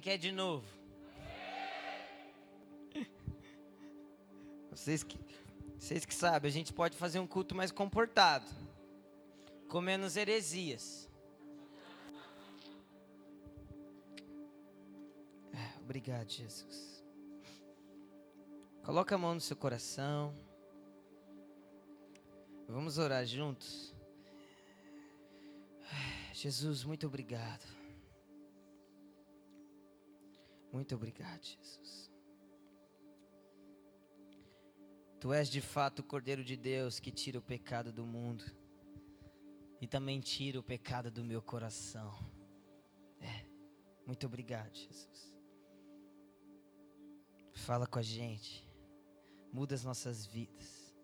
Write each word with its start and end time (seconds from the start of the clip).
Quem 0.00 0.12
quer 0.12 0.16
de 0.16 0.32
novo? 0.32 0.66
Vocês 4.70 5.02
que, 5.02 5.18
vocês 5.78 6.06
que 6.06 6.14
sabem, 6.14 6.48
a 6.48 6.52
gente 6.52 6.72
pode 6.72 6.96
fazer 6.96 7.18
um 7.18 7.26
culto 7.26 7.54
mais 7.54 7.70
comportado, 7.70 8.46
com 9.68 9.78
menos 9.82 10.16
heresias. 10.16 11.06
É, 15.52 15.80
obrigado, 15.82 16.30
Jesus. 16.30 17.04
Coloca 18.82 19.14
a 19.14 19.18
mão 19.18 19.34
no 19.34 19.40
seu 19.40 19.56
coração. 19.56 20.34
Vamos 22.66 22.96
orar 22.96 23.26
juntos. 23.26 23.94
Jesus, 26.32 26.84
muito 26.84 27.06
obrigado. 27.06 27.79
Muito 30.72 30.94
obrigado, 30.94 31.42
Jesus. 31.42 32.10
Tu 35.20 35.32
és 35.32 35.50
de 35.50 35.60
fato 35.60 35.98
o 35.98 36.04
Cordeiro 36.04 36.42
de 36.42 36.56
Deus 36.56 36.98
que 36.98 37.10
tira 37.10 37.38
o 37.38 37.42
pecado 37.42 37.92
do 37.92 38.06
mundo 38.06 38.44
e 39.80 39.86
também 39.86 40.20
tira 40.20 40.58
o 40.58 40.62
pecado 40.62 41.10
do 41.10 41.24
meu 41.24 41.42
coração. 41.42 42.14
É, 43.20 43.44
muito 44.06 44.26
obrigado, 44.26 44.74
Jesus. 44.74 45.34
Fala 47.52 47.86
com 47.86 47.98
a 47.98 48.02
gente, 48.02 48.66
muda 49.52 49.74
as 49.74 49.84
nossas 49.84 50.24
vidas. 50.24 50.94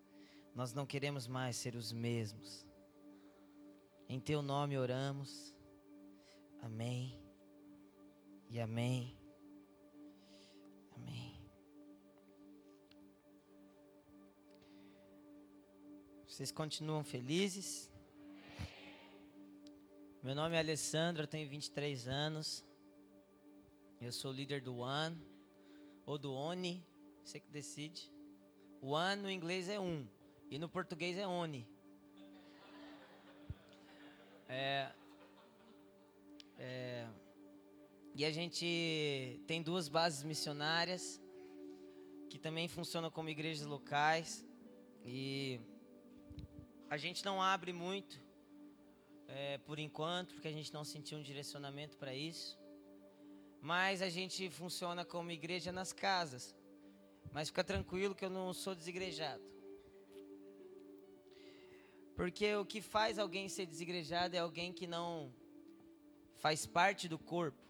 Nós 0.55 0.73
não 0.73 0.85
queremos 0.85 1.27
mais 1.27 1.55
ser 1.55 1.75
os 1.75 1.91
mesmos. 1.91 2.65
Em 4.09 4.19
teu 4.19 4.41
nome 4.41 4.77
oramos. 4.77 5.53
Amém. 6.61 7.21
E 8.49 8.59
amém. 8.59 9.16
Vocês 16.37 16.51
continuam 16.51 17.03
felizes? 17.03 17.91
Meu 20.21 20.35
nome 20.35 20.55
é 20.55 20.59
Alessandro, 20.59 21.23
eu 21.23 21.27
tenho 21.27 21.49
23 21.49 22.07
anos. 22.07 22.63
Eu 23.99 24.11
sou 24.11 24.31
líder 24.31 24.61
do 24.61 24.77
One 24.77 25.19
ou 26.05 26.15
do 26.15 26.31
Oni, 26.31 26.85
você 27.23 27.39
que 27.39 27.49
decide. 27.49 28.13
O 28.79 28.89
One 28.89 29.19
no 29.23 29.31
inglês 29.31 29.67
é 29.67 29.79
um 29.79 30.07
e 30.47 30.59
no 30.59 30.69
português 30.69 31.17
é 31.17 31.25
Oni. 31.25 31.67
É, 34.47 34.91
é, 36.59 37.07
e 38.13 38.23
a 38.23 38.29
gente 38.29 39.41
tem 39.47 39.63
duas 39.63 39.89
bases 39.89 40.21
missionárias 40.21 41.19
que 42.29 42.37
também 42.37 42.67
funcionam 42.67 43.09
como 43.09 43.27
igrejas 43.27 43.65
locais. 43.65 44.45
E 45.03 45.59
a 46.89 46.97
gente 46.97 47.23
não 47.25 47.41
abre 47.41 47.73
muito 47.73 48.19
é, 49.27 49.57
por 49.59 49.77
enquanto, 49.77 50.33
porque 50.33 50.47
a 50.47 50.51
gente 50.51 50.73
não 50.73 50.83
sentiu 50.83 51.17
um 51.17 51.21
direcionamento 51.21 51.97
para 51.97 52.13
isso. 52.13 52.57
Mas 53.61 54.01
a 54.01 54.09
gente 54.09 54.49
funciona 54.49 55.03
como 55.03 55.31
igreja 55.31 55.71
nas 55.71 55.91
casas. 55.91 56.55
Mas 57.33 57.49
fica 57.49 57.63
tranquilo 57.63 58.15
que 58.15 58.23
eu 58.23 58.29
não 58.29 58.53
sou 58.53 58.73
desigrejado. 58.73 59.43
Porque 62.15 62.55
o 62.55 62.65
que 62.65 62.81
faz 62.81 63.19
alguém 63.19 63.49
ser 63.49 63.65
desigrejado 63.65 64.35
é 64.35 64.39
alguém 64.39 64.71
que 64.73 64.87
não 64.87 65.31
faz 66.37 66.65
parte 66.65 67.07
do 67.07 67.19
corpo. 67.19 67.61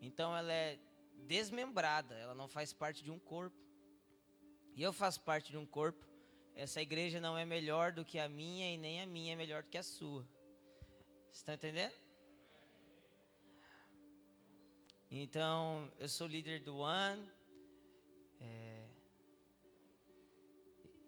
Então 0.00 0.36
ela 0.36 0.52
é 0.52 0.78
desmembrada, 1.26 2.14
ela 2.14 2.34
não 2.34 2.48
faz 2.48 2.72
parte 2.72 3.02
de 3.02 3.10
um 3.10 3.18
corpo. 3.18 3.56
E 4.74 4.82
eu 4.82 4.92
faço 4.92 5.20
parte 5.22 5.50
de 5.50 5.58
um 5.58 5.66
corpo. 5.66 6.06
Essa 6.56 6.80
igreja 6.80 7.20
não 7.20 7.36
é 7.36 7.44
melhor 7.44 7.92
do 7.92 8.02
que 8.02 8.18
a 8.18 8.30
minha 8.30 8.72
e 8.72 8.78
nem 8.78 9.02
a 9.02 9.06
minha 9.06 9.34
é 9.34 9.36
melhor 9.36 9.62
do 9.62 9.68
que 9.68 9.76
a 9.76 9.82
sua. 9.82 10.26
Está 11.30 11.52
entendendo? 11.52 11.92
Então, 15.10 15.92
eu 15.98 16.08
sou 16.08 16.26
líder 16.26 16.60
do 16.60 16.78
One. 16.78 17.30
É... 18.40 18.86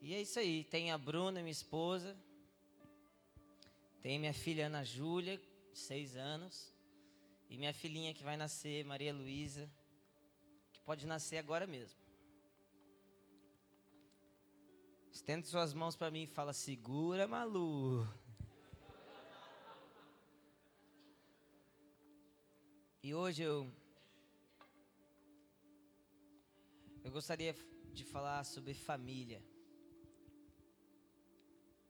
E 0.03 0.15
é 0.15 0.21
isso 0.21 0.39
aí. 0.39 0.65
Tem 0.65 0.93
a 0.93 0.99
Bruna, 0.99 1.41
minha 1.41 1.51
esposa. 1.51 2.15
Tem 4.03 4.19
minha 4.19 4.35
filha 4.35 4.67
Ana 4.67 4.85
Júlia, 4.85 5.39
de 5.73 5.79
seis 5.79 6.15
anos. 6.15 6.71
E 7.49 7.57
minha 7.57 7.73
filhinha 7.73 8.13
que 8.13 8.23
vai 8.23 8.37
nascer, 8.37 8.85
Maria 8.85 9.15
Luísa, 9.15 9.67
que 10.75 10.81
pode 10.83 11.07
nascer 11.07 11.39
agora 11.39 11.67
mesmo. 11.67 12.08
Estenda 15.29 15.47
suas 15.47 15.75
mãos 15.75 15.95
para 15.95 16.11
mim 16.11 16.23
e 16.23 16.27
fala: 16.27 16.55
Segura, 16.55 17.29
Malu. 17.29 18.09
E 23.03 23.13
hoje 23.13 23.43
eu. 23.43 23.71
Eu 27.05 27.13
gostaria 27.13 27.55
de 27.93 28.05
falar 28.07 28.43
sobre 28.43 28.73
família. 28.73 29.43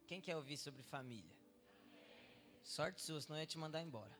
Quem 0.08 0.20
quer 0.20 0.34
ouvir 0.34 0.56
sobre 0.56 0.82
família? 0.82 1.36
Sorte 2.64 3.00
sua, 3.00 3.20
senão 3.20 3.36
eu 3.36 3.42
ia 3.42 3.46
te 3.46 3.56
mandar 3.56 3.80
embora. 3.80 4.18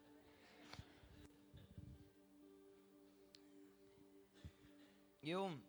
Eu, 5.20 5.60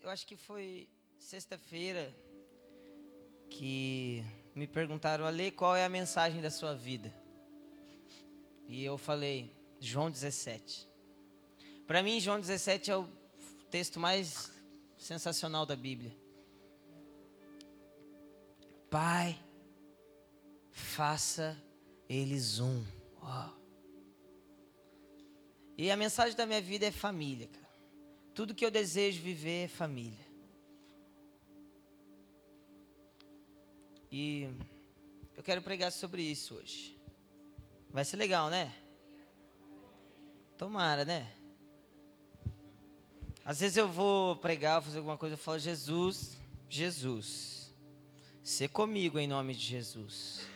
eu 0.00 0.08
acho 0.08 0.26
que 0.26 0.38
foi 0.38 0.88
sexta-feira 1.18 2.31
que 3.52 4.24
me 4.54 4.66
perguntaram, 4.66 5.24
Ale, 5.24 5.50
qual 5.50 5.76
é 5.76 5.84
a 5.84 5.88
mensagem 5.88 6.40
da 6.40 6.50
sua 6.50 6.74
vida? 6.74 7.12
E 8.66 8.84
eu 8.84 8.96
falei, 8.96 9.54
João 9.78 10.10
17. 10.10 10.88
Para 11.86 12.02
mim, 12.02 12.18
João 12.20 12.40
17 12.40 12.90
é 12.90 12.96
o 12.96 13.08
texto 13.70 14.00
mais 14.00 14.50
sensacional 14.96 15.66
da 15.66 15.76
Bíblia. 15.76 16.16
Pai, 18.90 19.38
faça 20.70 21.56
eles 22.08 22.58
um. 22.58 22.84
E 25.76 25.90
a 25.90 25.96
mensagem 25.96 26.36
da 26.36 26.46
minha 26.46 26.60
vida 26.60 26.86
é 26.86 26.90
família, 26.90 27.48
cara. 27.48 27.62
Tudo 28.34 28.54
que 28.54 28.64
eu 28.64 28.70
desejo 28.70 29.20
viver 29.20 29.64
é 29.64 29.68
família. 29.68 30.31
E 34.12 34.46
eu 35.34 35.42
quero 35.42 35.62
pregar 35.62 35.90
sobre 35.90 36.20
isso 36.20 36.56
hoje. 36.56 37.00
Vai 37.90 38.04
ser 38.04 38.18
legal, 38.18 38.50
né? 38.50 38.70
Tomara, 40.58 41.02
né? 41.02 41.34
Às 43.42 43.60
vezes 43.60 43.78
eu 43.78 43.88
vou 43.88 44.36
pregar, 44.36 44.82
fazer 44.82 44.98
alguma 44.98 45.16
coisa, 45.16 45.32
eu 45.32 45.38
falo, 45.38 45.58
Jesus, 45.58 46.38
Jesus, 46.68 47.74
ser 48.42 48.68
comigo 48.68 49.18
em 49.18 49.26
nome 49.26 49.54
de 49.54 49.62
Jesus. 49.62 50.46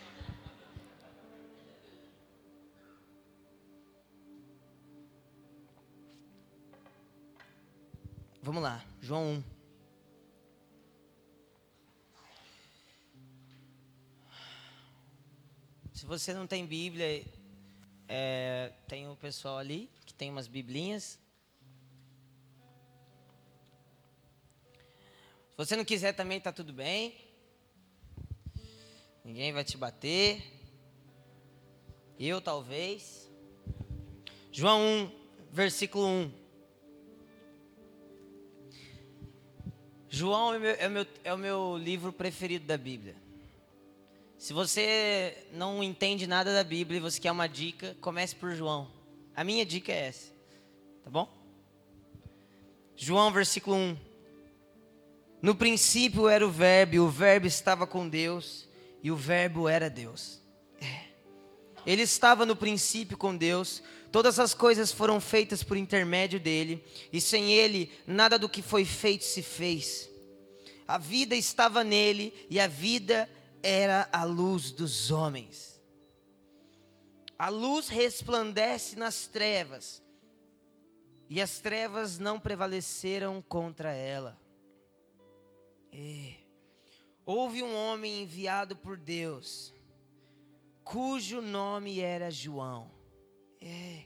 Vamos 8.42 8.62
lá, 8.62 8.84
João 9.00 9.36
1. 9.36 9.55
Se 15.96 16.04
você 16.04 16.34
não 16.34 16.46
tem 16.46 16.66
Bíblia, 16.66 17.25
é, 18.06 18.70
tem 18.87 19.08
o 19.08 19.16
pessoal 19.16 19.56
ali 19.56 19.88
que 20.04 20.12
tem 20.12 20.31
umas 20.31 20.46
biblinhas. 20.46 21.19
Se 25.48 25.56
você 25.56 25.75
não 25.75 25.87
quiser 25.87 26.12
também, 26.12 26.38
tá 26.38 26.52
tudo 26.52 26.70
bem. 26.70 27.16
Ninguém 29.25 29.54
vai 29.54 29.64
te 29.64 29.78
bater. 29.78 30.43
Eu 32.20 32.42
talvez. 32.42 33.31
João 34.52 34.82
1, 34.82 35.10
versículo 35.50 36.06
1. 36.06 36.32
João 40.10 40.52
é, 40.52 40.58
meu, 40.58 40.70
é, 40.72 40.88
meu, 40.90 41.06
é 41.25 41.32
o 41.32 41.38
meu 41.38 41.78
livro 41.78 42.12
preferido 42.12 42.66
da 42.66 42.76
Bíblia. 42.76 43.25
Se 44.46 44.52
você 44.52 45.37
não 45.52 45.82
entende 45.82 46.25
nada 46.25 46.54
da 46.54 46.62
Bíblia 46.62 46.98
e 46.98 47.00
você 47.00 47.19
quer 47.19 47.32
uma 47.32 47.48
dica, 47.48 47.96
comece 48.00 48.32
por 48.32 48.54
João. 48.54 48.88
A 49.34 49.43
minha 49.43 49.66
dica 49.66 49.90
é 49.90 50.06
essa. 50.06 50.32
Tá 51.02 51.10
bom? 51.10 51.28
João, 52.94 53.32
versículo 53.32 53.75
1. 53.75 53.96
No 55.43 55.56
princípio 55.56 56.28
era 56.28 56.46
o 56.46 56.50
Verbo, 56.52 56.94
e 56.94 57.00
o 57.00 57.08
Verbo 57.08 57.48
estava 57.48 57.88
com 57.88 58.08
Deus, 58.08 58.69
e 59.02 59.10
o 59.10 59.16
Verbo 59.16 59.69
era 59.69 59.90
Deus. 59.90 60.40
É. 60.81 61.06
ele 61.84 62.02
estava 62.02 62.46
no 62.46 62.54
princípio 62.54 63.19
com 63.19 63.37
Deus, 63.37 63.82
todas 64.12 64.38
as 64.38 64.54
coisas 64.54 64.92
foram 64.92 65.20
feitas 65.20 65.64
por 65.64 65.76
intermédio 65.76 66.38
dele, 66.38 66.84
e 67.12 67.20
sem 67.20 67.52
ele 67.52 67.90
nada 68.06 68.38
do 68.38 68.49
que 68.49 68.62
foi 68.62 68.84
feito 68.84 69.25
se 69.25 69.42
fez. 69.42 70.08
A 70.87 70.99
vida 70.99 71.34
estava 71.34 71.82
nele, 71.82 72.32
e 72.49 72.60
a 72.60 72.69
vida 72.69 73.28
era 73.66 74.08
a 74.12 74.22
luz 74.22 74.70
dos 74.70 75.10
homens. 75.10 75.82
A 77.36 77.48
luz 77.48 77.88
resplandece 77.88 78.94
nas 78.94 79.26
trevas, 79.26 80.00
e 81.28 81.42
as 81.42 81.58
trevas 81.58 82.16
não 82.16 82.38
prevaleceram 82.38 83.42
contra 83.42 83.92
ela. 83.92 84.40
E, 85.92 86.36
houve 87.24 87.60
um 87.60 87.74
homem 87.74 88.22
enviado 88.22 88.76
por 88.76 88.96
Deus, 88.96 89.74
cujo 90.84 91.40
nome 91.40 91.98
era 91.98 92.30
João. 92.30 92.88
É. 93.60 94.04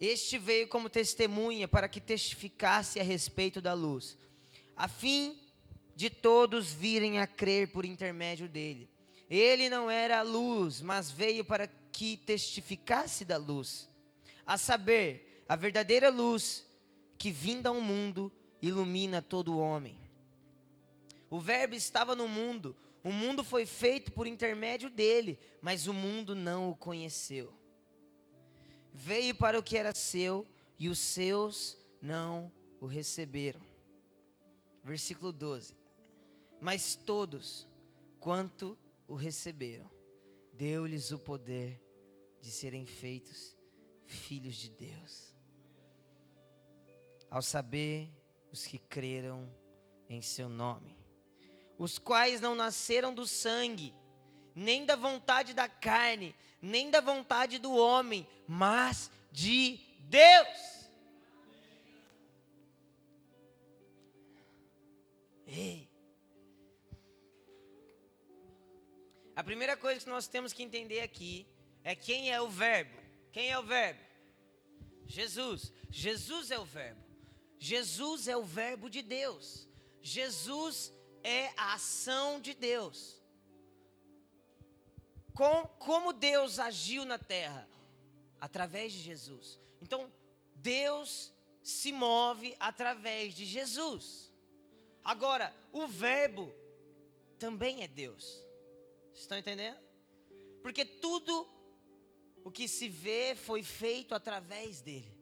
Este 0.00 0.38
veio 0.38 0.66
como 0.68 0.88
testemunha 0.88 1.68
para 1.68 1.86
que 1.86 2.00
testificasse 2.00 2.98
a 2.98 3.02
respeito 3.02 3.60
da 3.60 3.74
luz, 3.74 4.16
a 4.74 4.88
fim 4.88 5.38
de 5.98 6.08
todos 6.08 6.72
virem 6.72 7.18
a 7.18 7.26
crer 7.26 7.72
por 7.72 7.84
intermédio 7.84 8.48
dele. 8.48 8.88
Ele 9.28 9.68
não 9.68 9.90
era 9.90 10.20
a 10.20 10.22
luz, 10.22 10.80
mas 10.80 11.10
veio 11.10 11.44
para 11.44 11.66
que 11.66 12.16
testificasse 12.18 13.24
da 13.24 13.36
luz, 13.36 13.90
a 14.46 14.56
saber, 14.56 15.44
a 15.48 15.56
verdadeira 15.56 16.08
luz 16.08 16.64
que 17.18 17.32
vinda 17.32 17.70
ao 17.70 17.80
mundo 17.80 18.30
ilumina 18.62 19.20
todo 19.20 19.58
homem. 19.58 19.98
O 21.28 21.40
Verbo 21.40 21.74
estava 21.74 22.14
no 22.14 22.28
mundo, 22.28 22.76
o 23.02 23.10
mundo 23.10 23.42
foi 23.42 23.66
feito 23.66 24.12
por 24.12 24.28
intermédio 24.28 24.88
dele, 24.88 25.36
mas 25.60 25.88
o 25.88 25.92
mundo 25.92 26.32
não 26.32 26.70
o 26.70 26.76
conheceu. 26.76 27.52
Veio 28.94 29.34
para 29.34 29.58
o 29.58 29.64
que 29.64 29.76
era 29.76 29.92
seu 29.92 30.46
e 30.78 30.88
os 30.88 31.00
seus 31.00 31.76
não 32.00 32.52
o 32.80 32.86
receberam. 32.86 33.60
Versículo 34.84 35.32
12. 35.32 35.87
Mas 36.60 36.94
todos, 36.94 37.66
quanto 38.18 38.76
o 39.06 39.14
receberam, 39.14 39.90
deu-lhes 40.52 41.12
o 41.12 41.18
poder 41.18 41.80
de 42.40 42.50
serem 42.50 42.86
feitos 42.86 43.56
filhos 44.06 44.56
de 44.56 44.70
Deus. 44.70 45.34
Ao 47.30 47.42
saber 47.42 48.10
os 48.50 48.66
que 48.66 48.78
creram 48.78 49.48
em 50.08 50.22
seu 50.22 50.48
nome 50.48 50.98
os 51.78 51.96
quais 51.96 52.40
não 52.40 52.54
nasceram 52.56 53.14
do 53.14 53.26
sangue, 53.26 53.94
nem 54.54 54.84
da 54.84 54.96
vontade 54.96 55.54
da 55.54 55.68
carne, 55.68 56.34
nem 56.60 56.90
da 56.90 57.00
vontade 57.00 57.58
do 57.58 57.72
homem, 57.72 58.26
mas 58.48 59.10
de 59.30 59.78
Deus. 60.00 60.88
Ei. 65.46 65.87
A 69.38 69.44
primeira 69.44 69.76
coisa 69.76 70.00
que 70.00 70.10
nós 70.10 70.26
temos 70.26 70.52
que 70.52 70.64
entender 70.64 70.98
aqui 70.98 71.46
é 71.84 71.94
quem 71.94 72.32
é 72.32 72.40
o 72.42 72.48
Verbo. 72.48 72.98
Quem 73.30 73.52
é 73.52 73.56
o 73.56 73.62
Verbo? 73.62 74.00
Jesus. 75.06 75.72
Jesus 75.92 76.50
é 76.50 76.58
o 76.58 76.64
Verbo. 76.64 77.00
Jesus 77.56 78.26
é 78.26 78.36
o 78.36 78.42
Verbo 78.42 78.90
de 78.90 79.00
Deus. 79.00 79.68
Jesus 80.02 80.92
é 81.22 81.52
a 81.56 81.74
ação 81.74 82.40
de 82.40 82.52
Deus. 82.52 83.22
Com, 85.32 85.68
como 85.78 86.12
Deus 86.12 86.58
agiu 86.58 87.04
na 87.04 87.16
terra? 87.16 87.68
Através 88.40 88.92
de 88.92 88.98
Jesus. 88.98 89.60
Então, 89.80 90.12
Deus 90.56 91.32
se 91.62 91.92
move 91.92 92.56
através 92.58 93.34
de 93.34 93.44
Jesus. 93.44 94.32
Agora, 95.04 95.54
o 95.72 95.86
Verbo 95.86 96.52
também 97.38 97.84
é 97.84 97.86
Deus. 97.86 98.47
Estão 99.20 99.38
entendendo? 99.38 99.78
Porque 100.62 100.84
tudo 100.84 101.34
o 102.44 102.50
que 102.50 102.66
se 102.68 102.88
vê 102.88 103.34
foi 103.34 103.62
feito 103.62 104.14
através 104.14 104.80
dele. 104.80 105.12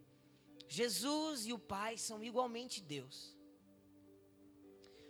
Jesus 0.69 1.47
e 1.47 1.53
o 1.53 1.59
Pai 1.59 1.97
são 1.97 2.23
igualmente 2.23 2.81
Deus. 2.81 3.37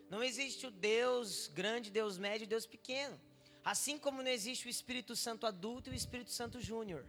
Não 0.08 0.22
existe 0.22 0.66
o 0.66 0.70
Deus 0.70 1.48
grande, 1.48 1.90
Deus 1.90 2.16
médio, 2.16 2.46
Deus 2.46 2.66
pequeno. 2.66 3.20
Assim 3.64 3.98
como 3.98 4.22
não 4.22 4.30
existe 4.30 4.66
o 4.66 4.70
Espírito 4.70 5.16
Santo 5.16 5.46
adulto 5.46 5.90
e 5.90 5.92
o 5.92 6.00
Espírito 6.02 6.30
Santo 6.30 6.60
júnior. 6.60 7.04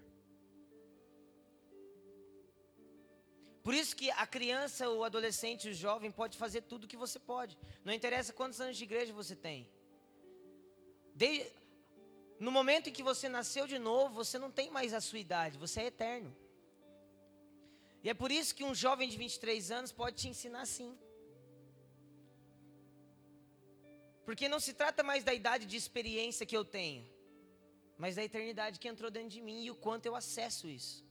Por 3.62 3.74
isso 3.74 3.96
que 3.96 4.10
a 4.12 4.26
criança, 4.26 4.90
o 4.90 5.04
adolescente, 5.04 5.70
o 5.70 5.74
jovem 5.74 6.10
pode 6.10 6.38
fazer 6.38 6.62
tudo 6.62 6.86
o 6.86 6.88
que 6.88 6.98
você 7.06 7.20
pode. 7.20 7.58
Não 7.84 7.94
interessa 7.94 8.34
quantos 8.34 8.62
anos 8.62 8.78
de 8.78 8.84
igreja 8.86 9.14
você 9.14 9.36
tem. 9.36 9.70
Desde, 11.14 11.52
no 12.40 12.52
momento 12.52 12.90
em 12.90 12.94
que 12.94 13.02
você 13.02 13.28
nasceu 13.28 13.66
de 13.66 13.80
novo, 13.80 14.14
você 14.14 14.38
não 14.38 14.52
tem 14.52 14.70
mais 14.70 14.94
a 14.94 15.02
sua 15.02 15.20
idade, 15.20 15.58
você 15.58 15.82
é 15.82 15.86
eterno. 15.86 16.36
E 18.04 18.10
é 18.10 18.14
por 18.14 18.32
isso 18.32 18.54
que 18.56 18.64
um 18.64 18.76
jovem 18.76 19.10
de 19.10 19.18
23 19.18 19.72
anos 19.72 19.92
pode 19.92 20.18
te 20.18 20.28
ensinar 20.28 20.66
sim. 20.66 20.98
Porque 24.24 24.48
não 24.48 24.60
se 24.60 24.74
trata 24.74 25.02
mais 25.04 25.24
da 25.24 25.34
idade 25.34 25.66
de 25.66 25.76
experiência 25.76 26.46
que 26.46 26.56
eu 26.56 26.64
tenho, 26.64 27.04
mas 27.98 28.16
da 28.16 28.24
eternidade 28.24 28.80
que 28.80 28.88
entrou 28.88 29.10
dentro 29.10 29.30
de 29.30 29.42
mim 29.42 29.64
e 29.64 29.72
o 29.72 29.76
quanto 29.76 30.06
eu 30.06 30.16
acesso 30.16 30.68
isso. 30.68 31.06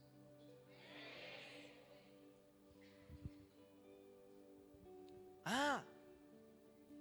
Ah, 5.45 5.83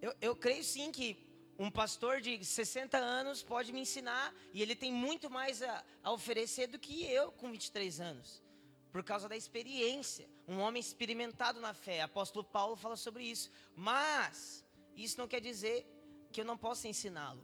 eu, 0.01 0.13
eu 0.21 0.36
creio 0.36 0.63
sim 0.63 0.92
que 0.92 1.25
um 1.57 1.72
pastor 1.72 2.19
de 2.19 2.44
60 2.44 2.98
anos 2.98 3.42
pode 3.42 3.71
me 3.71 3.81
ensinar 3.81 4.33
e 4.54 4.62
ele 4.62 4.76
tem 4.76 4.92
muito 4.92 5.30
mais 5.30 5.62
a, 5.62 5.83
a 6.04 6.12
oferecer 6.12 6.68
do 6.68 6.78
que 6.78 7.06
eu 7.06 7.31
com 7.31 7.52
23 7.52 8.02
anos, 8.02 8.44
por 8.92 9.04
causa 9.04 9.30
da 9.30 9.38
experiência. 9.38 10.30
Um 10.47 10.59
homem 10.59 10.80
experimentado 10.80 11.62
na 11.62 11.74
fé. 11.74 12.02
Apóstolo 12.02 12.44
Paulo 12.44 12.76
fala 12.76 12.97
sobre 12.97 13.24
isso. 13.24 13.50
Mas 13.76 14.66
isso 14.95 15.18
não 15.18 15.28
quer 15.28 15.40
dizer 15.40 15.88
que 16.31 16.42
eu 16.42 16.45
não 16.45 16.57
possa 16.57 16.88
ensiná-lo. 16.88 17.44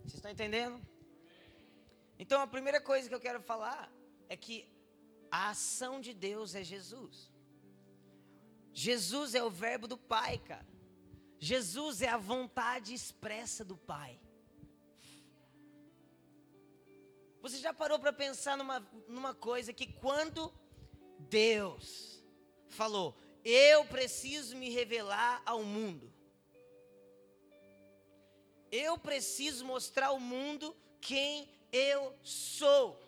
Vocês 0.00 0.14
estão 0.14 0.30
entendendo? 0.30 0.80
Então 2.18 2.40
a 2.40 2.46
primeira 2.46 2.80
coisa 2.80 3.08
que 3.08 3.14
eu 3.14 3.20
quero 3.20 3.40
falar 3.40 3.92
é 4.28 4.36
que 4.36 4.66
a 5.30 5.50
ação 5.50 6.00
de 6.00 6.14
Deus 6.14 6.54
é 6.54 6.64
Jesus. 6.64 7.30
Jesus 8.72 9.34
é 9.34 9.42
o 9.42 9.50
verbo 9.50 9.86
do 9.86 9.98
Pai, 9.98 10.38
cara. 10.38 10.77
Jesus 11.38 12.02
é 12.02 12.08
a 12.08 12.16
vontade 12.16 12.92
expressa 12.92 13.64
do 13.64 13.76
Pai. 13.76 14.18
Você 17.40 17.58
já 17.58 17.72
parou 17.72 17.98
para 17.98 18.12
pensar 18.12 18.56
numa, 18.56 18.80
numa 19.06 19.34
coisa 19.34 19.72
que 19.72 19.86
quando 19.86 20.52
Deus 21.18 22.22
falou, 22.68 23.16
eu 23.44 23.84
preciso 23.84 24.56
me 24.56 24.68
revelar 24.68 25.40
ao 25.46 25.62
mundo, 25.62 26.12
eu 28.70 28.98
preciso 28.98 29.64
mostrar 29.64 30.08
ao 30.08 30.20
mundo 30.20 30.76
quem 31.00 31.48
eu 31.72 32.14
sou. 32.22 33.00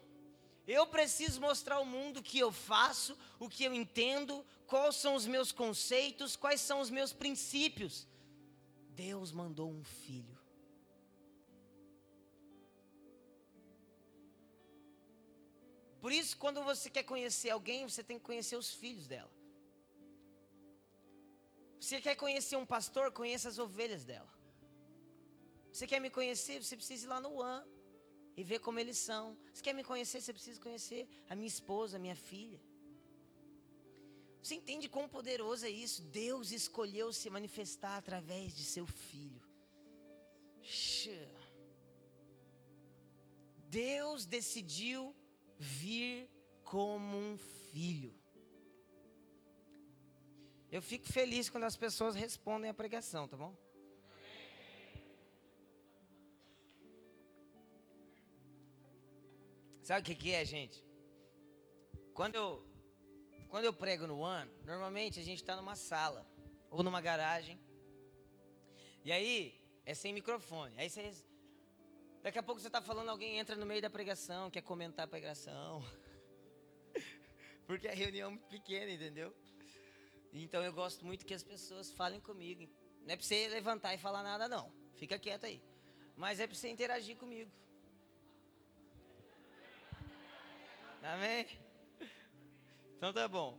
Eu 0.66 0.86
preciso 0.86 1.40
mostrar 1.40 1.76
ao 1.76 1.84
mundo 1.84 2.20
o 2.20 2.22
que 2.22 2.38
eu 2.38 2.52
faço, 2.52 3.18
o 3.40 3.48
que 3.48 3.64
eu 3.64 3.74
entendo, 3.74 4.46
quais 4.66 4.94
são 4.96 5.16
os 5.16 5.26
meus 5.26 5.50
conceitos, 5.50 6.36
quais 6.36 6.60
são 6.60 6.80
os 6.80 6.90
meus 6.90 7.12
princípios. 7.12 8.06
Deus 9.02 9.28
mandou 9.40 9.68
um 9.78 9.82
filho. 9.82 10.38
Por 16.02 16.12
isso, 16.20 16.32
quando 16.42 16.60
você 16.70 16.88
quer 16.96 17.04
conhecer 17.12 17.50
alguém, 17.50 17.88
você 17.88 18.02
tem 18.08 18.18
que 18.18 18.24
conhecer 18.30 18.56
os 18.62 18.70
filhos 18.82 19.06
dela. 19.12 19.32
Você 21.80 21.98
quer 22.06 22.14
conhecer 22.24 22.56
um 22.62 22.66
pastor, 22.76 23.06
conheça 23.20 23.48
as 23.52 23.58
ovelhas 23.66 24.04
dela. 24.10 24.32
Você 25.72 25.86
quer 25.90 26.00
me 26.04 26.10
conhecer? 26.18 26.56
Você 26.62 26.76
precisa 26.80 27.04
ir 27.06 27.10
lá 27.14 27.20
no 27.26 27.32
One 27.40 27.66
e 28.36 28.44
ver 28.50 28.60
como 28.66 28.78
eles 28.82 28.98
são. 28.98 29.24
Você 29.52 29.62
quer 29.66 29.74
me 29.80 29.84
conhecer? 29.92 30.20
Você 30.20 30.34
precisa 30.38 30.60
conhecer 30.66 31.02
a 31.30 31.34
minha 31.34 31.52
esposa, 31.56 31.96
a 31.96 32.04
minha 32.06 32.18
filha. 32.30 32.60
Você 34.42 34.54
entende 34.54 34.88
quão 34.88 35.08
poderoso 35.08 35.66
é 35.66 35.70
isso? 35.70 36.02
Deus 36.02 36.50
escolheu 36.50 37.12
se 37.12 37.28
manifestar 37.28 37.96
através 37.96 38.56
de 38.56 38.64
seu 38.64 38.86
filho. 38.86 39.40
Deus 43.68 44.26
decidiu 44.26 45.14
vir 45.58 46.28
como 46.64 47.16
um 47.16 47.36
filho. 47.36 48.14
Eu 50.70 50.80
fico 50.80 51.06
feliz 51.06 51.50
quando 51.50 51.64
as 51.64 51.76
pessoas 51.76 52.14
respondem 52.14 52.70
a 52.70 52.74
pregação, 52.74 53.26
tá 53.28 53.36
bom? 53.36 53.54
Sabe 59.82 60.02
o 60.02 60.04
que, 60.04 60.14
que 60.14 60.30
é, 60.30 60.44
gente? 60.44 60.84
Quando 62.14 62.36
eu, 62.36 62.69
quando 63.50 63.64
eu 63.64 63.72
prego 63.72 64.06
no 64.06 64.24
ano, 64.24 64.50
normalmente 64.64 65.18
a 65.18 65.22
gente 65.22 65.42
está 65.42 65.56
numa 65.56 65.74
sala 65.74 66.24
ou 66.70 66.84
numa 66.84 67.00
garagem. 67.00 67.60
E 69.04 69.10
aí 69.10 69.60
é 69.84 69.92
sem 69.92 70.12
microfone. 70.12 70.72
Aí. 70.78 70.88
Daqui 72.22 72.38
a 72.38 72.42
pouco 72.42 72.60
você 72.60 72.68
está 72.68 72.80
falando, 72.80 73.08
alguém 73.08 73.38
entra 73.38 73.56
no 73.56 73.66
meio 73.66 73.82
da 73.82 73.90
pregação, 73.90 74.50
quer 74.50 74.62
comentar 74.62 75.04
a 75.04 75.08
pregação. 75.08 75.82
Porque 77.66 77.88
a 77.88 77.94
reunião 77.94 78.28
é 78.28 78.30
muito 78.30 78.46
pequena, 78.46 78.90
entendeu? 78.92 79.34
Então 80.32 80.62
eu 80.62 80.72
gosto 80.72 81.04
muito 81.04 81.26
que 81.26 81.34
as 81.34 81.42
pessoas 81.42 81.90
falem 81.90 82.20
comigo. 82.20 82.68
Não 83.02 83.14
é 83.14 83.16
para 83.16 83.26
você 83.26 83.48
levantar 83.48 83.94
e 83.94 83.98
falar 83.98 84.22
nada, 84.22 84.48
não. 84.48 84.72
Fica 84.94 85.18
quieto 85.18 85.46
aí. 85.46 85.60
Mas 86.16 86.38
é 86.38 86.46
para 86.46 86.54
você 86.54 86.68
interagir 86.68 87.16
comigo. 87.16 87.50
Amém? 91.02 91.46
Então 93.00 93.14
tá 93.14 93.26
bom. 93.26 93.58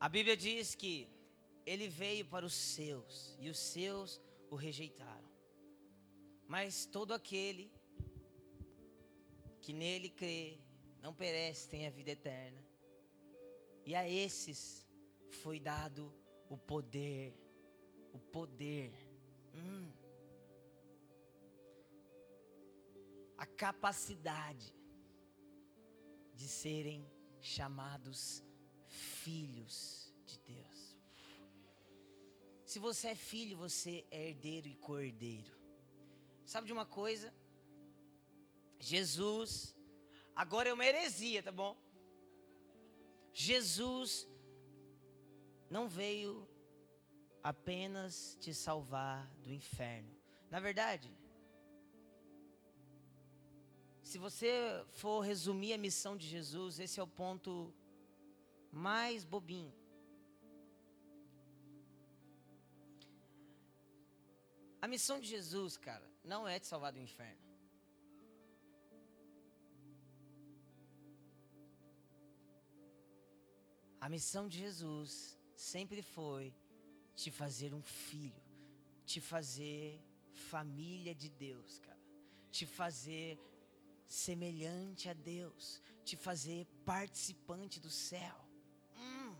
A 0.00 0.08
Bíblia 0.08 0.34
diz 0.34 0.74
que 0.74 1.06
ele 1.66 1.86
veio 1.86 2.24
para 2.24 2.46
os 2.46 2.54
seus 2.54 3.36
e 3.38 3.50
os 3.50 3.58
seus 3.58 4.18
o 4.48 4.56
rejeitaram. 4.56 5.28
Mas 6.48 6.86
todo 6.86 7.12
aquele 7.12 7.70
que 9.60 9.74
nele 9.74 10.08
crê 10.08 10.58
não 11.02 11.12
perece, 11.12 11.68
tem 11.68 11.86
a 11.86 11.90
vida 11.90 12.12
eterna. 12.12 12.64
E 13.84 13.94
a 13.94 14.08
esses 14.08 14.88
foi 15.42 15.60
dado 15.60 16.10
o 16.48 16.56
poder, 16.56 17.34
o 18.14 18.18
poder. 18.18 18.94
Hum, 19.54 19.92
a 23.40 23.46
capacidade 23.46 24.74
de 26.34 26.46
serem 26.46 27.10
chamados 27.40 28.44
filhos 28.86 30.14
de 30.26 30.38
Deus. 30.40 30.94
Se 32.66 32.78
você 32.78 33.08
é 33.08 33.14
filho, 33.14 33.56
você 33.56 34.06
é 34.10 34.28
herdeiro 34.28 34.68
e 34.68 34.76
cordeiro. 34.76 35.58
Sabe 36.44 36.66
de 36.66 36.72
uma 36.74 36.84
coisa? 36.84 37.34
Jesus, 38.78 39.74
agora 40.36 40.68
é 40.68 40.74
uma 40.74 40.84
heresia, 40.84 41.42
tá 41.42 41.50
bom? 41.50 41.74
Jesus 43.32 44.28
não 45.70 45.88
veio 45.88 46.46
apenas 47.42 48.36
te 48.38 48.52
salvar 48.52 49.26
do 49.36 49.50
inferno. 49.50 50.14
Na 50.50 50.60
verdade, 50.60 51.10
se 54.10 54.18
você 54.18 54.52
for 55.00 55.20
resumir 55.20 55.72
a 55.72 55.78
missão 55.78 56.16
de 56.16 56.26
Jesus, 56.26 56.80
esse 56.84 56.98
é 56.98 57.02
o 57.02 57.06
ponto 57.06 57.72
mais 58.72 59.24
bobinho. 59.24 59.72
A 64.82 64.88
missão 64.88 65.20
de 65.20 65.28
Jesus, 65.28 65.76
cara, 65.76 66.04
não 66.24 66.40
é 66.48 66.58
te 66.58 66.66
salvar 66.66 66.92
do 66.92 66.98
inferno. 66.98 67.40
A 74.00 74.08
missão 74.08 74.48
de 74.48 74.58
Jesus 74.58 75.38
sempre 75.54 76.02
foi 76.02 76.52
te 77.14 77.30
fazer 77.30 77.72
um 77.72 77.82
filho, 77.82 78.42
te 79.06 79.20
fazer 79.20 80.02
família 80.32 81.14
de 81.14 81.30
Deus, 81.30 81.78
cara, 81.78 82.02
te 82.50 82.66
fazer 82.66 83.38
semelhante 84.10 85.08
a 85.08 85.12
Deus, 85.12 85.80
te 86.04 86.16
fazer 86.16 86.66
participante 86.84 87.78
do 87.78 87.88
céu. 87.88 88.36
Hum. 88.96 89.36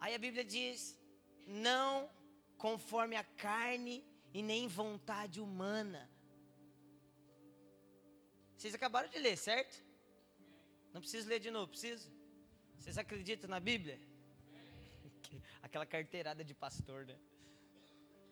Aí 0.00 0.14
a 0.14 0.18
Bíblia 0.18 0.44
diz: 0.44 0.98
não 1.46 2.10
conforme 2.58 3.14
a 3.14 3.22
carne 3.22 4.04
e 4.32 4.42
nem 4.42 4.66
vontade 4.66 5.40
humana. 5.40 6.10
Vocês 8.56 8.74
acabaram 8.74 9.08
de 9.08 9.18
ler, 9.18 9.36
certo? 9.36 9.84
Não 10.92 11.00
preciso 11.00 11.28
ler 11.28 11.38
de 11.38 11.50
novo, 11.50 11.68
preciso? 11.68 12.12
Vocês 12.78 12.98
acreditam 12.98 13.48
na 13.48 13.60
Bíblia? 13.60 14.00
Aquela 15.62 15.86
carteirada 15.86 16.42
de 16.42 16.54
pastor, 16.54 17.06
né? 17.06 17.16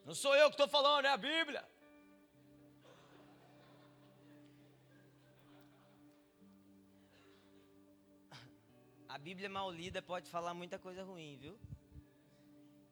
Não 0.04 0.14
sou 0.14 0.34
eu 0.34 0.48
que 0.48 0.54
estou 0.54 0.68
falando, 0.68 1.04
é 1.04 1.08
a 1.08 1.16
Bíblia. 1.16 1.64
A 9.14 9.18
Bíblia 9.18 9.48
mal 9.56 9.70
lida 9.70 10.00
pode 10.00 10.26
falar 10.34 10.54
muita 10.54 10.78
coisa 10.78 11.02
ruim, 11.04 11.36
viu? 11.36 11.54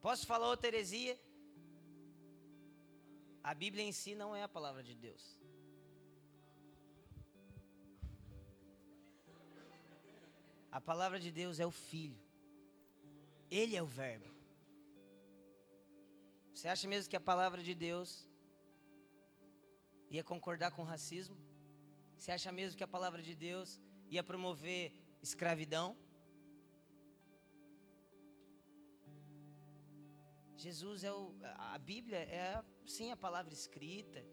Posso 0.05 0.23
falar 0.31 0.47
outra 0.47 0.67
heresia? 0.67 1.19
A 3.43 3.53
Bíblia 3.55 3.83
em 3.83 3.91
si 3.91 4.13
não 4.13 4.35
é 4.35 4.43
a 4.43 4.47
palavra 4.47 4.83
de 4.83 4.93
Deus. 5.05 5.23
A 10.71 10.79
palavra 10.79 11.19
de 11.19 11.31
Deus 11.31 11.59
é 11.59 11.65
o 11.65 11.71
Filho. 11.71 12.21
Ele 13.49 13.75
é 13.75 13.81
o 13.81 13.87
Verbo. 13.87 14.29
Você 16.53 16.67
acha 16.67 16.87
mesmo 16.87 17.09
que 17.09 17.15
a 17.21 17.27
palavra 17.31 17.63
de 17.63 17.73
Deus 17.73 18.29
ia 20.07 20.23
concordar 20.23 20.69
com 20.69 20.83
o 20.83 20.91
racismo? 20.93 21.35
Você 22.15 22.31
acha 22.31 22.51
mesmo 22.51 22.77
que 22.77 22.83
a 22.83 22.93
palavra 22.95 23.23
de 23.23 23.33
Deus 23.33 23.81
ia 24.07 24.23
promover 24.23 24.93
escravidão? 25.19 25.97
Jesus 30.61 31.03
é 31.03 31.11
o. 31.11 31.33
A 31.73 31.77
Bíblia 31.91 32.19
é 32.19 32.63
sim 32.85 33.11
a 33.11 33.17
palavra 33.17 33.53
escrita. 33.53 34.23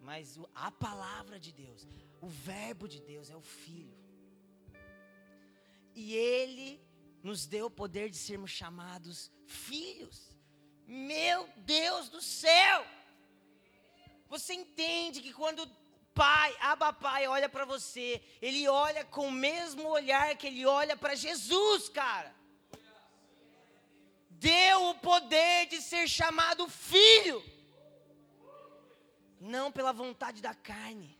Mas 0.00 0.38
a 0.54 0.70
palavra 0.70 1.38
de 1.38 1.52
Deus, 1.52 1.86
o 2.20 2.28
Verbo 2.28 2.86
de 2.94 3.00
Deus 3.00 3.28
é 3.28 3.36
o 3.36 3.42
Filho. 3.42 3.98
E 5.94 6.14
Ele 6.14 6.80
nos 7.22 7.46
deu 7.46 7.66
o 7.66 7.76
poder 7.82 8.08
de 8.08 8.16
sermos 8.16 8.50
chamados 8.50 9.30
filhos. 9.46 10.18
Meu 10.86 11.40
Deus 11.58 12.08
do 12.08 12.22
céu! 12.22 12.80
Você 14.28 14.54
entende 14.54 15.20
que 15.20 15.34
quando 15.34 15.70
Pai, 16.14 16.56
Abba 16.60 16.92
Pai, 16.92 17.26
olha 17.26 17.48
para 17.48 17.64
você, 17.64 18.22
Ele 18.40 18.66
olha 18.68 19.04
com 19.04 19.28
o 19.28 19.38
mesmo 19.48 19.86
olhar 19.88 20.36
que 20.36 20.46
Ele 20.46 20.64
olha 20.64 20.96
para 20.96 21.14
Jesus, 21.14 21.88
cara 21.88 22.37
deu 24.38 24.90
o 24.90 24.94
poder 24.94 25.66
de 25.66 25.80
ser 25.82 26.08
chamado 26.08 26.68
filho, 26.68 27.42
não 29.40 29.70
pela 29.70 29.92
vontade 29.92 30.40
da 30.40 30.54
carne, 30.54 31.18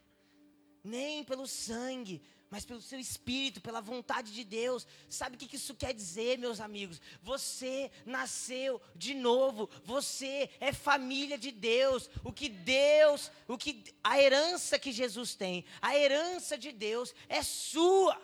nem 0.83 1.25
pelo 1.25 1.47
sangue, 1.47 2.23
mas 2.51 2.65
pelo 2.65 2.81
seu 2.81 2.99
espírito, 2.99 3.61
pela 3.61 3.81
vontade 3.81 4.33
de 4.33 4.43
Deus. 4.43 4.87
Sabe 5.09 5.37
o 5.37 5.39
que 5.39 5.55
isso 5.55 5.75
quer 5.75 5.93
dizer, 5.93 6.39
meus 6.39 6.61
amigos? 6.61 7.01
Você 7.23 7.91
nasceu 8.07 8.81
de 8.95 9.15
novo, 9.15 9.69
você 9.85 10.49
é 10.59 10.73
família 10.73 11.37
de 11.37 11.51
Deus. 11.51 12.09
O 12.25 12.33
que 12.33 12.49
Deus, 12.49 13.31
o 13.47 13.59
que 13.59 13.85
a 14.03 14.21
herança 14.21 14.79
que 14.79 14.93
Jesus 14.93 15.35
tem, 15.35 15.65
a 15.81 15.97
herança 15.97 16.57
de 16.57 16.73
Deus 16.73 17.15
é 17.29 17.43
sua. 17.43 18.19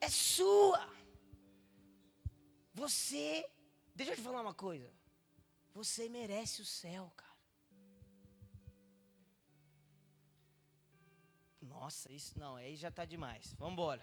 É 0.00 0.08
sua. 0.08 0.93
Você, 2.74 3.48
deixa 3.94 4.12
eu 4.12 4.16
te 4.16 4.22
falar 4.22 4.42
uma 4.42 4.52
coisa. 4.52 4.92
Você 5.72 6.08
merece 6.08 6.60
o 6.60 6.64
céu, 6.64 7.12
cara. 7.16 7.32
Nossa, 11.62 12.12
isso 12.12 12.38
não, 12.38 12.56
aí 12.56 12.76
já 12.76 12.88
está 12.88 13.04
demais. 13.04 13.54
Vamos 13.58 13.74
embora. 13.74 14.02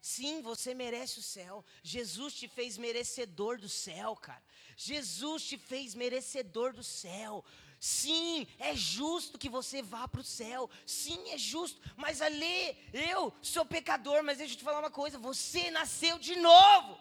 Sim, 0.00 0.40
você 0.40 0.72
merece 0.72 1.18
o 1.18 1.22
céu. 1.22 1.64
Jesus 1.82 2.34
te 2.34 2.46
fez 2.46 2.78
merecedor 2.78 3.58
do 3.58 3.68
céu, 3.68 4.14
cara. 4.14 4.42
Jesus 4.76 5.42
te 5.42 5.58
fez 5.58 5.94
merecedor 5.94 6.72
do 6.72 6.84
céu. 6.84 7.44
Sim, 7.86 8.48
é 8.58 8.74
justo 8.74 9.38
que 9.38 9.48
você 9.48 9.80
vá 9.80 10.08
para 10.08 10.20
o 10.20 10.24
céu. 10.24 10.68
Sim, 10.84 11.30
é 11.30 11.38
justo. 11.38 11.80
Mas 11.96 12.20
ali, 12.20 12.76
eu 12.92 13.32
sou 13.40 13.64
pecador, 13.64 14.24
mas 14.24 14.38
deixa 14.38 14.54
eu 14.54 14.58
te 14.58 14.64
falar 14.64 14.80
uma 14.80 14.90
coisa: 14.90 15.20
você 15.20 15.70
nasceu 15.70 16.18
de 16.18 16.34
novo. 16.34 16.98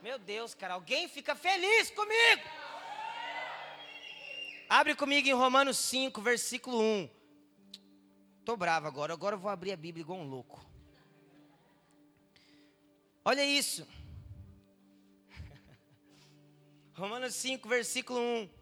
Meu 0.00 0.16
Deus, 0.16 0.54
cara, 0.54 0.74
alguém 0.74 1.08
fica 1.08 1.34
feliz 1.34 1.90
comigo. 1.90 2.42
Abre 4.68 4.94
comigo 4.94 5.26
em 5.26 5.32
Romanos 5.32 5.76
5, 5.78 6.22
versículo 6.22 6.80
1. 6.80 7.10
Tô 8.44 8.56
bravo 8.56 8.86
agora, 8.86 9.12
agora 9.12 9.34
eu 9.34 9.40
vou 9.40 9.50
abrir 9.50 9.72
a 9.72 9.76
Bíblia 9.76 10.02
igual 10.02 10.20
um 10.20 10.28
louco. 10.28 10.64
Olha 13.24 13.44
isso. 13.44 13.84
Romanos 16.94 17.34
5, 17.34 17.68
versículo 17.68 18.20
1. 18.20 18.57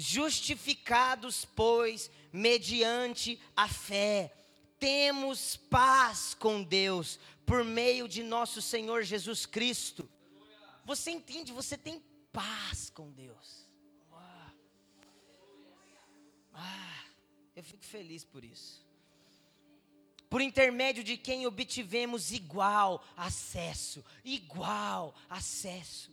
Justificados, 0.00 1.44
pois, 1.44 2.08
mediante 2.32 3.36
a 3.56 3.66
fé, 3.66 4.32
temos 4.78 5.56
paz 5.56 6.34
com 6.34 6.62
Deus 6.62 7.18
por 7.44 7.64
meio 7.64 8.06
de 8.06 8.22
nosso 8.22 8.62
Senhor 8.62 9.02
Jesus 9.02 9.44
Cristo. 9.44 10.08
Você 10.84 11.10
entende? 11.10 11.52
Você 11.52 11.76
tem 11.76 12.00
paz 12.32 12.90
com 12.90 13.10
Deus. 13.10 13.68
Ah, 14.12 14.52
ah 16.54 17.04
eu 17.56 17.64
fico 17.64 17.84
feliz 17.84 18.22
por 18.22 18.44
isso. 18.44 18.86
Por 20.30 20.40
intermédio 20.40 21.02
de 21.02 21.16
quem 21.16 21.44
obtivemos 21.44 22.30
igual 22.30 23.04
acesso, 23.16 24.04
igual 24.24 25.12
acesso. 25.28 26.12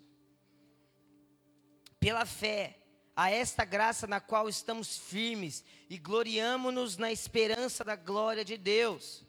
Pela 1.99 2.25
fé, 2.25 2.79
a 3.15 3.31
esta 3.31 3.63
graça 3.63 4.05
na 4.05 4.19
qual 4.19 4.49
estamos 4.49 4.97
firmes 4.97 5.63
e 5.89 5.97
gloriamo-nos 5.97 6.97
na 6.97 7.11
esperança 7.11 7.83
da 7.83 7.95
glória 7.95 8.43
de 8.43 8.57
Deus. 8.57 9.23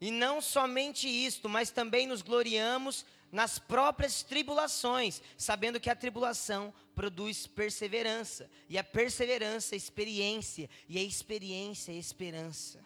E 0.00 0.10
não 0.10 0.40
somente 0.40 1.06
isto, 1.06 1.48
mas 1.48 1.70
também 1.70 2.06
nos 2.06 2.22
gloriamos 2.22 3.04
nas 3.30 3.58
próprias 3.58 4.22
tribulações, 4.22 5.22
sabendo 5.36 5.78
que 5.78 5.90
a 5.90 5.94
tribulação 5.94 6.74
produz 6.94 7.46
perseverança, 7.46 8.50
e 8.68 8.76
a 8.76 8.82
perseverança, 8.82 9.76
experiência, 9.76 10.68
e 10.88 10.98
a 10.98 11.02
experiência, 11.02 11.92
esperança. 11.92 12.84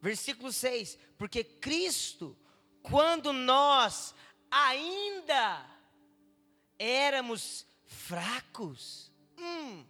Versículo 0.00 0.50
6: 0.50 0.98
Porque 1.18 1.44
Cristo, 1.44 2.36
quando 2.82 3.32
nós 3.32 4.14
ainda 4.50 5.66
éramos 6.78 7.66
fracos, 7.88 9.10
hum, 9.38 9.84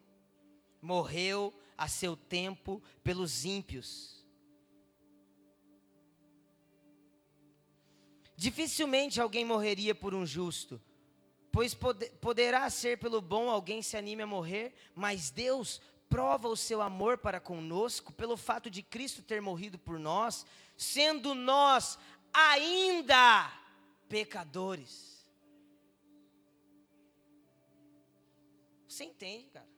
morreu 0.81 1.52
a 1.76 1.88
seu 1.88 2.17
tempo 2.17 2.81
pelos 3.02 3.45
ímpios. 3.45 4.25
Dificilmente 8.37 9.21
alguém 9.21 9.45
morreria 9.45 9.97
por 9.97 10.14
um 10.14 10.25
justo, 10.25 10.81
pois 11.50 11.75
poderá 11.75 12.71
ser 12.71 12.99
pelo 12.99 13.21
bom 13.21 13.50
alguém 13.50 13.83
se 13.83 13.97
anime 13.97 14.23
a 14.23 14.26
morrer, 14.26 14.73
mas 14.95 15.28
Deus 15.28 15.81
prova 16.09 16.49
o 16.49 16.57
seu 16.57 16.81
amor 16.81 17.19
para 17.19 17.40
conosco 17.40 18.12
pelo 18.12 18.37
fato 18.37 18.71
de 18.71 18.81
Cristo 18.81 19.23
ter 19.23 19.43
morrido 19.43 19.76
por 19.76 19.99
nós, 19.99 20.47
sendo 20.76 21.35
nós 21.35 21.99
ainda 22.33 23.52
pecadores. 24.09 25.17
Você 28.99 29.05
entende, 29.05 29.49
cara? 29.50 29.69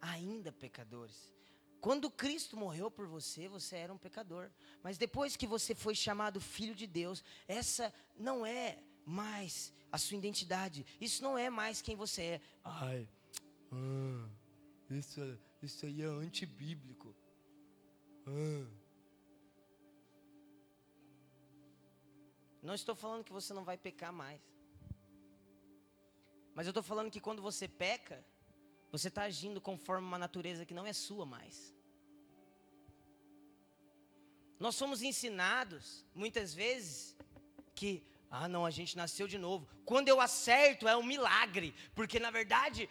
ainda 0.00 0.50
pecadores. 0.50 1.32
Quando 1.80 2.10
Cristo 2.10 2.56
morreu 2.56 2.90
por 2.90 3.06
você, 3.06 3.46
você 3.46 3.76
era 3.76 3.94
um 3.94 3.96
pecador. 3.96 4.50
Mas 4.82 4.98
depois 4.98 5.36
que 5.36 5.46
você 5.46 5.76
foi 5.76 5.94
chamado 5.94 6.40
filho 6.40 6.74
de 6.74 6.88
Deus, 6.88 7.22
essa 7.46 7.94
não 8.18 8.44
é 8.44 8.82
mais 9.06 9.72
a 9.92 9.98
sua 9.98 10.16
identidade. 10.16 10.84
Isso 11.00 11.22
não 11.22 11.38
é 11.38 11.48
mais 11.48 11.80
quem 11.80 11.94
você 11.94 12.22
é. 12.22 12.40
Ai, 12.64 13.08
ah, 13.70 14.28
isso, 14.90 15.20
isso 15.62 15.86
aí 15.86 16.02
é 16.02 16.06
antibíblico. 16.06 17.14
Ah. 18.26 18.81
Não 22.62 22.74
estou 22.74 22.94
falando 22.94 23.24
que 23.24 23.32
você 23.32 23.52
não 23.52 23.64
vai 23.64 23.76
pecar 23.76 24.12
mais. 24.12 24.40
Mas 26.54 26.66
eu 26.66 26.70
estou 26.70 26.82
falando 26.82 27.10
que 27.10 27.20
quando 27.20 27.42
você 27.42 27.66
peca, 27.66 28.24
você 28.90 29.08
está 29.08 29.22
agindo 29.22 29.60
conforme 29.60 30.06
uma 30.06 30.18
natureza 30.18 30.64
que 30.64 30.74
não 30.74 30.86
é 30.86 30.92
sua 30.92 31.26
mais. 31.26 31.74
Nós 34.60 34.76
somos 34.76 35.02
ensinados, 35.02 36.04
muitas 36.14 36.54
vezes, 36.54 37.16
que, 37.74 38.04
ah, 38.30 38.46
não, 38.46 38.64
a 38.64 38.70
gente 38.70 38.96
nasceu 38.96 39.26
de 39.26 39.38
novo. 39.38 39.66
Quando 39.84 40.08
eu 40.08 40.20
acerto, 40.20 40.86
é 40.86 40.96
um 40.96 41.02
milagre, 41.02 41.74
porque 41.96 42.20
na 42.20 42.30
verdade, 42.30 42.88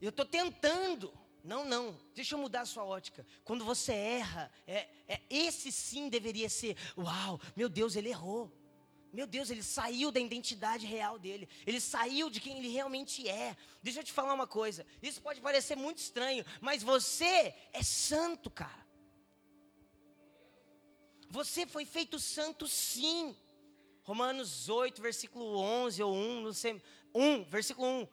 eu 0.00 0.08
estou 0.08 0.24
tentando. 0.24 1.12
Não, 1.44 1.64
não, 1.64 1.96
deixa 2.12 2.34
eu 2.34 2.40
mudar 2.40 2.62
a 2.62 2.66
sua 2.66 2.84
ótica. 2.84 3.24
Quando 3.44 3.64
você 3.64 3.92
erra, 3.92 4.50
é, 4.66 4.88
é, 5.06 5.20
esse 5.30 5.70
sim 5.70 6.08
deveria 6.08 6.48
ser: 6.48 6.76
uau, 6.98 7.40
meu 7.54 7.68
Deus, 7.68 7.94
ele 7.94 8.08
errou. 8.08 8.65
Meu 9.18 9.26
Deus, 9.26 9.48
ele 9.48 9.62
saiu 9.62 10.08
da 10.12 10.20
identidade 10.20 10.84
real 10.84 11.18
dele. 11.18 11.48
Ele 11.66 11.80
saiu 11.80 12.28
de 12.28 12.38
quem 12.38 12.58
ele 12.58 12.68
realmente 12.68 13.26
é. 13.26 13.56
Deixa 13.82 14.00
eu 14.00 14.04
te 14.04 14.12
falar 14.12 14.34
uma 14.34 14.46
coisa. 14.46 14.84
Isso 15.02 15.22
pode 15.22 15.40
parecer 15.40 15.74
muito 15.74 16.00
estranho, 16.06 16.44
mas 16.60 16.82
você 16.82 17.54
é 17.72 17.82
santo, 17.82 18.50
cara. 18.50 18.86
Você 21.30 21.66
foi 21.66 21.86
feito 21.86 22.18
santo 22.20 22.68
sim. 22.68 23.34
Romanos 24.02 24.68
8, 24.68 25.00
versículo 25.00 25.46
11 25.60 26.02
ou 26.02 26.14
1, 26.14 26.40
não 26.42 26.52
sei, 26.52 26.82
1, 27.14 27.44
versículo 27.44 27.88
1. 28.02 28.08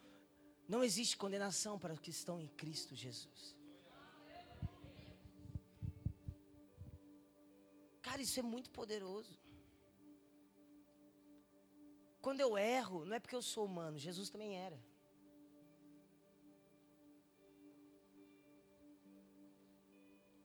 Não 0.69 0.81
existe 0.85 1.17
condenação 1.17 1.77
para 1.77 1.93
os 1.93 1.99
que 1.99 2.11
estão 2.11 2.39
em 2.39 2.47
Cristo 2.47 2.95
Jesus. 2.95 3.57
Cara, 8.01 8.21
isso 8.21 8.39
é 8.39 8.43
muito 8.43 8.69
poderoso. 8.69 9.42
Quando 12.25 12.41
eu 12.45 12.51
erro, 12.57 12.97
não 13.07 13.15
é 13.17 13.19
porque 13.23 13.37
eu 13.39 13.45
sou 13.53 13.63
humano, 13.69 14.03
Jesus 14.07 14.27
também 14.33 14.51
era. 14.65 14.79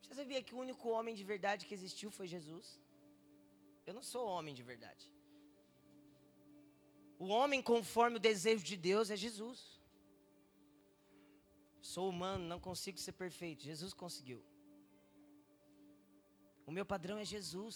Você 0.01 0.15
sabia 0.21 0.43
que 0.47 0.55
o 0.57 0.63
único 0.67 0.87
homem 0.95 1.15
de 1.21 1.25
verdade 1.33 1.67
que 1.67 1.77
existiu 1.79 2.11
foi 2.11 2.27
Jesus? 2.27 2.67
Eu 3.87 3.95
não 3.99 4.05
sou 4.13 4.23
homem 4.35 4.55
de 4.61 4.65
verdade. 4.71 5.05
O 7.25 7.29
homem 7.37 7.63
conforme 7.73 8.17
o 8.17 8.27
desejo 8.31 8.65
de 8.73 8.77
Deus 8.91 9.09
é 9.15 9.17
Jesus. 9.27 9.61
Sou 11.93 12.07
humano, 12.13 12.45
não 12.53 12.61
consigo 12.69 12.99
ser 13.07 13.15
perfeito. 13.25 13.69
Jesus 13.73 13.95
conseguiu. 14.03 14.43
O 16.67 16.73
meu 16.79 16.85
padrão 16.95 17.19
é 17.19 17.25
Jesus. 17.37 17.75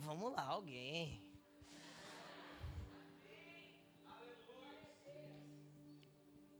Vamos 0.00 0.32
lá, 0.32 0.42
alguém. 0.42 1.22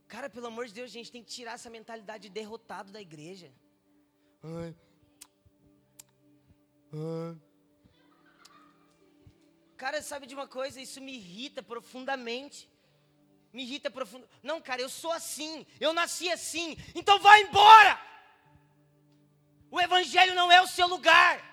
Cara, 0.07 0.29
pelo 0.29 0.47
amor 0.47 0.67
de 0.67 0.73
Deus, 0.73 0.91
a 0.91 0.93
gente 0.93 1.11
tem 1.11 1.23
que 1.23 1.31
tirar 1.31 1.53
essa 1.53 1.69
mentalidade 1.69 2.23
de 2.23 2.29
derrotado 2.29 2.91
da 2.91 3.01
igreja. 3.01 3.51
Ai. 4.43 4.75
Ai. 6.93 7.37
Cara, 9.77 10.01
sabe 10.01 10.27
de 10.27 10.35
uma 10.35 10.47
coisa? 10.47 10.79
Isso 10.79 11.01
me 11.01 11.13
irrita 11.15 11.63
profundamente. 11.63 12.69
Me 13.51 13.63
irrita 13.63 13.89
profundamente. 13.89 14.39
Não, 14.43 14.61
cara, 14.61 14.81
eu 14.81 14.89
sou 14.89 15.11
assim. 15.11 15.65
Eu 15.79 15.93
nasci 15.93 16.29
assim. 16.29 16.77
Então 16.93 17.17
vai 17.19 17.41
embora. 17.43 17.99
O 19.71 19.79
evangelho 19.79 20.35
não 20.35 20.51
é 20.51 20.61
o 20.61 20.67
seu 20.67 20.87
lugar. 20.87 21.50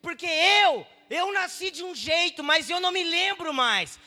Porque 0.00 0.26
eu, 0.26 0.86
eu 1.08 1.32
nasci 1.32 1.70
de 1.70 1.84
um 1.84 1.94
jeito, 1.94 2.42
mas 2.42 2.70
eu 2.70 2.80
não 2.80 2.90
me 2.90 3.02
lembro 3.02 3.52
mais. 3.52 3.98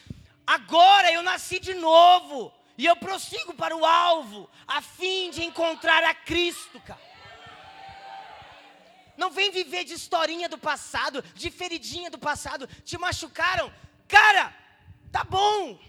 Agora 0.46 1.12
eu 1.12 1.22
nasci 1.24 1.60
de 1.60 1.74
novo. 1.74 2.52
E 2.78 2.86
eu 2.86 2.96
prossigo 2.96 3.54
para 3.54 3.76
o 3.76 3.86
alvo, 3.86 4.50
a 4.68 4.82
fim 4.82 5.30
de 5.30 5.44
encontrar 5.44 6.04
a 6.04 6.16
Cristo, 6.16 6.80
cara. 6.82 7.14
Não 9.16 9.30
vem 9.30 9.52
viver 9.52 9.84
de 9.84 9.94
historinha 9.94 10.50
do 10.50 10.58
passado, 10.58 11.22
de 11.36 11.52
feridinha 11.52 12.10
do 12.10 12.18
passado. 12.18 12.68
Te 12.84 12.98
machucaram. 12.98 13.72
Cara, 14.08 14.54
tá 15.12 15.24
bom. 15.24 15.80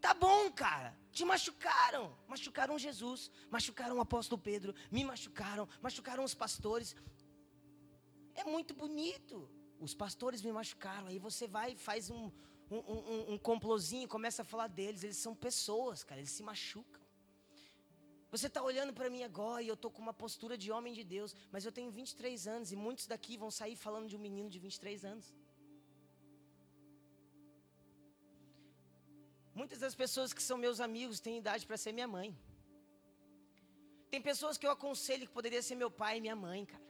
Tá 0.00 0.12
bom, 0.12 0.50
cara. 0.50 0.96
Te 1.12 1.24
machucaram. 1.24 2.12
Machucaram 2.26 2.76
Jesus. 2.76 3.30
Machucaram 3.48 3.96
o 3.96 4.00
apóstolo 4.00 4.40
Pedro. 4.40 4.74
Me 4.90 5.04
machucaram. 5.04 5.68
Machucaram 5.80 6.24
os 6.24 6.34
pastores. 6.34 6.96
É 8.34 8.44
muito 8.44 8.74
bonito. 8.74 9.48
Os 9.80 9.94
pastores 9.94 10.42
me 10.42 10.52
machucaram. 10.52 11.06
Aí 11.08 11.18
você 11.18 11.46
vai 11.46 11.72
e 11.72 11.76
faz 11.76 12.10
um, 12.10 12.30
um, 12.70 12.78
um, 12.78 13.32
um 13.32 13.38
complozinho, 13.38 14.08
começa 14.08 14.42
a 14.42 14.44
falar 14.44 14.68
deles. 14.68 15.04
Eles 15.04 15.16
são 15.16 15.34
pessoas, 15.34 16.02
cara. 16.02 16.20
Eles 16.20 16.30
se 16.30 16.42
machucam. 16.42 17.02
Você 18.34 18.48
está 18.48 18.60
olhando 18.60 18.92
para 18.92 19.08
mim 19.08 19.22
agora 19.22 19.62
e 19.62 19.68
eu 19.68 19.74
estou 19.74 19.90
com 19.90 20.02
uma 20.02 20.12
postura 20.12 20.58
de 20.58 20.72
homem 20.72 20.92
de 20.92 21.04
Deus, 21.04 21.36
mas 21.52 21.64
eu 21.64 21.70
tenho 21.70 21.90
23 21.90 22.48
anos 22.48 22.72
e 22.72 22.76
muitos 22.76 23.06
daqui 23.06 23.36
vão 23.36 23.48
sair 23.48 23.76
falando 23.76 24.08
de 24.08 24.16
um 24.16 24.18
menino 24.18 24.50
de 24.50 24.58
23 24.58 25.04
anos. 25.04 25.32
Muitas 29.54 29.78
das 29.78 29.94
pessoas 29.94 30.32
que 30.32 30.42
são 30.42 30.58
meus 30.58 30.80
amigos 30.80 31.20
têm 31.20 31.38
idade 31.38 31.64
para 31.64 31.76
ser 31.76 31.92
minha 31.92 32.08
mãe. 32.08 32.36
Tem 34.10 34.20
pessoas 34.20 34.58
que 34.58 34.66
eu 34.66 34.72
aconselho 34.72 35.28
que 35.28 35.32
poderia 35.32 35.62
ser 35.62 35.76
meu 35.76 35.90
pai 36.02 36.18
e 36.18 36.20
minha 36.20 36.34
mãe, 36.34 36.64
cara. 36.66 36.82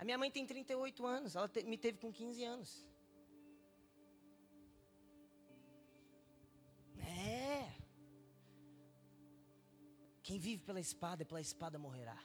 A 0.00 0.04
minha 0.04 0.16
mãe 0.20 0.30
tem 0.30 0.46
38 0.46 1.06
anos, 1.06 1.36
ela 1.36 1.46
te, 1.54 1.62
me 1.70 1.76
teve 1.76 1.98
com 2.02 2.10
15 2.10 2.42
anos. 2.42 2.70
É. 6.98 7.70
Quem 10.22 10.38
vive 10.38 10.62
pela 10.68 10.80
espada, 10.80 11.26
pela 11.30 11.42
espada 11.48 11.78
morrerá. 11.78 12.18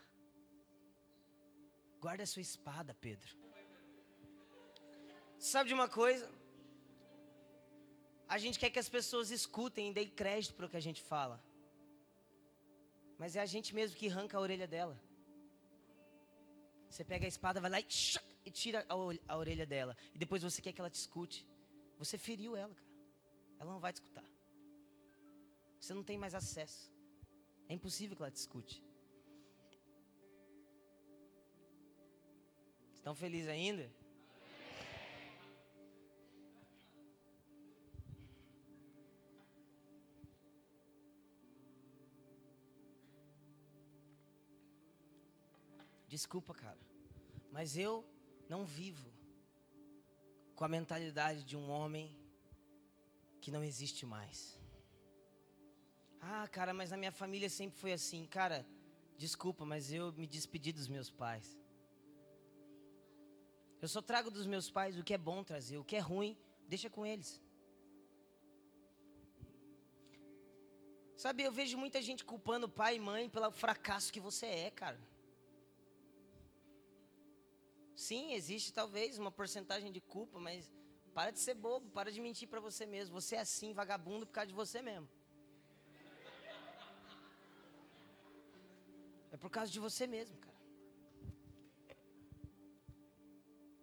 Guarda 1.99 2.23
a 2.23 2.31
sua 2.33 2.41
espada, 2.49 2.93
Pedro. 2.93 3.31
Sabe 5.37 5.67
de 5.67 5.73
uma 5.73 5.89
coisa? 5.89 6.31
A 8.35 8.37
gente 8.37 8.57
quer 8.57 8.69
que 8.69 8.79
as 8.79 8.87
pessoas 8.87 9.31
escutem 9.31 9.89
e 9.89 9.93
deem 9.93 10.09
crédito 10.21 10.55
para 10.55 10.67
o 10.67 10.69
que 10.69 10.77
a 10.77 10.87
gente 10.87 11.03
fala. 11.03 11.43
Mas 13.17 13.35
é 13.35 13.41
a 13.41 13.51
gente 13.55 13.75
mesmo 13.75 13.97
que 13.97 14.07
arranca 14.07 14.37
a 14.37 14.45
orelha 14.47 14.65
dela. 14.65 14.97
Você 16.95 17.03
pega 17.03 17.25
a 17.25 17.27
espada, 17.27 17.59
vai 17.59 17.69
lá 17.69 17.77
e, 17.81 17.85
e 18.45 18.49
tira 18.49 18.85
a, 18.87 18.93
a 19.33 19.37
orelha 19.37 19.65
dela. 19.65 19.97
E 20.13 20.17
depois 20.17 20.41
você 20.41 20.61
quer 20.61 20.71
que 20.71 20.79
ela 20.79 20.89
te 20.89 20.95
escute. 20.95 21.45
Você 21.99 22.17
feriu 22.17 22.55
ela, 22.55 22.73
cara. 22.73 22.89
Ela 23.59 23.73
não 23.73 23.81
vai 23.81 23.91
te 23.91 23.97
escutar. 23.97 24.23
Você 25.77 25.93
não 25.93 26.05
tem 26.05 26.17
mais 26.17 26.33
acesso. 26.33 26.89
É 27.67 27.73
impossível 27.73 28.15
que 28.15 28.21
ela 28.21 28.31
te 28.31 28.37
escute. 28.37 28.81
Estão 32.93 33.13
felizes 33.13 33.49
ainda? 33.49 33.91
Desculpa, 46.15 46.53
cara, 46.53 46.79
mas 47.51 47.75
eu 47.75 47.93
não 48.47 48.63
vivo 48.63 49.07
com 50.55 50.63
a 50.63 50.69
mentalidade 50.69 51.43
de 51.43 51.57
um 51.57 51.69
homem 51.69 52.05
que 53.41 53.51
não 53.51 53.61
existe 53.61 54.05
mais. 54.05 54.57
Ah, 56.21 56.47
cara, 56.47 56.73
mas 56.73 56.91
na 56.91 56.95
minha 56.95 57.11
família 57.11 57.49
sempre 57.49 57.77
foi 57.77 57.91
assim. 57.91 58.25
Cara, 58.27 58.65
desculpa, 59.17 59.65
mas 59.65 59.91
eu 59.91 60.13
me 60.13 60.25
despedi 60.25 60.71
dos 60.71 60.87
meus 60.87 61.11
pais. 61.11 61.59
Eu 63.81 63.89
só 63.89 64.01
trago 64.01 64.31
dos 64.31 64.47
meus 64.47 64.71
pais 64.71 64.97
o 64.97 65.03
que 65.03 65.13
é 65.13 65.17
bom 65.17 65.43
trazer, 65.43 65.77
o 65.79 65.83
que 65.83 65.97
é 65.97 65.99
ruim, 65.99 66.37
deixa 66.65 66.89
com 66.89 67.05
eles. 67.05 67.41
Sabe, 71.17 71.43
eu 71.43 71.51
vejo 71.51 71.77
muita 71.77 72.01
gente 72.01 72.23
culpando 72.23 72.69
pai 72.69 72.95
e 72.95 73.01
mãe 73.01 73.29
pelo 73.29 73.51
fracasso 73.51 74.13
que 74.13 74.21
você 74.21 74.45
é, 74.45 74.71
cara. 74.71 75.14
Sim, 77.95 78.33
existe 78.33 78.73
talvez 78.73 79.17
uma 79.17 79.31
porcentagem 79.31 79.91
de 79.91 80.01
culpa, 80.01 80.39
mas 80.39 80.71
para 81.13 81.31
de 81.31 81.39
ser 81.39 81.53
bobo, 81.53 81.89
para 81.91 82.11
de 82.11 82.19
mentir 82.19 82.47
para 82.47 82.59
você 82.59 82.85
mesmo. 82.85 83.19
Você 83.19 83.37
é 83.37 83.39
assim, 83.39 83.73
vagabundo, 83.73 84.25
por 84.25 84.33
causa 84.33 84.47
de 84.47 84.53
você 84.53 84.81
mesmo. 84.81 85.09
É 89.31 89.37
por 89.37 89.49
causa 89.49 89.71
de 89.71 89.79
você 89.79 90.05
mesmo, 90.05 90.37
cara. 90.37 90.55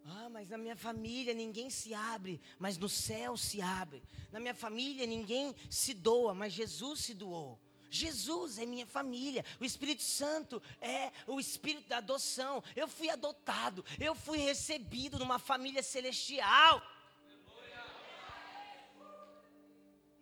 Ah, 0.04 0.28
mas 0.28 0.48
na 0.48 0.58
minha 0.58 0.76
família 0.76 1.32
ninguém 1.32 1.70
se 1.70 1.94
abre, 1.94 2.40
mas 2.58 2.76
no 2.76 2.88
céu 2.88 3.36
se 3.36 3.62
abre. 3.62 4.02
Na 4.30 4.38
minha 4.38 4.54
família 4.54 5.06
ninguém 5.06 5.54
se 5.70 5.94
doa, 5.94 6.34
mas 6.34 6.52
Jesus 6.52 7.00
se 7.00 7.14
doou. 7.14 7.58
Jesus 7.94 8.58
é 8.58 8.64
minha 8.64 8.86
família, 8.86 9.44
o 9.60 9.64
Espírito 9.64 10.02
Santo 10.02 10.62
é 10.80 11.12
o 11.26 11.38
Espírito 11.38 11.88
da 11.88 11.98
adoção. 11.98 12.64
Eu 12.74 12.88
fui 12.88 13.10
adotado, 13.10 13.84
eu 14.00 14.14
fui 14.14 14.38
recebido 14.38 15.18
numa 15.18 15.38
família 15.38 15.82
celestial. 15.82 16.82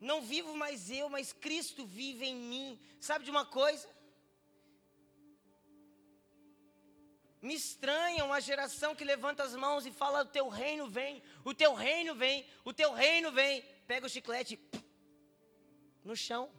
Não 0.00 0.22
vivo 0.22 0.56
mais 0.56 0.90
eu, 0.90 1.08
mas 1.08 1.32
Cristo 1.32 1.86
vive 1.86 2.24
em 2.24 2.34
mim. 2.34 2.80
Sabe 2.98 3.24
de 3.24 3.30
uma 3.30 3.44
coisa? 3.44 3.88
Me 7.40 7.54
estranha 7.54 8.24
uma 8.24 8.40
geração 8.40 8.94
que 8.94 9.04
levanta 9.04 9.42
as 9.42 9.54
mãos 9.54 9.86
e 9.86 9.92
fala: 9.92 10.22
O 10.22 10.26
teu 10.26 10.48
reino 10.48 10.88
vem, 10.88 11.22
o 11.44 11.54
teu 11.54 11.74
reino 11.74 12.14
vem, 12.14 12.46
o 12.64 12.72
teu 12.72 12.92
reino 12.92 13.30
vem. 13.30 13.62
Pega 13.86 14.06
o 14.06 14.10
chiclete 14.10 14.58
no 16.02 16.16
chão. 16.16 16.50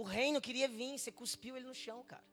O 0.00 0.02
reino 0.02 0.40
queria 0.40 0.66
vir, 0.66 0.98
você 0.98 1.12
cuspiu 1.12 1.54
ele 1.56 1.66
no 1.70 1.74
chão, 1.74 2.02
cara. 2.12 2.24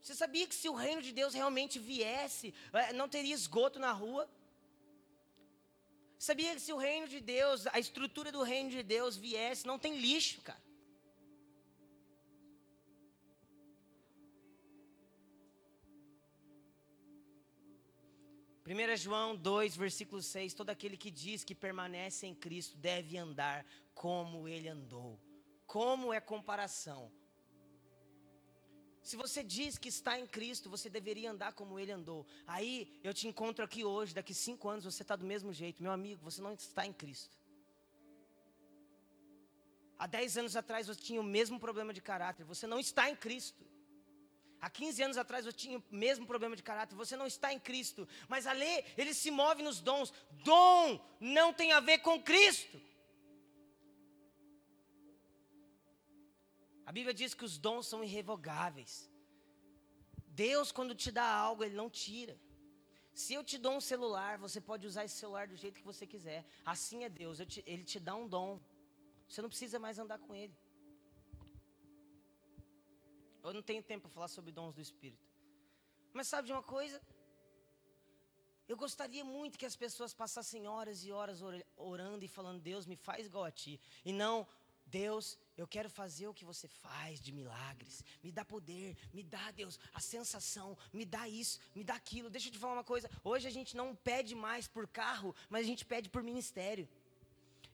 Você 0.00 0.14
sabia 0.14 0.46
que 0.46 0.54
se 0.54 0.68
o 0.68 0.74
reino 0.74 1.02
de 1.06 1.12
Deus 1.12 1.34
realmente 1.34 1.80
viesse, 1.80 2.54
é, 2.72 2.92
não 2.92 3.08
teria 3.08 3.34
esgoto 3.34 3.80
na 3.80 3.90
rua? 3.90 4.30
Sabia 6.16 6.54
que 6.54 6.60
se 6.60 6.72
o 6.72 6.76
reino 6.76 7.08
de 7.08 7.20
Deus, 7.20 7.66
a 7.66 7.80
estrutura 7.80 8.30
do 8.30 8.44
reino 8.44 8.70
de 8.70 8.84
Deus 8.84 9.16
viesse, 9.16 9.66
não 9.66 9.80
tem 9.80 9.98
lixo, 9.98 10.40
cara. 10.42 10.62
1 18.64 18.96
João 18.96 19.34
2, 19.34 19.76
versículo 19.76 20.22
6: 20.22 20.54
Todo 20.54 20.70
aquele 20.70 20.96
que 20.96 21.10
diz 21.10 21.42
que 21.42 21.52
permanece 21.66 22.28
em 22.28 22.34
Cristo 22.46 22.76
deve 22.76 23.18
andar 23.18 23.66
como 23.92 24.46
ele 24.46 24.68
andou. 24.68 25.18
Como 25.72 26.12
é 26.12 26.20
comparação? 26.20 27.10
Se 29.08 29.16
você 29.16 29.42
diz 29.42 29.78
que 29.78 29.88
está 29.88 30.18
em 30.18 30.26
Cristo, 30.26 30.68
você 30.68 30.90
deveria 30.90 31.30
andar 31.30 31.54
como 31.54 31.78
ele 31.80 31.90
andou. 31.90 32.26
Aí 32.46 33.00
eu 33.02 33.14
te 33.14 33.26
encontro 33.26 33.64
aqui 33.64 33.82
hoje, 33.82 34.14
daqui 34.18 34.34
cinco 34.34 34.68
anos 34.68 34.84
você 34.84 35.00
está 35.00 35.16
do 35.16 35.24
mesmo 35.24 35.50
jeito. 35.50 35.82
Meu 35.82 35.90
amigo, 35.90 36.22
você 36.22 36.42
não 36.42 36.52
está 36.52 36.84
em 36.84 36.92
Cristo. 36.92 37.34
Há 39.98 40.06
dez 40.06 40.36
anos 40.36 40.56
atrás 40.56 40.88
você 40.88 41.00
tinha 41.00 41.22
o 41.22 41.24
mesmo 41.24 41.58
problema 41.58 41.94
de 41.94 42.02
caráter. 42.02 42.44
Você 42.44 42.66
não 42.66 42.78
está 42.78 43.08
em 43.08 43.16
Cristo. 43.16 43.64
Há 44.60 44.68
15 44.68 45.02
anos 45.04 45.16
atrás 45.16 45.46
eu 45.46 45.54
tinha 45.54 45.78
o 45.78 45.84
mesmo 45.90 46.26
problema 46.26 46.54
de 46.54 46.62
caráter. 46.62 46.94
Você 46.96 47.16
não 47.16 47.26
está 47.26 47.50
em 47.50 47.58
Cristo. 47.58 48.06
Mas 48.28 48.46
a 48.46 48.52
lei, 48.52 48.84
ele 48.98 49.14
se 49.14 49.30
move 49.30 49.62
nos 49.62 49.80
dons. 49.80 50.12
Dom 50.44 51.00
não 51.18 51.50
tem 51.54 51.72
a 51.72 51.80
ver 51.80 52.00
com 52.00 52.22
Cristo. 52.22 52.91
A 56.92 56.96
Bíblia 57.00 57.14
diz 57.14 57.32
que 57.32 57.46
os 57.48 57.56
dons 57.56 57.86
são 57.90 58.04
irrevogáveis. 58.04 59.10
Deus, 60.44 60.70
quando 60.70 60.94
te 60.94 61.10
dá 61.10 61.24
algo, 61.24 61.64
Ele 61.64 61.74
não 61.74 61.88
tira. 61.88 62.34
Se 63.14 63.32
eu 63.32 63.42
te 63.42 63.56
dou 63.56 63.72
um 63.76 63.80
celular, 63.80 64.36
você 64.36 64.60
pode 64.60 64.86
usar 64.86 65.06
esse 65.06 65.16
celular 65.16 65.48
do 65.48 65.56
jeito 65.56 65.80
que 65.80 65.86
você 65.92 66.06
quiser. 66.06 66.44
Assim 66.66 67.02
é 67.04 67.08
Deus, 67.08 67.38
te, 67.52 67.64
Ele 67.66 67.82
te 67.82 67.98
dá 67.98 68.14
um 68.14 68.28
dom. 68.28 68.60
Você 69.26 69.40
não 69.40 69.48
precisa 69.48 69.78
mais 69.78 69.98
andar 69.98 70.18
com 70.18 70.34
Ele. 70.34 70.54
Eu 73.42 73.54
não 73.54 73.62
tenho 73.62 73.82
tempo 73.82 74.02
para 74.02 74.10
falar 74.10 74.28
sobre 74.28 74.52
dons 74.52 74.74
do 74.74 74.82
Espírito. 74.82 75.26
Mas 76.12 76.28
sabe 76.28 76.48
de 76.48 76.52
uma 76.52 76.62
coisa? 76.62 77.00
Eu 78.68 78.76
gostaria 78.76 79.24
muito 79.24 79.58
que 79.58 79.64
as 79.64 79.76
pessoas 79.76 80.12
passassem 80.12 80.68
horas 80.68 81.06
e 81.06 81.10
horas 81.10 81.40
orando 81.74 82.22
e 82.22 82.28
falando: 82.28 82.60
Deus, 82.60 82.84
me 82.84 82.96
faz 82.96 83.24
igual 83.24 83.44
a 83.44 83.50
ti. 83.50 83.80
E 84.04 84.12
não, 84.12 84.46
Deus, 84.92 85.38
eu 85.56 85.66
quero 85.74 85.88
fazer 85.88 86.26
o 86.28 86.34
que 86.38 86.44
você 86.44 86.68
faz 86.68 87.18
de 87.18 87.32
milagres. 87.32 88.04
Me 88.22 88.30
dá 88.30 88.44
poder, 88.44 88.94
me 89.16 89.22
dá, 89.22 89.50
Deus, 89.50 89.80
a 89.94 90.00
sensação, 90.00 90.76
me 90.92 91.04
dá 91.14 91.26
isso, 91.26 91.58
me 91.74 91.82
dá 91.82 91.94
aquilo. 91.94 92.28
Deixa 92.28 92.48
eu 92.48 92.52
te 92.52 92.58
falar 92.58 92.74
uma 92.74 92.84
coisa. 92.84 93.10
Hoje 93.24 93.48
a 93.48 93.54
gente 93.58 93.74
não 93.74 93.88
pede 93.96 94.34
mais 94.34 94.68
por 94.68 94.86
carro, 94.86 95.34
mas 95.48 95.64
a 95.64 95.68
gente 95.70 95.84
pede 95.92 96.10
por 96.10 96.22
ministério. 96.22 96.86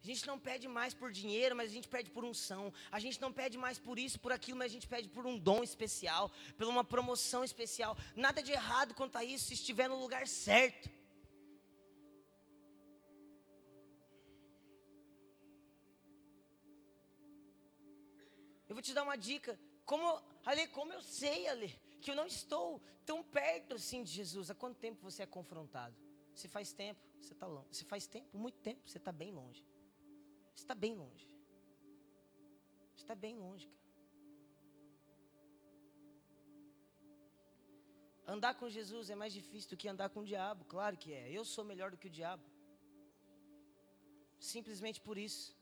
A 0.02 0.06
gente 0.06 0.24
não 0.28 0.38
pede 0.38 0.68
mais 0.68 0.94
por 0.94 1.10
dinheiro, 1.10 1.56
mas 1.56 1.70
a 1.70 1.74
gente 1.74 1.88
pede 1.88 2.08
por 2.08 2.24
unção. 2.24 2.72
A 2.90 3.00
gente 3.00 3.20
não 3.20 3.32
pede 3.32 3.58
mais 3.58 3.80
por 3.80 3.98
isso, 3.98 4.20
por 4.20 4.30
aquilo, 4.30 4.58
mas 4.58 4.70
a 4.70 4.74
gente 4.76 4.86
pede 4.86 5.08
por 5.08 5.26
um 5.26 5.36
dom 5.36 5.60
especial, 5.64 6.30
por 6.56 6.68
uma 6.68 6.84
promoção 6.84 7.42
especial. 7.42 7.98
Nada 8.14 8.40
de 8.40 8.52
errado 8.52 8.94
quanto 8.94 9.18
a 9.18 9.24
isso, 9.24 9.46
se 9.46 9.54
estiver 9.54 9.88
no 9.88 10.00
lugar 10.00 10.28
certo. 10.28 10.97
Vou 18.78 18.82
te 18.82 18.94
dar 18.94 19.02
uma 19.02 19.16
dica. 19.16 19.58
Como, 19.84 20.06
Ale, 20.44 20.68
como 20.68 20.92
eu 20.92 21.02
sei, 21.02 21.48
Ale, 21.48 21.68
que 22.00 22.10
eu 22.12 22.14
não 22.14 22.26
estou 22.26 22.80
tão 23.04 23.24
perto 23.24 23.74
assim 23.74 24.04
de 24.04 24.12
Jesus. 24.12 24.50
Há 24.50 24.54
quanto 24.54 24.78
tempo 24.78 25.02
você 25.02 25.24
é 25.24 25.26
confrontado? 25.26 25.96
Se 26.32 26.46
faz 26.46 26.72
tempo, 26.72 27.00
você 27.20 27.32
está 27.32 27.46
longe. 27.46 27.74
Se 27.74 27.84
faz 27.84 28.06
tempo, 28.06 28.38
muito 28.38 28.58
tempo, 28.60 28.88
você 28.88 28.98
está 28.98 29.10
bem 29.10 29.32
longe. 29.32 29.66
Você 30.54 30.62
está 30.62 30.76
bem 30.76 30.94
longe. 30.94 31.28
Você 32.94 33.02
está 33.02 33.16
bem 33.16 33.36
longe, 33.36 33.66
cara. 33.66 33.88
Andar 38.28 38.54
com 38.54 38.68
Jesus 38.68 39.10
é 39.10 39.16
mais 39.16 39.32
difícil 39.32 39.70
do 39.70 39.76
que 39.76 39.88
andar 39.88 40.10
com 40.10 40.20
o 40.20 40.24
diabo, 40.24 40.64
claro 40.66 40.96
que 40.96 41.12
é. 41.12 41.28
Eu 41.32 41.44
sou 41.44 41.64
melhor 41.64 41.90
do 41.90 41.96
que 41.96 42.06
o 42.06 42.16
diabo. 42.20 42.44
simplesmente 44.38 45.00
por 45.00 45.18
isso. 45.18 45.57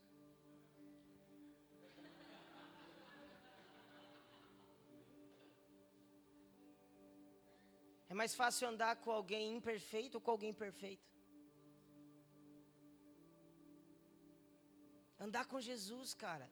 Mais 8.17 8.35
fácil 8.35 8.69
andar 8.69 8.97
com 8.97 9.11
alguém 9.11 9.57
imperfeito 9.57 10.17
ou 10.17 10.21
com 10.21 10.31
alguém 10.31 10.53
perfeito? 10.65 11.09
Andar 15.27 15.45
com 15.47 15.61
Jesus, 15.61 16.15
cara. 16.15 16.51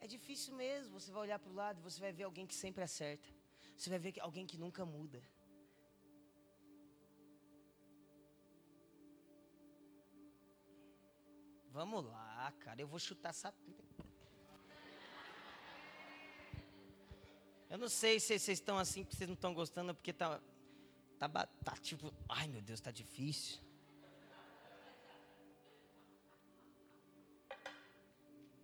É 0.00 0.06
difícil 0.06 0.54
mesmo. 0.54 0.98
Você 0.98 1.10
vai 1.12 1.22
olhar 1.22 1.38
para 1.38 1.50
o 1.50 1.54
lado 1.54 1.78
e 1.80 1.82
você 1.82 2.00
vai 2.00 2.12
ver 2.12 2.24
alguém 2.24 2.46
que 2.46 2.54
sempre 2.54 2.82
acerta. 2.82 3.28
Você 3.76 3.90
vai 3.90 3.98
ver 3.98 4.14
alguém 4.20 4.46
que 4.46 4.58
nunca 4.58 4.84
muda. 4.84 5.22
Vamos 11.70 12.04
lá, 12.04 12.52
cara. 12.60 12.80
Eu 12.80 12.88
vou 12.88 12.98
chutar 12.98 13.30
essa. 13.30 13.54
Eu 17.70 17.78
não 17.78 17.88
sei 17.88 18.18
se 18.18 18.38
vocês 18.38 18.58
estão 18.58 18.76
assim, 18.76 19.04
porque 19.04 19.16
vocês 19.16 19.28
não 19.28 19.34
estão 19.34 19.54
gostando, 19.54 19.94
porque 19.94 20.12
tá, 20.12 20.40
tá, 21.20 21.28
tá 21.28 21.76
tipo, 21.76 22.12
ai 22.28 22.48
meu 22.48 22.60
Deus, 22.60 22.80
tá 22.80 22.90
difícil. 22.90 23.60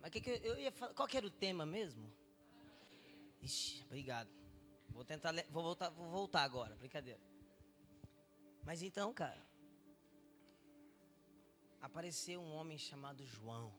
Mas 0.01 0.11
que, 0.11 0.21
que 0.21 0.29
eu 0.29 0.59
ia 0.59 0.71
falar? 0.71 0.93
Qual 0.93 1.07
que 1.07 1.17
era 1.17 1.25
o 1.25 1.31
tema 1.31 1.65
mesmo? 1.65 2.11
Ixi, 3.41 3.83
obrigado. 3.85 4.29
Vou 4.89 5.05
tentar, 5.05 5.33
vou 5.49 5.63
voltar, 5.63 5.89
vou 5.89 6.09
voltar 6.09 6.43
agora, 6.43 6.75
brincadeira. 6.75 7.19
Mas 8.65 8.81
então, 8.81 9.13
cara, 9.13 9.41
apareceu 11.81 12.41
um 12.41 12.53
homem 12.53 12.77
chamado 12.77 13.25
João. 13.25 13.73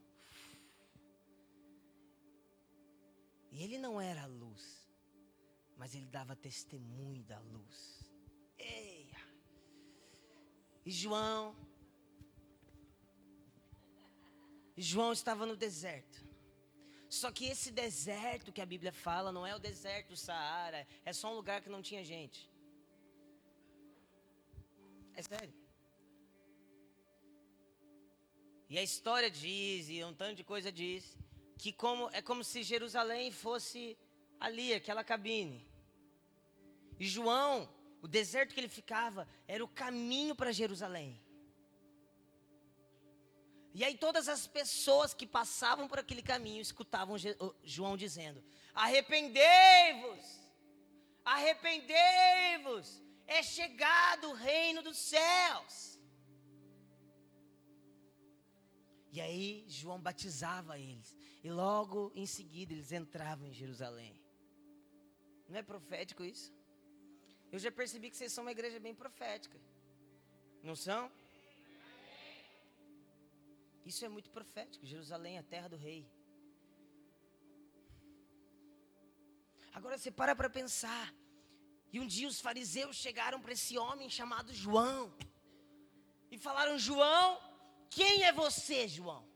E 3.50 3.62
ele 3.62 3.76
não 3.78 4.00
era 4.00 4.22
a 4.22 4.26
luz, 4.26 4.87
mas 5.78 5.94
ele 5.94 6.06
dava 6.06 6.34
testemunho 6.36 7.22
da 7.24 7.38
luz. 7.38 8.12
Eia! 8.58 9.20
E 10.84 10.90
João 10.90 11.56
João 14.76 15.12
estava 15.12 15.44
no 15.44 15.56
deserto. 15.56 16.18
Só 17.08 17.32
que 17.32 17.46
esse 17.46 17.70
deserto 17.70 18.52
que 18.52 18.60
a 18.60 18.66
Bíblia 18.66 18.92
fala 18.92 19.32
não 19.32 19.46
é 19.46 19.54
o 19.54 19.58
deserto 19.58 20.10
do 20.10 20.16
Saara, 20.16 20.86
é 21.04 21.12
só 21.12 21.32
um 21.32 21.36
lugar 21.36 21.62
que 21.62 21.70
não 21.70 21.82
tinha 21.82 22.04
gente. 22.04 22.48
É 25.14 25.22
sério. 25.22 25.54
E 28.68 28.78
a 28.78 28.82
história 28.82 29.30
diz, 29.30 29.88
e 29.88 30.04
um 30.04 30.14
tanto 30.14 30.36
de 30.36 30.44
coisa 30.44 30.70
diz, 30.70 31.16
que 31.56 31.72
como, 31.72 32.08
é 32.12 32.20
como 32.22 32.44
se 32.44 32.62
Jerusalém 32.62 33.32
fosse 33.32 33.98
ali, 34.38 34.72
aquela 34.74 35.02
cabine. 35.02 35.67
E 36.98 37.06
João, 37.06 37.68
o 38.02 38.08
deserto 38.08 38.54
que 38.54 38.60
ele 38.60 38.68
ficava, 38.68 39.28
era 39.46 39.64
o 39.64 39.68
caminho 39.68 40.34
para 40.34 40.52
Jerusalém. 40.52 41.20
E 43.78 43.84
aí 43.84 43.96
todas 43.96 44.28
as 44.28 44.46
pessoas 44.46 45.14
que 45.14 45.26
passavam 45.26 45.86
por 45.86 45.98
aquele 45.98 46.22
caminho 46.22 46.60
escutavam 46.60 47.16
João 47.62 47.96
dizendo: 47.96 48.42
Arrependei-vos, 48.74 50.24
arrependei-vos, 51.24 53.00
é 53.26 53.42
chegado 53.42 54.30
o 54.30 54.34
reino 54.34 54.82
dos 54.82 54.98
céus. 54.98 55.98
E 59.12 59.20
aí 59.20 59.64
João 59.68 60.00
batizava 60.00 60.78
eles, 60.78 61.16
e 61.44 61.50
logo 61.50 62.10
em 62.14 62.26
seguida 62.26 62.72
eles 62.72 62.90
entravam 62.90 63.46
em 63.46 63.52
Jerusalém. 63.52 64.20
Não 65.48 65.56
é 65.56 65.62
profético 65.62 66.24
isso? 66.24 66.57
Eu 67.50 67.58
já 67.58 67.70
percebi 67.70 68.10
que 68.10 68.16
vocês 68.16 68.32
são 68.32 68.44
uma 68.44 68.52
igreja 68.52 68.78
bem 68.78 68.94
profética. 68.94 69.58
Não 70.62 70.76
são? 70.76 71.10
Isso 73.90 74.04
é 74.04 74.08
muito 74.08 74.30
profético. 74.30 74.84
Jerusalém 74.84 75.36
é 75.36 75.40
a 75.40 75.50
terra 75.54 75.68
do 75.68 75.76
rei. 75.76 76.06
Agora 79.72 79.96
você 79.96 80.10
para 80.10 80.34
para 80.36 80.50
pensar. 80.50 81.14
E 81.90 81.98
um 82.00 82.06
dia 82.06 82.28
os 82.28 82.40
fariseus 82.40 82.96
chegaram 82.96 83.40
para 83.40 83.52
esse 83.52 83.78
homem 83.78 84.10
chamado 84.10 84.52
João. 84.52 85.16
E 86.30 86.36
falaram: 86.36 86.78
João, 86.78 87.40
quem 87.88 88.24
é 88.24 88.32
você, 88.32 88.86
João? 88.86 89.26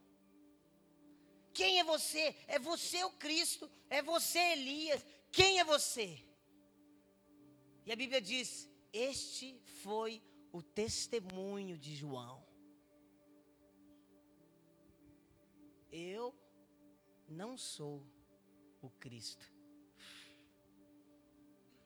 Quem 1.54 1.78
é 1.80 1.84
você? 1.84 2.36
É 2.46 2.58
você 2.58 3.02
o 3.04 3.12
Cristo? 3.12 3.70
É 3.88 4.02
você 4.02 4.38
Elias? 4.38 5.04
Quem 5.30 5.60
é 5.60 5.64
você? 5.64 6.08
E 7.84 7.92
a 7.92 7.96
Bíblia 7.96 8.20
diz: 8.20 8.68
Este 8.92 9.58
foi 9.82 10.22
o 10.52 10.62
testemunho 10.62 11.76
de 11.78 11.94
João. 11.94 12.44
Eu 15.90 16.34
não 17.28 17.56
sou 17.58 18.06
o 18.80 18.88
Cristo. 18.90 19.50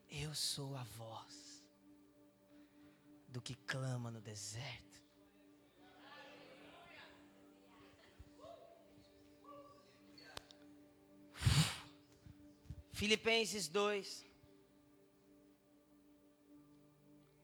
Eu 0.09 0.33
sou 0.33 0.75
a 0.75 0.83
voz 0.83 1.63
do 3.27 3.41
que 3.41 3.55
clama 3.55 4.09
no 4.09 4.21
deserto. 4.21 4.87
Filipenses 12.93 13.67
2. 13.67 14.25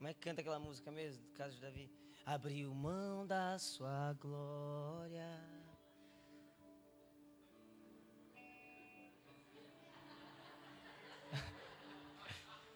Como 0.03 0.11
é 0.11 0.13
que 0.13 0.19
canta 0.19 0.41
aquela 0.41 0.59
música 0.59 0.91
mesmo? 0.91 1.23
Do 1.23 1.31
caso 1.31 1.55
de 1.55 1.61
Davi. 1.61 1.89
Abriu 2.25 2.75
mão 2.75 3.25
da 3.25 3.57
sua 3.57 4.11
glória 4.19 5.39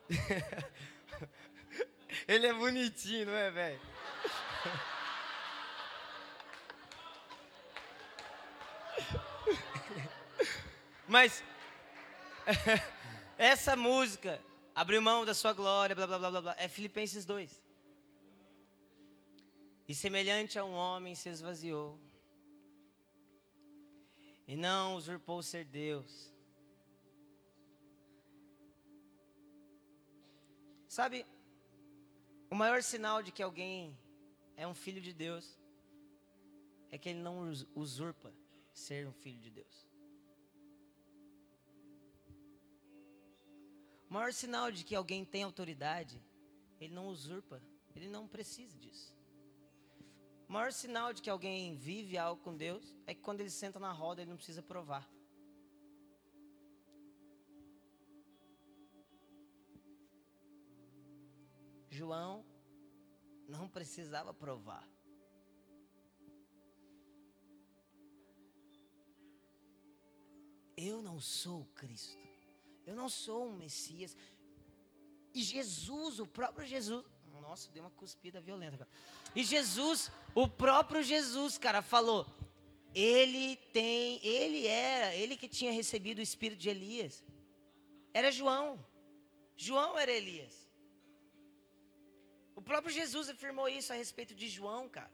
Ele 2.29 2.47
é 2.47 2.53
bonitinho, 2.53 3.25
não 3.25 3.33
é, 3.33 3.51
velho? 3.51 3.81
Mas 11.05 11.43
essa 13.37 13.75
música, 13.75 14.41
abriu 14.81 15.01
mão 15.01 15.25
da 15.25 15.33
sua 15.33 15.53
glória, 15.53 15.95
blá 15.95 16.05
blá 16.05 16.17
blá 16.19 16.41
blá, 16.41 16.55
é 16.57 16.67
Filipenses 16.67 17.25
2. 17.25 17.63
E 19.87 19.95
semelhante 19.95 20.59
a 20.59 20.63
um 20.63 20.73
homem 20.73 21.15
se 21.15 21.29
esvaziou, 21.29 21.99
e 24.47 24.55
não 24.55 24.95
usurpou 24.95 25.41
ser 25.43 25.65
Deus 25.65 26.31
Sabe, 30.97 31.23
o 32.49 32.55
maior 32.55 32.81
sinal 32.81 33.21
de 33.21 33.31
que 33.31 33.43
alguém 33.43 33.95
é 34.55 34.67
um 34.67 34.73
filho 34.73 34.99
de 34.99 35.13
Deus 35.13 35.59
é 36.89 36.97
que 36.97 37.09
ele 37.09 37.19
não 37.19 37.51
usurpa 37.75 38.33
ser 38.73 39.07
um 39.07 39.13
filho 39.13 39.39
de 39.39 39.51
Deus. 39.51 39.87
O 44.09 44.13
maior 44.13 44.31
sinal 44.31 44.71
de 44.71 44.83
que 44.85 44.95
alguém 44.95 45.25
tem 45.25 45.43
autoridade, 45.43 46.21
ele 46.79 46.93
não 46.93 47.07
usurpa, 47.07 47.61
ele 47.95 48.07
não 48.07 48.27
precisa 48.27 48.77
disso. 48.77 49.13
O 50.47 50.53
maior 50.53 50.71
sinal 50.71 51.11
de 51.11 51.21
que 51.21 51.29
alguém 51.29 51.75
vive 51.75 52.17
algo 52.17 52.41
com 52.41 52.55
Deus 52.55 52.95
é 53.05 53.13
que 53.13 53.21
quando 53.21 53.41
ele 53.41 53.49
senta 53.49 53.79
na 53.79 53.91
roda, 53.91 54.21
ele 54.21 54.29
não 54.29 54.37
precisa 54.37 54.63
provar. 54.63 55.09
João 61.89 62.45
não 63.47 63.67
precisava 63.67 64.33
provar. 64.33 64.87
Eu 70.77 71.01
não 71.01 71.19
sou 71.19 71.65
Cristo. 71.73 72.26
Eu 72.88 72.95
não 72.95 73.10
sou 73.10 73.47
um 73.47 73.58
Messias. 73.58 74.15
E 75.34 75.43
Jesus, 75.43 76.19
o 76.19 76.26
próprio 76.26 76.65
Jesus. 76.65 77.06
Nossa, 77.41 77.69
deu 77.71 77.84
uma 77.84 77.91
cuspida 77.91 78.41
violenta. 78.41 78.78
Cara. 78.78 78.89
E 79.36 79.43
Jesus, 79.43 80.12
o 80.34 80.47
próprio 80.47 81.04
Jesus, 81.04 81.58
cara, 81.58 81.82
falou. 81.82 82.26
Ele 82.95 83.58
tem, 83.71 84.26
ele 84.26 84.65
era, 84.65 85.13
ele 85.13 85.38
que 85.38 85.47
tinha 85.47 85.71
recebido 85.71 86.19
o 86.19 86.21
espírito 86.21 86.60
de 86.60 86.69
Elias. 86.69 87.23
Era 88.13 88.32
João. 88.32 88.84
João 89.56 89.97
era 89.97 90.12
Elias. 90.12 90.67
O 92.56 92.62
próprio 92.62 92.91
Jesus 92.91 93.30
afirmou 93.30 93.69
isso 93.69 93.93
a 93.93 93.95
respeito 93.95 94.34
de 94.34 94.47
João, 94.47 94.89
cara. 94.89 95.12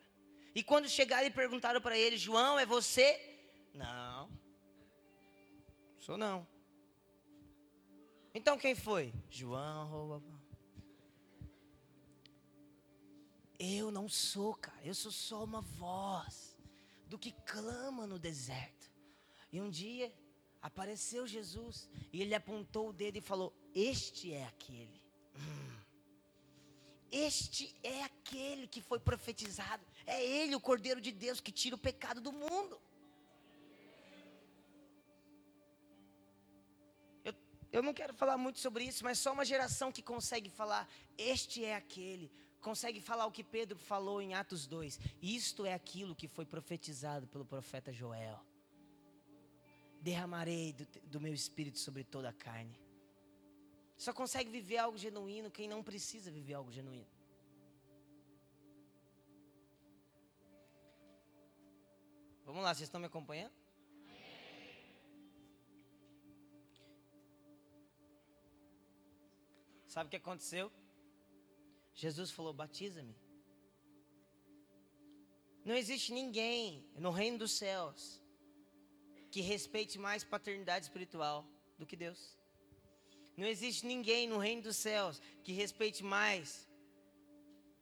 E 0.55 0.63
quando 0.63 0.87
chegaram 0.87 1.27
e 1.27 1.31
perguntaram 1.31 1.81
para 1.81 1.97
ele, 1.97 2.17
João, 2.17 2.57
é 2.57 2.65
você? 2.65 3.19
Não. 3.73 4.29
Sou 5.99 6.17
não. 6.17 6.52
Então 8.33 8.57
quem 8.57 8.73
foi? 8.73 9.13
João. 9.29 10.23
Eu 13.59 13.91
não 13.91 14.09
sou, 14.09 14.55
cara. 14.55 14.83
Eu 14.83 14.95
sou 14.95 15.11
só 15.11 15.43
uma 15.43 15.61
voz 15.61 16.57
do 17.07 17.17
que 17.17 17.31
clama 17.45 18.07
no 18.07 18.17
deserto. 18.17 18.91
E 19.51 19.61
um 19.61 19.69
dia 19.69 20.11
apareceu 20.61 21.27
Jesus 21.27 21.89
e 22.11 22.21
ele 22.21 22.33
apontou 22.33 22.89
o 22.89 22.93
dedo 22.93 23.17
e 23.17 23.21
falou: 23.21 23.53
Este 23.75 24.33
é 24.33 24.45
aquele. 24.45 25.01
Hum. 25.35 25.73
Este 27.11 27.75
é 27.83 28.03
aquele 28.03 28.67
que 28.67 28.81
foi 28.81 28.99
profetizado. 28.99 29.85
É 30.07 30.25
ele, 30.25 30.55
o 30.55 30.59
Cordeiro 30.59 30.99
de 30.99 31.11
Deus, 31.11 31.39
que 31.39 31.51
tira 31.51 31.75
o 31.75 31.79
pecado 31.79 32.19
do 32.19 32.33
mundo. 32.33 32.81
Eu, 37.73 37.81
não 37.81 37.93
quero 37.93 38.13
falar 38.13 38.37
muito 38.37 38.59
sobre 38.59 38.85
isso, 38.85 39.03
mas 39.03 39.17
só 39.17 39.33
uma 39.33 39.43
geração 39.43 39.91
que 39.91 40.01
consegue 40.01 40.49
falar: 40.49 40.87
Este 41.17 41.65
é 41.65 41.75
aquele. 41.75 42.31
Consegue 42.61 43.01
falar 43.01 43.25
o 43.25 43.31
que 43.31 43.43
Pedro 43.43 43.77
falou 43.77 44.21
em 44.21 44.35
Atos 44.35 44.65
2. 44.67 44.99
Isto 45.21 45.65
é 45.65 45.73
aquilo 45.73 46.15
que 46.15 46.27
foi 46.27 46.45
profetizado 46.45 47.27
pelo 47.27 47.43
profeta 47.43 47.91
Joel 47.91 48.39
derramarei 50.03 50.73
do, 50.73 50.85
do 51.13 51.21
meu 51.21 51.33
espírito 51.33 51.79
sobre 51.79 52.03
toda 52.03 52.27
a 52.27 52.33
carne. 52.33 52.77
Só 53.95 54.11
consegue 54.11 54.49
viver 54.49 54.77
algo 54.77 54.97
genuíno 54.97 55.49
quem 55.49 55.67
não 55.67 55.81
precisa 55.81 56.29
viver 56.29 56.55
algo 56.55 56.71
genuíno. 56.71 57.07
Vamos 62.45 62.61
lá, 62.61 62.73
vocês 62.73 62.87
estão 62.89 62.99
me 62.99 63.07
acompanhando? 63.07 63.62
Sabe 69.93 70.07
o 70.07 70.09
que 70.09 70.23
aconteceu? 70.23 70.71
Jesus 71.93 72.31
falou: 72.31 72.51
Batiza-me. 72.51 73.15
Não 75.63 75.75
existe 75.75 76.11
ninguém 76.11 76.83
no 76.95 77.11
reino 77.11 77.37
dos 77.37 77.51
céus 77.51 78.19
que 79.29 79.41
respeite 79.41 79.99
mais 79.99 80.23
paternidade 80.23 80.85
espiritual 80.85 81.45
do 81.77 81.85
que 81.85 81.95
Deus. 81.95 82.21
Não 83.37 83.45
existe 83.45 83.85
ninguém 83.85 84.27
no 84.27 84.39
reino 84.39 84.63
dos 84.63 84.77
céus 84.77 85.21
que 85.43 85.51
respeite 85.51 86.03
mais 86.03 86.67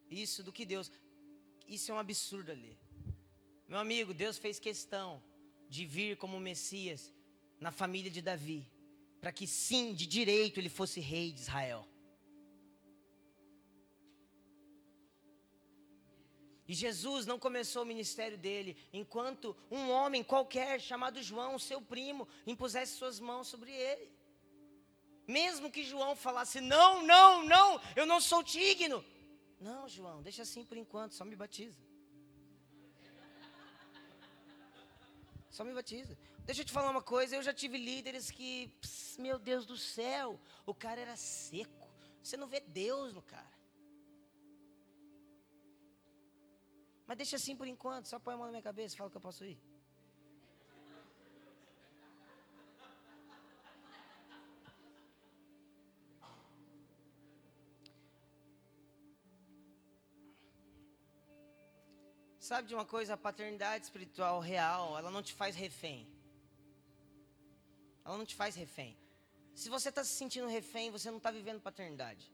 isso 0.10 0.44
do 0.44 0.52
que 0.52 0.66
Deus. 0.66 0.92
Isso 1.66 1.92
é 1.92 1.96
um 1.96 2.00
absurdo 2.00 2.52
ali. 2.52 2.78
Meu 3.70 3.80
amigo, 3.80 4.14
Deus 4.14 4.38
fez 4.38 4.60
questão 4.60 5.24
de 5.70 5.86
vir 5.86 6.18
como 6.18 6.42
Messias 6.42 7.14
na 7.58 7.72
família 7.72 8.12
de 8.12 8.22
Davi, 8.22 8.70
para 9.22 9.32
que 9.32 9.48
sim, 9.48 9.94
de 9.94 10.06
direito 10.06 10.60
ele 10.60 10.68
fosse 10.68 11.00
rei 11.00 11.32
de 11.32 11.40
Israel. 11.40 11.88
E 16.72 16.74
Jesus 16.74 17.26
não 17.26 17.38
começou 17.38 17.84
o 17.84 17.86
ministério 17.86 18.38
dele 18.38 18.78
enquanto 18.94 19.54
um 19.70 19.92
homem 19.92 20.24
qualquer, 20.24 20.80
chamado 20.80 21.22
João, 21.22 21.60
seu 21.60 21.82
primo, 21.82 22.26
impusesse 22.48 22.94
suas 22.94 23.20
mãos 23.20 23.50
sobre 23.50 23.74
ele. 23.74 24.10
Mesmo 25.28 25.70
que 25.70 25.84
João 25.84 26.16
falasse: 26.16 26.62
Não, 26.62 27.06
não, 27.06 27.44
não, 27.44 27.82
eu 27.94 28.06
não 28.06 28.22
sou 28.22 28.42
digno. 28.42 29.04
Não, 29.60 29.86
João, 29.90 30.22
deixa 30.22 30.44
assim 30.44 30.64
por 30.64 30.78
enquanto, 30.78 31.14
só 31.14 31.26
me 31.26 31.36
batiza. 31.36 31.78
Só 35.52 35.66
me 35.66 35.74
batiza. 35.74 36.18
Deixa 36.46 36.62
eu 36.62 36.66
te 36.66 36.72
falar 36.72 36.90
uma 36.90 37.02
coisa, 37.02 37.36
eu 37.36 37.44
já 37.44 37.54
tive 37.54 37.78
líderes 37.78 38.32
que, 38.32 38.70
pss, 38.80 39.20
meu 39.20 39.38
Deus 39.38 39.66
do 39.66 39.76
céu, 39.76 40.40
o 40.66 40.74
cara 40.74 41.02
era 41.02 41.18
seco. 41.18 41.90
Você 42.24 42.38
não 42.38 42.48
vê 42.48 42.62
Deus 42.62 43.12
no 43.12 43.22
cara. 43.22 43.61
Mas 47.12 47.18
deixa 47.18 47.36
assim 47.36 47.58
por 47.58 47.68
enquanto, 47.68 48.06
só 48.08 48.18
põe 48.18 48.36
a 48.36 48.38
mão 48.38 48.46
na 48.46 48.54
minha 48.54 48.64
cabeça 48.64 48.96
e 48.96 48.98
fala 48.98 49.10
que 49.10 49.18
eu 49.18 49.22
posso 49.22 49.44
ir. 49.44 49.60
Sabe 62.40 62.70
de 62.70 62.74
uma 62.74 62.86
coisa? 62.86 63.16
A 63.16 63.18
paternidade 63.18 63.84
espiritual 63.84 64.40
real, 64.40 64.98
ela 64.98 65.12
não 65.12 65.22
te 65.22 65.34
faz 65.34 65.54
refém. 65.54 66.08
Ela 68.06 68.18
não 68.18 68.26
te 68.26 68.36
faz 68.36 68.56
refém. 68.56 68.98
Se 69.54 69.68
você 69.68 69.90
está 69.90 70.02
se 70.02 70.12
sentindo 70.12 70.48
refém, 70.48 70.90
você 70.90 71.12
não 71.12 71.18
está 71.18 71.30
vivendo 71.30 71.60
paternidade. 71.60 72.32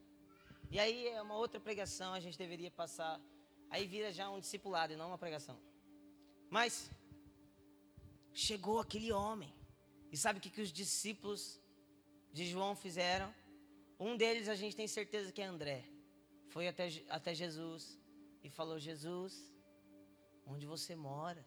E 0.69 0.79
aí 0.79 1.07
é 1.07 1.19
uma 1.19 1.35
outra 1.35 1.59
pregação, 1.59 2.13
a 2.13 2.19
gente 2.19 2.37
deveria 2.37 2.69
passar 2.69 3.19
Aí 3.69 3.85
vira 3.85 4.11
já 4.11 4.29
um 4.29 4.39
discipulado 4.39 4.93
e 4.93 4.95
não 4.95 5.07
uma 5.07 5.17
pregação. 5.17 5.59
Mas 6.49 6.89
chegou 8.33 8.79
aquele 8.79 9.11
homem. 9.11 9.53
E 10.11 10.17
sabe 10.17 10.39
o 10.39 10.41
que, 10.41 10.49
que 10.49 10.61
os 10.61 10.71
discípulos 10.71 11.59
de 12.31 12.45
João 12.45 12.75
fizeram? 12.75 13.33
Um 13.99 14.15
deles 14.15 14.47
a 14.47 14.55
gente 14.55 14.75
tem 14.75 14.87
certeza 14.87 15.31
que 15.31 15.41
é 15.41 15.45
André. 15.45 15.83
Foi 16.49 16.67
até, 16.67 16.87
até 17.09 17.33
Jesus 17.33 17.99
e 18.43 18.49
falou: 18.49 18.79
Jesus, 18.79 19.51
onde 20.45 20.65
você 20.65 20.95
mora? 20.95 21.45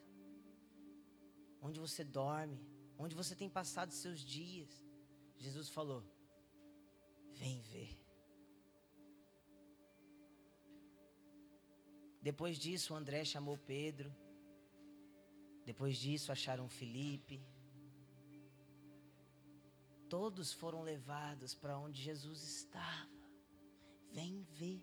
Onde 1.62 1.78
você 1.78 2.02
dorme? 2.04 2.61
Onde 2.98 3.14
você 3.14 3.35
tem 3.35 3.48
passado 3.48 3.92
seus 3.92 4.20
dias? 4.20 4.85
Jesus 5.38 5.68
falou: 5.70 6.04
Vem 7.33 7.61
ver. 7.62 7.99
Depois 12.22 12.59
disso, 12.59 12.94
André 12.94 13.24
chamou 13.24 13.56
Pedro. 13.56 14.14
Depois 15.64 15.96
disso, 15.96 16.30
acharam 16.30 16.68
Felipe. 16.68 17.42
Todos 20.09 20.52
foram 20.52 20.83
levados 20.83 21.54
para 21.54 21.78
onde 21.78 22.02
Jesus 22.02 22.42
estava. 22.42 23.09
Vem 24.12 24.42
ver. 24.42 24.83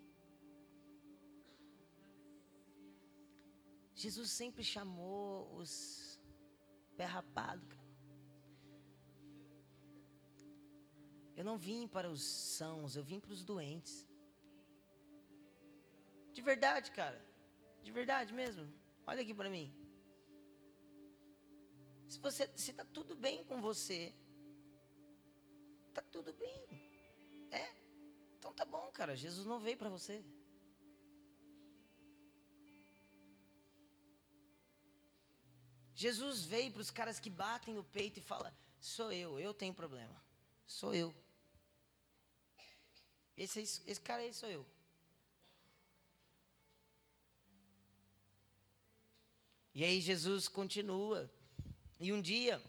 Jesus 3.94 4.30
sempre 4.30 4.64
chamou 4.64 5.54
os 5.56 6.18
pé 6.96 7.04
rapado. 7.04 7.76
Eu 11.36 11.44
não 11.44 11.56
vim 11.56 11.86
para 11.86 12.08
os 12.10 12.22
sãos, 12.22 12.96
eu 12.96 13.04
vim 13.04 13.20
para 13.20 13.32
os 13.32 13.44
doentes. 13.44 14.08
De 16.32 16.40
verdade, 16.40 16.90
cara. 16.90 17.27
De 17.88 17.92
verdade 17.92 18.34
mesmo. 18.34 18.70
Olha 19.06 19.22
aqui 19.22 19.32
para 19.32 19.48
mim. 19.48 19.66
Se 22.06 22.18
você 22.18 22.46
se 22.54 22.74
tá 22.74 22.84
tudo 22.84 23.16
bem 23.16 23.42
com 23.44 23.62
você, 23.62 24.14
tá 25.94 26.02
tudo 26.02 26.30
bem. 26.34 26.58
É? 27.50 27.66
Então 28.36 28.52
tá 28.52 28.66
bom, 28.66 28.90
cara. 28.92 29.16
Jesus 29.16 29.46
não 29.46 29.58
veio 29.58 29.78
para 29.78 29.88
você. 29.88 30.22
Jesus 35.94 36.44
veio 36.44 36.70
para 36.70 36.82
os 36.82 36.90
caras 36.90 37.18
que 37.18 37.30
batem 37.30 37.72
no 37.72 37.84
peito 37.84 38.18
e 38.18 38.28
fala: 38.32 38.54
"Sou 38.78 39.10
eu, 39.10 39.40
eu 39.40 39.54
tenho 39.54 39.72
problema. 39.72 40.22
Sou 40.66 40.94
eu. 40.94 41.14
Esse, 43.34 43.60
esse 43.62 44.02
cara 44.02 44.20
aí 44.20 44.34
sou 44.34 44.50
eu." 44.50 44.77
E 49.78 49.84
aí 49.84 50.00
Jesus 50.00 50.48
continua. 50.48 51.30
E 52.00 52.12
um 52.12 52.20
dia, 52.20 52.60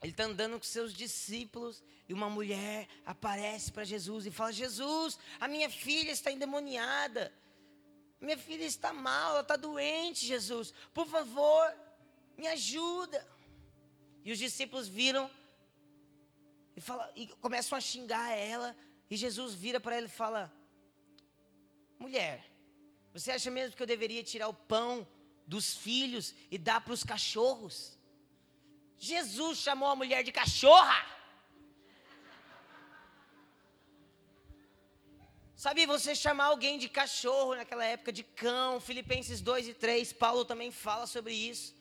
ele 0.00 0.12
está 0.12 0.22
andando 0.22 0.56
com 0.56 0.62
seus 0.62 0.94
discípulos 0.94 1.82
e 2.08 2.14
uma 2.14 2.30
mulher 2.30 2.86
aparece 3.04 3.72
para 3.72 3.82
Jesus 3.82 4.24
e 4.24 4.30
fala: 4.30 4.52
Jesus, 4.52 5.18
a 5.40 5.48
minha 5.48 5.68
filha 5.68 6.12
está 6.12 6.30
endemoniada. 6.30 7.32
Minha 8.20 8.38
filha 8.38 8.62
está 8.62 8.92
mal, 8.92 9.32
ela 9.32 9.40
está 9.40 9.56
doente, 9.56 10.26
Jesus. 10.26 10.72
Por 10.94 11.08
favor, 11.08 11.74
me 12.36 12.46
ajuda. 12.46 13.26
E 14.24 14.30
os 14.30 14.38
discípulos 14.38 14.86
viram 14.86 15.28
e, 16.76 16.80
fala, 16.80 17.12
e 17.16 17.26
começam 17.46 17.76
a 17.76 17.80
xingar 17.80 18.30
ela. 18.30 18.76
E 19.10 19.16
Jesus 19.16 19.54
vira 19.54 19.80
para 19.80 19.96
ela 19.96 20.06
e 20.06 20.20
fala: 20.22 20.52
Mulher, 21.98 22.48
você 23.12 23.32
acha 23.32 23.50
mesmo 23.50 23.74
que 23.74 23.82
eu 23.82 23.88
deveria 23.88 24.22
tirar 24.22 24.46
o 24.46 24.54
pão 24.54 25.04
dos 25.48 25.74
filhos 25.74 26.34
e 26.50 26.58
dá 26.58 26.78
para 26.78 26.92
os 26.92 27.02
cachorros. 27.02 27.98
Jesus 28.98 29.58
chamou 29.58 29.88
a 29.88 29.96
mulher 29.96 30.22
de 30.22 30.30
cachorra. 30.30 31.00
Sabe, 35.56 35.86
você 35.86 36.14
chamar 36.14 36.44
alguém 36.44 36.78
de 36.78 36.88
cachorro 36.88 37.56
naquela 37.56 37.84
época, 37.84 38.12
de 38.12 38.22
cão, 38.22 38.78
Filipenses 38.78 39.40
2 39.40 39.68
e 39.68 39.74
3, 39.74 40.12
Paulo 40.12 40.44
também 40.44 40.70
fala 40.70 41.06
sobre 41.06 41.32
isso. 41.32 41.74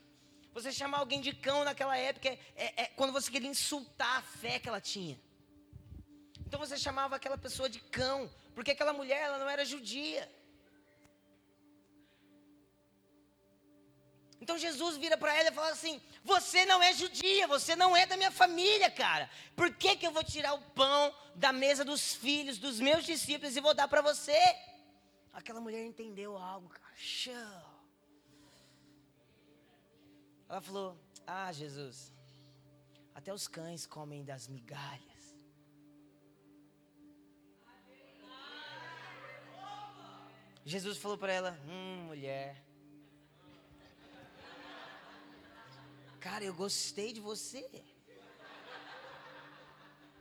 Você 0.53 0.71
chamar 0.71 0.99
alguém 0.99 1.21
de 1.21 1.33
cão 1.33 1.63
naquela 1.63 1.95
época 1.95 2.29
é, 2.29 2.39
é, 2.55 2.81
é 2.83 2.85
quando 2.95 3.13
você 3.13 3.29
queria 3.29 3.49
insultar 3.49 4.17
a 4.17 4.21
fé 4.21 4.57
que 4.57 4.67
ela 4.67 4.81
tinha. 4.81 5.19
Então 6.45 6.59
você 6.59 6.77
chamava 6.77 7.17
aquela 7.17 7.37
pessoa 7.37 7.69
de 7.69 7.79
cão, 7.81 8.31
porque 8.55 8.71
aquela 8.71 8.93
mulher 8.93 9.21
ela 9.21 9.37
não 9.37 9.49
era 9.49 9.65
judia. 9.65 10.27
Então 14.39 14.57
Jesus 14.57 14.97
vira 14.97 15.17
para 15.17 15.35
ela 15.35 15.49
e 15.49 15.53
fala 15.53 15.71
assim: 15.71 16.01
Você 16.23 16.65
não 16.65 16.81
é 16.81 16.93
judia, 16.93 17.47
você 17.47 17.75
não 17.75 17.97
é 17.97 18.05
da 18.05 18.15
minha 18.15 18.31
família, 18.31 18.89
cara. 18.89 19.29
Por 19.55 19.73
que, 19.73 19.95
que 19.95 20.05
eu 20.05 20.11
vou 20.11 20.23
tirar 20.23 20.53
o 20.53 20.61
pão 20.71 21.13
da 21.35 21.51
mesa 21.51 21.83
dos 21.83 22.13
filhos, 22.13 22.57
dos 22.57 22.79
meus 22.79 23.03
discípulos 23.03 23.55
e 23.55 23.61
vou 23.61 23.73
dar 23.73 23.87
para 23.87 24.01
você? 24.01 24.37
Aquela 25.33 25.59
mulher 25.59 25.83
entendeu 25.83 26.37
algo, 26.37 26.69
cara. 26.69 26.95
Ela 30.47 30.61
falou: 30.61 30.97
Ah, 31.25 31.51
Jesus, 31.51 32.13
até 33.15 33.33
os 33.33 33.47
cães 33.47 33.85
comem 33.87 34.23
das 34.23 34.47
migalhas. 34.47 35.17
Jesus 40.63 40.97
falou 40.99 41.17
para 41.17 41.33
ela: 41.33 41.59
Hum, 41.65 42.05
mulher 42.07 42.66
Cara, 46.19 46.43
eu 46.43 46.53
gostei 46.53 47.13
de 47.13 47.19
você. 47.19 47.63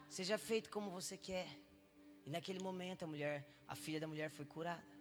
Seja 0.09 0.39
feito 0.39 0.71
como 0.71 0.91
você 0.91 1.17
quer. 1.17 1.49
E 2.25 2.31
naquele 2.31 2.59
momento 2.59 3.05
a 3.05 3.07
mulher, 3.07 3.47
a 3.67 3.75
filha 3.75 4.01
da 4.01 4.07
mulher 4.07 4.31
foi 4.31 4.45
curada. 4.45 4.97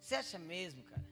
Você 0.00 0.14
acha 0.14 0.38
mesmo, 0.38 0.82
cara, 0.84 1.06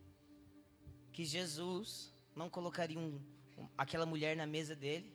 que 1.12 1.24
Jesus 1.24 2.12
não 2.34 2.48
colocaria 2.48 2.98
um, 2.98 3.20
um, 3.58 3.68
aquela 3.76 4.06
mulher 4.06 4.34
na 4.36 4.46
mesa 4.46 4.74
dele? 4.74 5.14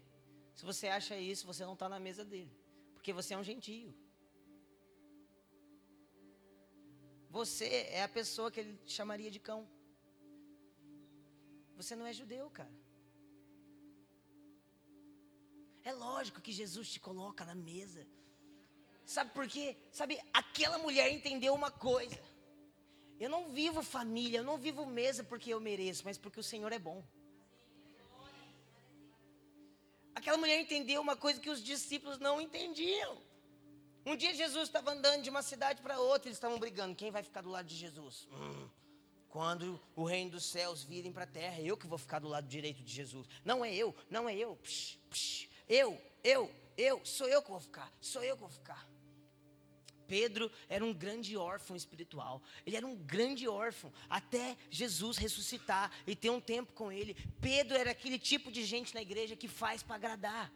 Se 0.54 0.64
você 0.64 0.88
acha 0.88 1.18
isso, 1.18 1.48
você 1.48 1.66
não 1.66 1.74
está 1.74 1.90
na 1.90 2.00
mesa 2.00 2.24
dele, 2.24 2.56
porque 2.94 3.12
você 3.12 3.34
é 3.34 3.38
um 3.38 3.44
gentio. 3.44 3.92
Você 7.32 7.88
é 8.00 8.04
a 8.04 8.10
pessoa 8.10 8.52
que 8.52 8.60
ele 8.60 8.78
chamaria 8.86 9.32
de 9.32 9.40
cão. 9.40 9.62
Você 11.78 11.96
não 11.96 12.06
é 12.06 12.14
judeu, 12.14 12.50
cara. 12.50 12.74
É 15.84 15.94
lógico 15.94 16.42
que 16.42 16.52
Jesus 16.52 16.92
te 16.92 17.00
coloca 17.00 17.46
na 17.46 17.56
mesa. 17.56 18.06
Sabe 19.06 19.32
por 19.32 19.48
quê? 19.48 19.78
Sabe, 19.92 20.20
aquela 20.34 20.78
mulher 20.78 21.10
entendeu 21.12 21.54
uma 21.54 21.72
coisa. 21.72 22.22
Eu 23.18 23.30
não 23.30 23.50
vivo 23.50 23.82
família, 23.82 24.40
eu 24.40 24.44
não 24.44 24.58
vivo 24.58 24.86
mesa 24.86 25.24
porque 25.24 25.54
eu 25.54 25.60
mereço, 25.60 26.04
mas 26.04 26.18
porque 26.18 26.40
o 26.40 26.44
Senhor 26.44 26.72
é 26.74 26.80
bom. 26.80 27.02
Aquela 30.14 30.38
mulher 30.38 30.60
entendeu 30.60 31.02
uma 31.02 31.16
coisa 31.16 31.40
que 31.40 31.50
os 31.50 31.64
discípulos 31.64 32.20
não 32.20 32.42
entendiam. 32.42 33.31
Um 34.06 34.16
dia 34.16 34.34
Jesus 34.34 34.64
estava 34.64 34.92
andando 34.92 35.22
de 35.22 35.30
uma 35.30 35.44
cidade 35.44 35.82
para 35.82 36.00
outra, 36.00 36.28
eles 36.28 36.38
estavam 36.38 36.58
brigando. 36.58 36.96
Quem 36.96 37.12
vai 37.12 37.22
ficar 37.22 37.42
do 37.42 37.50
lado 37.50 37.68
de 37.68 37.76
Jesus? 37.76 38.28
Hum, 38.32 38.68
quando 39.30 39.80
o 39.96 40.04
reino 40.04 40.32
dos 40.32 40.46
céus 40.46 40.84
virem 40.84 41.12
para 41.12 41.24
a 41.24 41.28
terra, 41.28 41.62
eu 41.62 41.78
que 41.78 41.88
vou 41.88 41.98
ficar 41.98 42.20
do 42.20 42.28
lado 42.28 42.48
direito 42.48 42.84
de 42.84 42.92
Jesus. 42.92 43.28
Não 43.46 43.64
é 43.64 43.74
eu, 43.74 43.96
não 44.10 44.28
é 44.28 44.36
eu. 44.36 44.56
Psh, 44.56 44.98
psh, 45.10 45.50
eu, 45.70 46.02
eu, 46.24 46.52
eu, 46.76 47.06
sou 47.06 47.28
eu 47.28 47.42
que 47.44 47.50
vou 47.50 47.60
ficar, 47.60 47.94
sou 48.02 48.24
eu 48.24 48.36
que 48.36 48.42
vou 48.42 48.50
ficar. 48.50 48.90
Pedro 50.08 50.52
era 50.68 50.84
um 50.84 50.94
grande 50.94 51.38
órfão 51.38 51.74
espiritual. 51.74 52.42
Ele 52.66 52.76
era 52.76 52.86
um 52.86 52.98
grande 52.98 53.48
órfão 53.48 53.94
até 54.10 54.58
Jesus 54.70 55.16
ressuscitar 55.16 55.90
e 56.06 56.16
ter 56.16 56.30
um 56.30 56.42
tempo 56.42 56.74
com 56.74 56.92
ele. 56.92 57.16
Pedro 57.40 57.78
era 57.78 57.92
aquele 57.92 58.20
tipo 58.20 58.52
de 58.52 58.66
gente 58.66 58.94
na 58.94 59.02
igreja 59.02 59.38
que 59.38 59.48
faz 59.48 59.82
para 59.82 59.96
agradar 59.96 60.52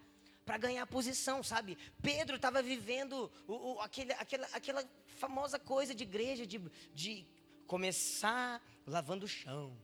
para 0.45 0.57
ganhar 0.57 0.85
posição, 0.85 1.41
sabe? 1.41 1.77
Pedro 2.01 2.35
estava 2.35 2.61
vivendo 2.61 3.31
o, 3.47 3.53
o, 3.53 3.81
aquele, 3.81 4.13
aquela, 4.13 4.47
aquela 4.53 4.85
famosa 5.07 5.57
coisa 5.57 5.95
de 5.95 6.03
igreja, 6.03 6.45
de, 6.45 6.59
de 6.93 7.25
começar 7.65 8.61
lavando 8.85 9.25
o 9.25 9.29
chão. 9.29 9.75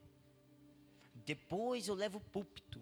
Depois 1.26 1.88
eu 1.88 1.96
levo 1.96 2.20
o 2.20 2.22
púlpito. 2.22 2.80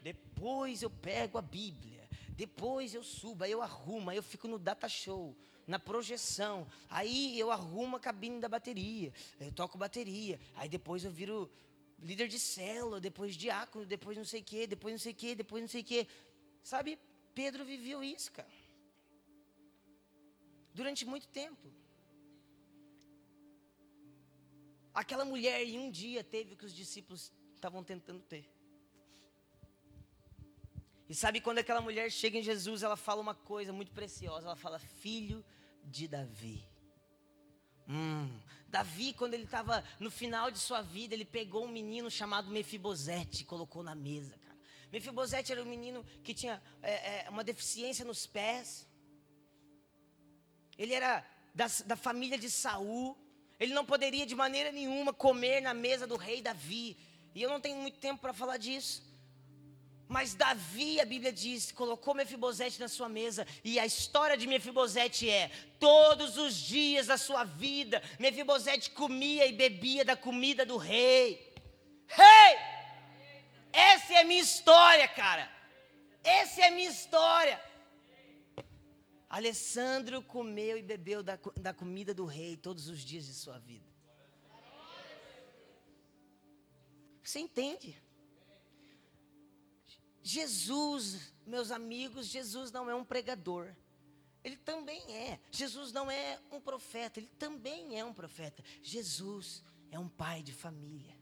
Depois 0.00 0.82
eu 0.82 0.90
pego 0.90 1.38
a 1.38 1.42
Bíblia. 1.42 2.06
Depois 2.36 2.94
eu 2.94 3.02
subo, 3.02 3.44
aí 3.44 3.50
eu 3.50 3.62
arrumo, 3.62 4.10
aí 4.10 4.16
eu 4.18 4.22
fico 4.22 4.46
no 4.46 4.58
data 4.58 4.88
show, 4.88 5.34
na 5.66 5.78
projeção. 5.78 6.66
Aí 6.88 7.38
eu 7.38 7.50
arrumo 7.50 7.96
a 7.96 8.00
cabine 8.00 8.38
da 8.38 8.48
bateria. 8.48 9.12
Eu 9.40 9.50
toco 9.50 9.78
bateria. 9.78 10.38
Aí 10.54 10.68
depois 10.68 11.02
eu 11.02 11.10
viro 11.10 11.50
líder 11.98 12.28
de 12.28 12.38
célula, 12.38 13.00
depois 13.00 13.36
diácono, 13.36 13.86
depois 13.86 14.18
não 14.18 14.24
sei 14.24 14.40
o 14.42 14.44
quê, 14.44 14.66
depois 14.66 14.92
não 14.92 14.98
sei 14.98 15.12
o 15.12 15.14
quê, 15.14 15.34
depois 15.34 15.62
não 15.62 15.68
sei 15.68 15.80
o 15.80 15.84
quê. 15.84 16.06
Sabe, 16.66 16.98
Pedro 17.32 17.64
viveu 17.64 18.02
isso, 18.02 18.32
cara. 18.32 18.50
Durante 20.74 21.06
muito 21.06 21.28
tempo. 21.28 21.72
Aquela 24.92 25.24
mulher 25.24 25.62
em 25.62 25.78
um 25.78 25.88
dia 25.88 26.24
teve 26.24 26.54
o 26.54 26.56
que 26.56 26.66
os 26.66 26.74
discípulos 26.74 27.32
estavam 27.54 27.84
tentando 27.84 28.20
ter. 28.20 28.50
E 31.08 31.14
sabe 31.14 31.40
quando 31.40 31.58
aquela 31.58 31.80
mulher 31.80 32.10
chega 32.10 32.36
em 32.36 32.42
Jesus, 32.42 32.82
ela 32.82 32.96
fala 32.96 33.20
uma 33.20 33.36
coisa 33.52 33.72
muito 33.72 33.92
preciosa. 33.92 34.46
Ela 34.46 34.56
fala, 34.56 34.80
filho 34.80 35.44
de 35.84 36.08
Davi. 36.08 36.66
Hum, 37.88 38.28
Davi, 38.66 39.12
quando 39.12 39.34
ele 39.34 39.44
estava 39.44 39.84
no 40.00 40.10
final 40.10 40.50
de 40.50 40.58
sua 40.58 40.82
vida, 40.82 41.14
ele 41.14 41.24
pegou 41.24 41.64
um 41.64 41.70
menino 41.70 42.10
chamado 42.10 42.50
Mefibosete 42.50 43.42
e 43.42 43.46
colocou 43.46 43.84
na 43.84 43.94
mesa. 43.94 44.45
Mefibosete 44.96 45.52
era 45.52 45.62
um 45.62 45.66
menino 45.66 46.02
que 46.24 46.32
tinha 46.32 46.54
é, 46.82 46.92
é, 46.92 47.26
uma 47.28 47.44
deficiência 47.44 48.02
nos 48.02 48.24
pés. 48.26 48.88
Ele 50.78 50.94
era 50.94 51.22
da, 51.54 51.66
da 51.84 51.96
família 51.96 52.38
de 52.38 52.48
Saul. 52.48 53.14
Ele 53.60 53.74
não 53.74 53.84
poderia 53.84 54.24
de 54.24 54.34
maneira 54.34 54.72
nenhuma 54.72 55.12
comer 55.12 55.60
na 55.60 55.74
mesa 55.74 56.06
do 56.06 56.16
rei 56.16 56.40
Davi. 56.40 56.96
E 57.34 57.42
eu 57.42 57.50
não 57.50 57.60
tenho 57.60 57.76
muito 57.76 57.98
tempo 57.98 58.22
para 58.22 58.32
falar 58.32 58.56
disso. 58.56 59.02
Mas 60.08 60.32
Davi, 60.32 60.98
a 60.98 61.04
Bíblia 61.04 61.30
diz, 61.30 61.70
colocou 61.72 62.14
Mefibosete 62.14 62.80
na 62.80 62.88
sua 62.88 63.08
mesa, 63.08 63.46
e 63.62 63.78
a 63.78 63.84
história 63.84 64.36
de 64.36 64.46
Mefibosete 64.46 65.28
é: 65.28 65.50
todos 65.78 66.38
os 66.38 66.54
dias 66.54 67.08
da 67.08 67.18
sua 67.18 67.44
vida, 67.44 68.02
Mefibosete 68.18 68.92
comia 68.92 69.46
e 69.46 69.52
bebia 69.52 70.06
da 70.06 70.16
comida 70.16 70.64
do 70.64 70.78
rei. 70.78 71.54
Rei! 72.06 72.56
Hey! 72.56 72.75
Essa 73.76 74.14
é 74.14 74.20
a 74.22 74.24
minha 74.24 74.40
história, 74.40 75.06
cara. 75.06 75.50
Essa 76.24 76.62
é 76.62 76.68
a 76.68 76.70
minha 76.70 76.88
história. 76.88 77.60
Alessandro 79.28 80.22
comeu 80.22 80.78
e 80.78 80.82
bebeu 80.82 81.22
da, 81.22 81.38
da 81.60 81.74
comida 81.74 82.14
do 82.14 82.24
rei 82.24 82.56
todos 82.56 82.88
os 82.88 83.00
dias 83.00 83.26
de 83.26 83.34
sua 83.34 83.58
vida. 83.58 83.84
Você 87.22 87.40
entende? 87.40 88.00
Jesus, 90.22 91.34
meus 91.46 91.70
amigos, 91.70 92.26
Jesus 92.26 92.70
não 92.70 92.88
é 92.88 92.94
um 92.94 93.04
pregador. 93.04 93.74
Ele 94.42 94.56
também 94.56 95.02
é. 95.14 95.38
Jesus 95.50 95.92
não 95.92 96.10
é 96.10 96.40
um 96.50 96.60
profeta, 96.60 97.20
ele 97.20 97.30
também 97.38 97.98
é 97.98 98.04
um 98.04 98.14
profeta. 98.14 98.62
Jesus 98.82 99.62
é 99.90 99.98
um 99.98 100.08
pai 100.08 100.42
de 100.42 100.52
família. 100.52 101.15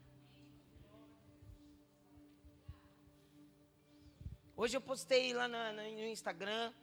Hoje 4.57 4.77
eu 4.77 4.81
postei 4.81 5.33
lá 5.33 5.49
no, 5.49 5.81
Instagram 6.07 6.73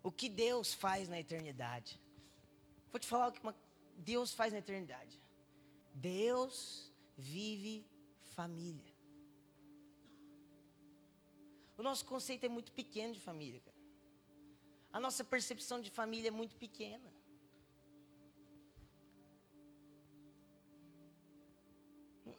o 0.00 0.12
que 0.12 0.28
Deus 0.28 0.72
faz 0.72 1.08
na 1.08 1.18
eternidade. 1.18 2.00
Vou 2.92 3.00
te 3.00 3.06
falar 3.06 3.28
o 3.28 3.32
que 3.32 3.40
uma, 3.40 3.54
Deus 3.96 4.32
faz 4.32 4.52
na 4.52 4.60
eternidade. 4.60 5.20
Deus 5.92 6.92
vive 7.18 7.84
família. 8.36 8.94
O 11.76 11.82
nosso 11.82 12.04
conceito 12.04 12.44
é 12.44 12.48
muito 12.48 12.70
pequeno 12.72 13.12
de 13.12 13.20
família, 13.20 13.60
cara. 13.60 13.76
A 14.92 15.00
nossa 15.00 15.24
percepção 15.24 15.80
de 15.80 15.90
família 15.90 16.28
é 16.28 16.30
muito 16.30 16.54
pequena. 16.56 17.12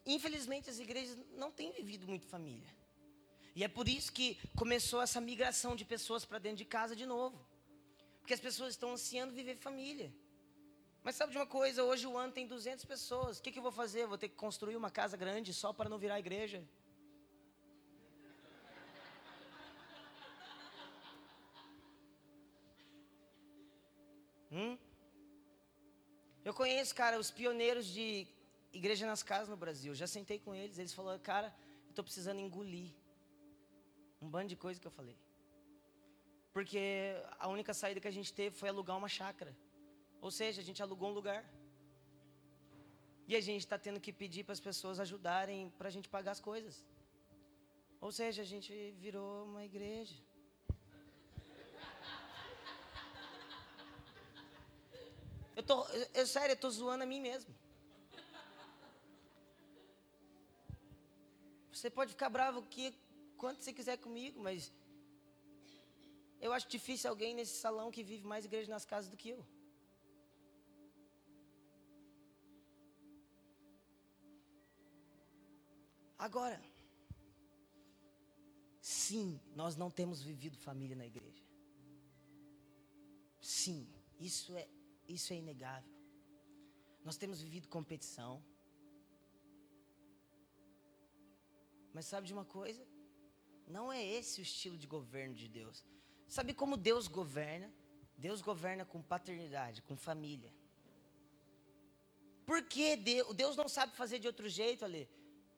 Infelizmente, 0.05 0.69
as 0.69 0.79
igrejas 0.79 1.17
não 1.33 1.51
têm 1.51 1.71
vivido 1.73 2.07
muito 2.07 2.25
família. 2.25 2.80
E 3.55 3.63
é 3.63 3.67
por 3.67 3.87
isso 3.87 4.11
que 4.11 4.39
começou 4.55 5.01
essa 5.01 5.19
migração 5.19 5.75
de 5.75 5.83
pessoas 5.83 6.23
para 6.23 6.39
dentro 6.39 6.57
de 6.57 6.65
casa 6.65 6.95
de 6.95 7.05
novo. 7.05 7.37
Porque 8.19 8.33
as 8.33 8.39
pessoas 8.39 8.71
estão 8.71 8.93
ansiando 8.93 9.33
viver 9.33 9.57
família. 9.57 10.13
Mas 11.03 11.15
sabe 11.15 11.31
de 11.31 11.37
uma 11.37 11.47
coisa? 11.47 11.83
Hoje 11.83 12.07
o 12.07 12.17
ano 12.17 12.31
tem 12.31 12.47
200 12.47 12.85
pessoas. 12.85 13.39
O 13.39 13.41
que, 13.41 13.51
que 13.51 13.59
eu 13.59 13.63
vou 13.63 13.71
fazer? 13.71 14.05
vou 14.05 14.17
ter 14.17 14.29
que 14.29 14.35
construir 14.35 14.75
uma 14.75 14.91
casa 14.91 15.17
grande 15.17 15.53
só 15.53 15.73
para 15.73 15.89
não 15.89 15.97
virar 15.97 16.19
igreja? 16.19 16.63
Hum? 24.51 24.77
Eu 26.43 26.53
conheço, 26.53 26.93
cara, 26.93 27.19
os 27.19 27.31
pioneiros 27.31 27.85
de 27.85 28.27
igreja 28.71 29.05
nas 29.05 29.23
casas 29.23 29.49
no 29.49 29.57
Brasil. 29.57 29.93
Já 29.93 30.07
sentei 30.07 30.39
com 30.39 30.53
eles, 30.53 30.77
eles 30.77 30.93
falaram, 30.93 31.19
cara, 31.19 31.53
eu 31.85 31.89
estou 31.89 32.03
precisando 32.03 32.39
engolir 32.39 32.91
um 34.21 34.29
bando 34.29 34.49
de 34.49 34.55
coisa 34.55 34.79
que 34.79 34.87
eu 34.87 34.91
falei. 34.99 35.17
Porque 36.53 36.81
a 37.39 37.47
única 37.47 37.73
saída 37.73 37.99
que 37.99 38.07
a 38.07 38.17
gente 38.17 38.31
teve 38.33 38.55
foi 38.55 38.69
alugar 38.69 38.97
uma 38.97 39.09
chácara. 39.09 39.55
Ou 40.21 40.29
seja, 40.29 40.61
a 40.61 40.63
gente 40.63 40.81
alugou 40.83 41.09
um 41.09 41.13
lugar. 41.13 41.43
E 43.27 43.35
a 43.35 43.41
gente 43.41 43.61
está 43.61 43.77
tendo 43.77 43.99
que 43.99 44.13
pedir 44.13 44.43
para 44.43 44.53
as 44.53 44.59
pessoas 44.59 44.99
ajudarem 44.99 45.69
para 45.77 45.87
a 45.87 45.91
gente 45.91 46.09
pagar 46.09 46.31
as 46.31 46.39
coisas. 46.39 46.83
Ou 47.99 48.11
seja, 48.11 48.41
a 48.41 48.45
gente 48.45 48.73
virou 48.99 49.45
uma 49.45 49.63
igreja. 49.63 50.15
Eu 55.55 55.63
tô, 55.63 55.85
eu, 55.89 56.07
eu 56.15 56.27
sério, 56.27 56.53
eu 56.53 56.57
tô 56.57 56.69
zoando 56.69 57.03
a 57.03 57.07
mim 57.07 57.21
mesmo. 57.21 57.53
Você 61.71 61.89
pode 61.89 62.11
ficar 62.11 62.29
bravo 62.29 62.61
que 62.63 62.93
quanto 63.41 63.63
você 63.63 63.73
quiser 63.77 63.97
comigo, 64.05 64.39
mas 64.47 64.71
eu 66.45 66.53
acho 66.55 66.67
difícil 66.75 67.09
alguém 67.09 67.33
nesse 67.39 67.55
salão 67.65 67.87
que 67.95 68.03
vive 68.11 68.25
mais 68.31 68.45
igreja 68.45 68.69
nas 68.75 68.85
casas 68.91 69.09
do 69.09 69.17
que 69.21 69.29
eu. 69.35 69.41
Agora, 76.27 76.57
sim, 78.79 79.27
nós 79.55 79.75
não 79.75 79.89
temos 79.99 80.21
vivido 80.21 80.55
família 80.67 80.95
na 80.95 81.07
igreja. 81.07 81.43
Sim, 83.41 83.81
isso 84.19 84.55
é, 84.55 84.67
isso 85.17 85.33
é 85.33 85.37
inegável. 85.37 85.97
Nós 87.03 87.17
temos 87.17 87.41
vivido 87.41 87.67
competição. 87.67 88.33
Mas 91.91 92.05
sabe 92.05 92.27
de 92.27 92.33
uma 92.33 92.45
coisa? 92.45 92.90
Não 93.71 93.91
é 93.91 94.03
esse 94.03 94.41
o 94.41 94.43
estilo 94.49 94.77
de 94.77 94.85
governo 94.85 95.33
de 95.33 95.47
Deus. 95.47 95.85
Sabe 96.27 96.53
como 96.53 96.75
Deus 96.75 97.07
governa? 97.07 97.71
Deus 98.17 98.41
governa 98.41 98.83
com 98.85 99.01
paternidade, 99.01 99.81
com 99.81 99.95
família. 99.95 100.53
Por 102.45 102.61
que 102.63 102.97
Deus, 102.97 103.55
não 103.55 103.69
sabe 103.69 103.95
fazer 103.95 104.19
de 104.19 104.27
outro 104.27 104.49
jeito, 104.49 104.83
Ale? 104.83 105.09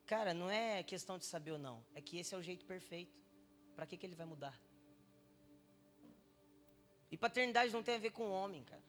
Cara, 0.05 0.33
não 0.33 0.49
é 0.49 0.83
questão 0.83 1.17
de 1.17 1.25
saber 1.25 1.51
ou 1.51 1.57
não. 1.57 1.83
É 1.95 2.01
que 2.01 2.19
esse 2.19 2.35
é 2.35 2.37
o 2.37 2.43
jeito 2.43 2.65
perfeito. 2.65 3.17
Para 3.75 3.87
que, 3.87 3.97
que 3.97 4.05
ele 4.05 4.15
vai 4.15 4.27
mudar? 4.27 4.55
E 7.11 7.17
paternidade 7.17 7.73
não 7.73 7.81
tem 7.81 7.95
a 7.95 7.99
ver 8.05 8.11
com 8.11 8.29
homem, 8.29 8.63
cara. 8.63 8.83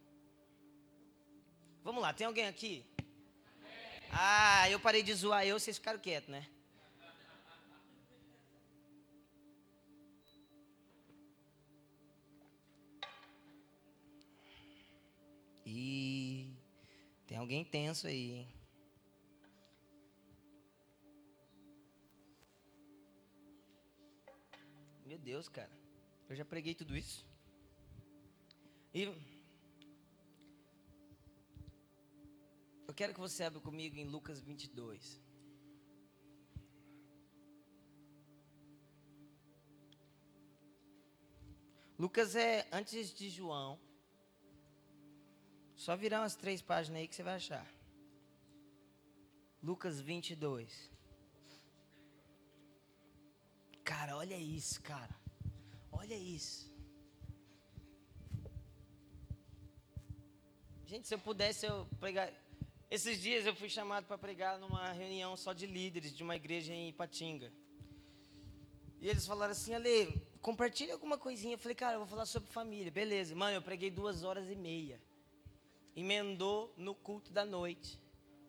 Vamos 1.83 2.03
lá, 2.03 2.13
tem 2.13 2.27
alguém 2.27 2.47
aqui? 2.47 2.85
Ah, 4.11 4.69
eu 4.71 4.79
parei 4.79 5.03
de 5.03 5.15
zoar 5.15 5.47
eu, 5.47 5.59
vocês 5.59 5.79
ficaram 5.79 5.99
quietos, 5.99 6.31
né? 6.31 6.47
E 15.67 16.55
tem 17.27 17.39
alguém 17.39 17.65
tenso 17.65 18.07
aí, 18.07 18.33
hein? 18.33 18.49
Meu 25.07 25.19
Deus, 25.19 25.49
cara. 25.49 25.71
Eu 26.29 26.37
já 26.37 26.45
preguei 26.45 26.75
tudo 26.75 26.97
isso. 26.97 27.27
E 28.93 29.03
eu 32.87 32.95
quero 32.95 33.15
que 33.15 33.21
você 33.21 33.43
abra 33.45 33.61
comigo 33.61 33.97
em 33.97 34.05
Lucas 34.05 34.41
22. 34.41 35.21
Lucas 41.99 42.37
é 42.37 42.69
antes 42.73 43.15
de 43.15 43.31
João. 43.31 43.79
Só 45.85 45.95
virar 45.95 46.23
umas 46.23 46.35
três 46.35 46.63
páginas 46.63 46.99
aí 47.03 47.07
que 47.07 47.15
você 47.15 47.23
vai 47.23 47.35
achar. 47.35 47.67
Lucas 49.63 50.01
22. 50.01 50.91
Cara, 53.85 54.17
olha 54.17 54.35
isso, 54.35 54.81
cara. 54.81 55.15
Olha 55.93 56.15
isso. 56.15 56.73
Gente, 60.87 61.07
se 61.07 61.15
eu 61.15 61.19
pudesse 61.19 61.67
eu 61.67 61.87
pregar. 62.01 62.33
Esses 62.91 63.21
dias 63.21 63.45
eu 63.45 63.55
fui 63.55 63.69
chamado 63.69 64.07
para 64.07 64.17
pregar 64.17 64.59
numa 64.59 64.91
reunião 64.91 65.37
só 65.37 65.53
de 65.53 65.67
líderes 65.67 66.17
de 66.17 66.23
uma 66.23 66.35
igreja 66.35 66.73
em 66.73 66.89
Ipatinga. 66.89 67.53
E 69.03 69.09
eles 69.11 69.27
falaram 69.27 69.53
assim, 69.53 69.75
Ale, 69.75 70.27
compartilha 70.41 70.95
alguma 70.95 71.19
coisinha. 71.19 71.57
Eu 71.57 71.59
falei, 71.59 71.75
cara, 71.75 71.97
eu 71.97 71.99
vou 71.99 72.09
falar 72.09 72.25
sobre 72.25 72.51
família. 72.51 72.91
Beleza. 72.91 73.35
Mano, 73.35 73.57
eu 73.59 73.63
preguei 73.63 73.91
duas 73.91 74.25
horas 74.25 74.49
e 74.49 74.57
meia 74.57 74.99
emendou 75.95 76.73
no 76.77 76.95
culto 76.95 77.33
da 77.33 77.45
noite. 77.45 78.01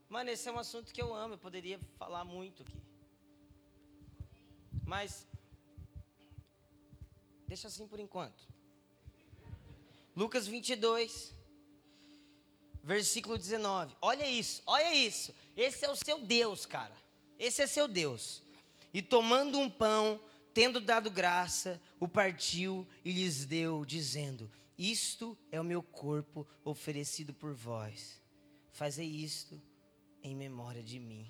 Mano, 0.10 0.30
esse 0.30 0.48
é 0.48 0.52
um 0.52 0.60
assunto 0.60 0.94
que 0.94 1.02
eu 1.02 1.14
amo, 1.14 1.34
eu 1.34 1.38
poderia 1.38 1.80
falar 1.98 2.24
muito 2.24 2.64
aqui. 2.64 2.82
Mas, 4.86 5.28
deixa 7.48 7.68
assim 7.68 7.88
por 7.88 8.00
enquanto. 8.00 8.48
Lucas 10.16 10.48
22, 10.48 11.36
versículo 12.84 13.38
19. 13.38 13.96
Olha 14.02 14.28
isso, 14.28 14.62
olha 14.66 14.94
isso. 14.94 15.34
Esse 15.58 15.86
é 15.86 15.90
o 15.90 15.96
seu 15.96 16.22
Deus, 16.22 16.66
cara. 16.66 16.96
Esse 17.38 17.64
é 17.64 17.68
seu 17.68 17.88
Deus. 17.88 18.42
E 18.94 19.02
tomando 19.02 19.60
um 19.60 19.70
pão, 19.70 20.22
tendo 20.54 20.80
dado 20.80 21.12
graça, 21.12 21.82
o 22.00 22.08
partiu 22.08 22.88
e 23.04 23.12
lhes 23.12 23.46
deu, 23.46 23.84
dizendo: 23.84 24.50
isto 24.78 25.38
é 25.52 25.60
o 25.60 25.64
meu 25.64 25.82
corpo 25.82 26.48
oferecido 26.64 27.34
por 27.34 27.54
vós. 27.54 28.22
Fazei 28.72 29.08
isto 29.08 29.62
em 30.22 30.36
memória 30.36 30.84
de 30.84 31.00
mim. 31.00 31.30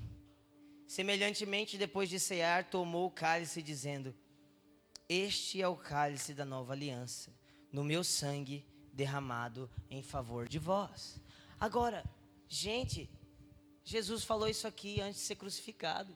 Semelhantemente, 0.87 1.77
depois 1.77 2.09
de 2.09 2.19
cear, 2.19 2.69
tomou 2.69 3.07
o 3.07 3.11
cálice, 3.11 3.61
dizendo: 3.61 4.15
Este 5.09 5.61
é 5.61 5.67
o 5.67 5.75
cálice 5.75 6.33
da 6.33 6.45
nova 6.45 6.73
aliança, 6.73 7.33
no 7.71 7.83
meu 7.83 8.03
sangue 8.03 8.65
derramado 8.93 9.69
em 9.89 10.01
favor 10.01 10.47
de 10.47 10.57
vós. 10.57 11.19
Agora, 11.59 12.03
gente, 12.47 13.09
Jesus 13.83 14.23
falou 14.23 14.47
isso 14.47 14.67
aqui 14.67 15.01
antes 15.01 15.21
de 15.21 15.27
ser 15.27 15.35
crucificado. 15.35 16.15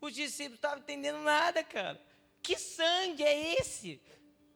Os 0.00 0.14
discípulos 0.14 0.58
estavam 0.58 0.78
entendendo 0.78 1.20
nada, 1.22 1.62
cara. 1.62 2.00
Que 2.42 2.56
sangue 2.58 3.22
é 3.22 3.54
esse 3.60 4.00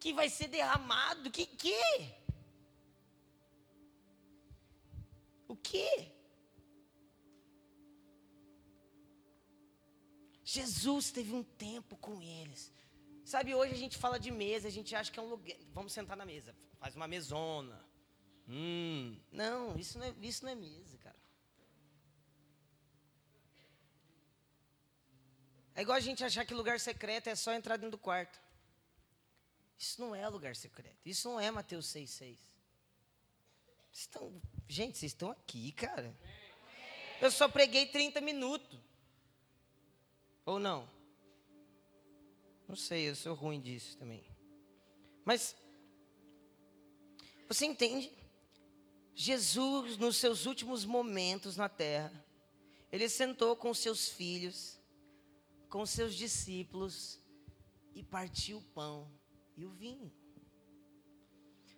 que 0.00 0.12
vai 0.12 0.28
ser 0.28 0.48
derramado? 0.48 1.30
Que 1.30 1.46
que? 1.46 1.82
O 5.46 5.54
que? 5.56 6.12
Jesus 10.44 11.10
teve 11.10 11.32
um 11.34 11.42
tempo 11.42 11.96
com 11.96 12.22
eles. 12.22 12.72
Sabe, 13.24 13.54
hoje 13.54 13.72
a 13.72 13.76
gente 13.76 13.96
fala 13.96 14.18
de 14.20 14.30
mesa, 14.30 14.68
a 14.68 14.70
gente 14.70 14.94
acha 14.94 15.10
que 15.10 15.18
é 15.18 15.22
um 15.22 15.28
lugar. 15.28 15.56
Vamos 15.72 15.92
sentar 15.92 16.16
na 16.16 16.26
mesa, 16.26 16.54
faz 16.78 16.94
uma 16.94 17.08
mesona. 17.08 17.84
Hum, 18.46 19.18
não, 19.32 19.76
isso 19.78 19.98
não 19.98 20.06
é, 20.06 20.14
isso 20.20 20.44
não 20.44 20.52
é 20.52 20.54
mesa, 20.54 20.98
cara. 20.98 21.16
É 25.74 25.82
igual 25.82 25.96
a 25.96 26.00
gente 26.00 26.24
achar 26.24 26.44
que 26.44 26.54
lugar 26.54 26.78
secreto 26.78 27.28
é 27.28 27.34
só 27.34 27.52
entrar 27.52 27.76
dentro 27.76 27.92
do 27.92 27.98
quarto. 27.98 28.40
Isso 29.78 30.00
não 30.00 30.14
é 30.14 30.26
lugar 30.28 30.54
secreto. 30.54 30.96
Isso 31.04 31.28
não 31.28 31.40
é 31.40 31.50
Mateus 31.50 31.86
6,6. 31.86 32.38
Estão, 33.92 34.40
gente, 34.68 34.98
vocês 34.98 35.12
estão 35.12 35.30
aqui, 35.30 35.72
cara. 35.72 36.14
Eu 37.20 37.30
só 37.30 37.48
preguei 37.48 37.86
30 37.86 38.20
minutos. 38.20 38.78
Ou 40.44 40.58
não? 40.58 40.88
Não 42.68 42.76
sei, 42.76 43.08
eu 43.08 43.16
sou 43.16 43.34
ruim 43.34 43.60
disso 43.60 43.96
também. 43.98 44.24
Mas, 45.24 45.56
você 47.48 47.66
entende? 47.66 48.12
Jesus, 49.14 49.96
nos 49.96 50.16
seus 50.16 50.46
últimos 50.46 50.84
momentos 50.84 51.56
na 51.56 51.68
terra, 51.68 52.12
ele 52.90 53.08
sentou 53.08 53.56
com 53.56 53.72
seus 53.72 54.08
filhos 54.08 54.78
com 55.74 55.84
seus 55.84 56.14
discípulos 56.14 57.18
e 57.96 58.02
partiu 58.04 58.58
o 58.58 58.62
pão 58.62 59.10
e 59.56 59.66
o 59.66 59.70
vinho. 59.70 60.08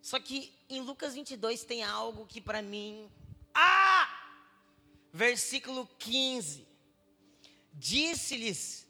Só 0.02 0.20
que 0.20 0.52
em 0.68 0.82
Lucas 0.82 1.14
22 1.14 1.64
tem 1.64 1.82
algo 1.82 2.26
que 2.26 2.38
para 2.38 2.60
mim. 2.60 3.10
Ah! 3.54 4.06
Versículo 5.10 5.88
15. 5.98 6.68
Disse-lhes: 7.72 8.86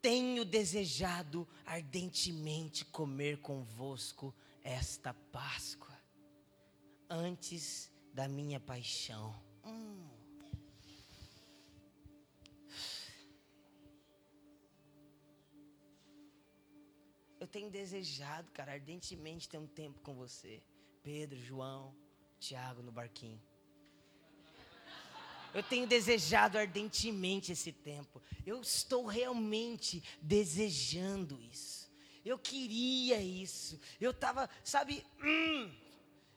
tenho 0.00 0.42
desejado 0.42 1.46
ardentemente 1.66 2.82
comer 2.82 3.42
convosco 3.42 4.34
esta 4.62 5.12
Páscoa, 5.12 5.94
antes 7.10 7.92
da 8.14 8.26
minha 8.26 8.58
paixão. 8.58 9.38
Hum. 9.62 10.13
Tenho 17.54 17.70
desejado, 17.70 18.50
cara, 18.50 18.72
ardentemente 18.72 19.48
ter 19.48 19.58
um 19.58 19.66
tempo 19.68 20.00
com 20.00 20.12
você. 20.12 20.60
Pedro, 21.04 21.38
João, 21.40 21.94
Tiago 22.40 22.82
no 22.82 22.90
barquinho. 22.90 23.40
Eu 25.54 25.62
tenho 25.62 25.86
desejado 25.86 26.58
ardentemente 26.58 27.52
esse 27.52 27.70
tempo. 27.70 28.20
Eu 28.44 28.60
estou 28.60 29.06
realmente 29.06 30.02
desejando 30.20 31.40
isso. 31.40 31.88
Eu 32.24 32.36
queria 32.40 33.22
isso. 33.22 33.80
Eu 34.00 34.10
estava, 34.10 34.50
sabe, 34.64 35.06
hum, 35.22 35.72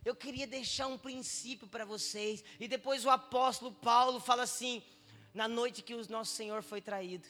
eu 0.05 0.15
queria 0.15 0.45
deixar 0.45 0.85
um 0.85 0.99
princípio 0.99 1.67
para 1.67 1.83
vocês. 1.83 2.43
E 2.59 2.67
depois 2.67 3.03
o 3.05 3.09
apóstolo 3.09 3.71
Paulo 3.71 4.19
fala 4.19 4.43
assim, 4.43 4.83
na 5.33 5.47
noite 5.47 5.81
que 5.81 5.95
o 5.95 6.11
nosso 6.11 6.35
Senhor 6.35 6.61
foi 6.61 6.79
traído. 6.79 7.27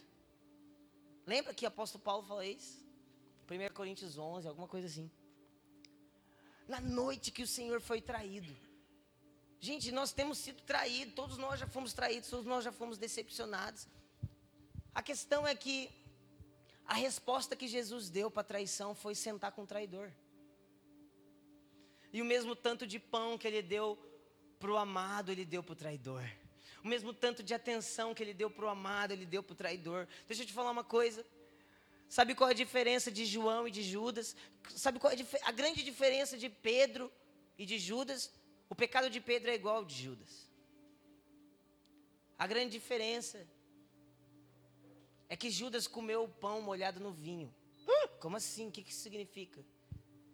Lembra 1.25 1.53
que 1.53 1.63
o 1.63 1.69
apóstolo 1.69 2.03
Paulo 2.03 2.27
fala 2.27 2.45
isso? 2.45 2.85
1 3.49 3.73
Coríntios 3.73 4.17
11, 4.17 4.47
alguma 4.47 4.67
coisa 4.67 4.87
assim. 4.87 5.09
Na 6.67 6.81
noite 6.81 7.31
que 7.31 7.43
o 7.43 7.47
Senhor 7.47 7.79
foi 7.79 8.01
traído. 8.01 8.53
Gente, 9.59 9.91
nós 9.91 10.11
temos 10.11 10.37
sido 10.37 10.61
traídos, 10.63 11.15
todos 11.15 11.37
nós 11.37 11.59
já 11.59 11.67
fomos 11.67 11.93
traídos, 11.93 12.29
todos 12.29 12.45
nós 12.45 12.63
já 12.63 12.71
fomos 12.71 12.97
decepcionados. 12.97 13.87
A 14.93 15.01
questão 15.01 15.47
é 15.47 15.55
que 15.55 15.89
a 16.85 16.93
resposta 16.93 17.55
que 17.55 17.67
Jesus 17.67 18.09
deu 18.09 18.29
para 18.29 18.41
a 18.41 18.51
traição 18.51 18.93
foi 18.93 19.15
sentar 19.15 19.51
com 19.51 19.63
o 19.63 19.67
traidor. 19.67 20.11
E 22.11 22.21
o 22.21 22.25
mesmo 22.25 22.55
tanto 22.55 22.85
de 22.85 22.99
pão 22.99 23.37
que 23.37 23.47
ele 23.47 23.61
deu 23.61 23.97
para 24.59 24.71
o 24.71 24.77
amado, 24.77 25.31
ele 25.31 25.45
deu 25.45 25.63
para 25.63 25.73
o 25.73 25.75
traidor. 25.75 26.23
O 26.83 26.87
mesmo 26.87 27.13
tanto 27.13 27.43
de 27.43 27.53
atenção 27.53 28.13
que 28.13 28.23
ele 28.23 28.33
deu 28.33 28.49
para 28.49 28.65
o 28.65 28.69
amado, 28.69 29.11
ele 29.11 29.25
deu 29.25 29.41
para 29.43 29.53
o 29.53 29.55
traidor. 29.55 30.07
Deixa 30.27 30.43
eu 30.43 30.47
te 30.47 30.53
falar 30.53 30.71
uma 30.71 30.83
coisa. 30.83 31.25
Sabe 32.09 32.33
qual 32.33 32.49
é 32.49 32.53
a 32.53 32.55
diferença 32.55 33.11
de 33.11 33.25
João 33.25 33.67
e 33.67 33.71
de 33.71 33.83
Judas? 33.83 34.35
Sabe 34.69 34.99
qual 34.99 35.11
é 35.11 35.15
a, 35.15 35.49
a 35.49 35.51
grande 35.51 35.83
diferença 35.83 36.37
de 36.37 36.49
Pedro 36.49 37.11
e 37.57 37.65
de 37.65 37.77
Judas? 37.77 38.31
O 38.69 38.75
pecado 38.75 39.09
de 39.09 39.19
Pedro 39.19 39.49
é 39.51 39.55
igual 39.55 39.77
ao 39.77 39.85
de 39.85 39.95
Judas. 39.95 40.47
A 42.37 42.45
grande 42.45 42.71
diferença 42.71 43.47
é 45.27 45.35
que 45.35 45.49
Judas 45.49 45.87
comeu 45.87 46.23
o 46.23 46.29
pão 46.29 46.61
molhado 46.61 46.99
no 46.99 47.11
vinho. 47.11 47.53
Como 48.19 48.37
assim? 48.37 48.67
O 48.67 48.71
que, 48.71 48.81
isso 48.81 49.01
significa? 49.01 49.63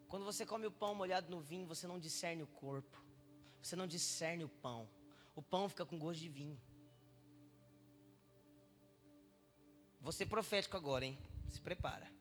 Quando 0.08 0.26
você 0.26 0.46
come 0.46 0.66
o 0.66 0.72
pão 0.72 0.94
molhado 0.96 1.30
no 1.30 1.42
vinho, 1.42 1.66
você 1.66 1.88
não 1.88 2.00
discerne 2.00 2.44
o 2.44 2.48
corpo. 2.48 3.04
Você 3.62 3.76
não 3.76 3.88
discerne 3.88 4.44
o 4.44 4.50
pão. 4.50 4.88
O 5.36 5.42
pão 5.42 5.68
fica 5.68 5.86
com 5.86 5.98
gosto 5.98 6.20
de 6.20 6.30
vinho. 6.30 6.60
Vou 10.00 10.12
ser 10.12 10.26
profético 10.26 10.78
agora, 10.78 11.06
hein? 11.06 11.18
Se 11.50 11.62
prepara. 11.62 12.12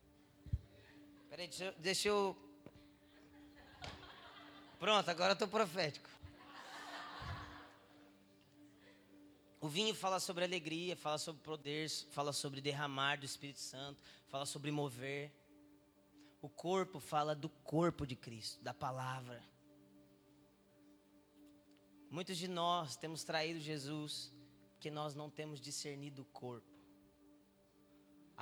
Peraí, 1.29 1.49
deixa 1.49 1.65
eu, 1.65 1.73
deixa 1.79 2.09
eu 2.09 2.37
Pronto, 4.83 5.09
agora 5.09 5.31
eu 5.31 5.35
estou 5.35 5.47
profético. 5.47 6.11
O 9.61 9.69
vinho 9.69 9.95
fala 9.95 10.19
sobre 10.19 10.43
alegria, 10.43 10.97
fala 10.97 11.19
sobre 11.19 11.41
poder, 11.41 11.89
fala 12.11 12.33
sobre 12.33 12.61
derramar 12.61 13.21
do 13.21 13.25
Espírito 13.25 13.61
Santo, 13.61 14.03
fala 14.27 14.45
sobre 14.45 14.73
mover. 14.73 15.31
O 16.41 16.49
corpo 16.49 16.99
fala 16.99 17.33
do 17.33 17.49
corpo 17.49 18.05
de 18.05 18.17
Cristo, 18.17 18.61
da 18.61 18.75
palavra. 18.75 19.41
Muitos 22.11 22.37
de 22.37 22.49
nós 22.49 22.97
temos 22.97 23.23
traído 23.23 23.61
Jesus 23.61 24.33
porque 24.73 24.91
nós 24.91 25.15
não 25.15 25.31
temos 25.31 25.61
discernido 25.61 26.23
o 26.23 26.25
corpo, 26.25 26.67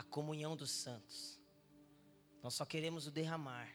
a 0.01 0.03
comunhão 0.03 0.57
dos 0.57 0.71
santos. 0.71 1.39
Nós 2.43 2.55
só 2.55 2.65
queremos 2.65 3.07
o 3.07 3.11
derramar. 3.11 3.69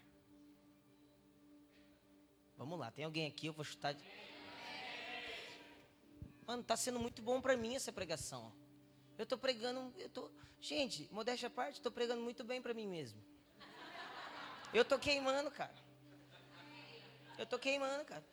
Vamos 2.57 2.79
lá, 2.79 2.89
tem 2.89 3.05
alguém 3.05 3.27
aqui, 3.27 3.45
eu 3.45 3.53
vou 3.53 3.63
chutar. 3.63 3.93
De... 3.93 4.03
Mano, 6.47 6.63
tá 6.63 6.75
sendo 6.75 6.99
muito 6.99 7.21
bom 7.21 7.39
para 7.39 7.55
mim 7.55 7.75
essa 7.75 7.93
pregação. 7.93 8.51
Eu 9.19 9.25
tô 9.25 9.37
pregando, 9.37 9.93
eu 9.97 10.09
tô, 10.09 10.31
gente, 10.59 11.07
modéstia 11.11 11.47
à 11.47 11.51
parte, 11.51 11.79
tô 11.79 11.91
pregando 11.91 12.23
muito 12.23 12.43
bem 12.43 12.59
para 12.59 12.73
mim 12.73 12.87
mesmo. 12.87 13.23
Eu 14.73 14.83
tô 14.83 14.97
queimando, 14.97 15.51
cara. 15.51 15.75
Eu 17.37 17.45
tô 17.45 17.59
queimando, 17.59 18.03
cara. 18.03 18.25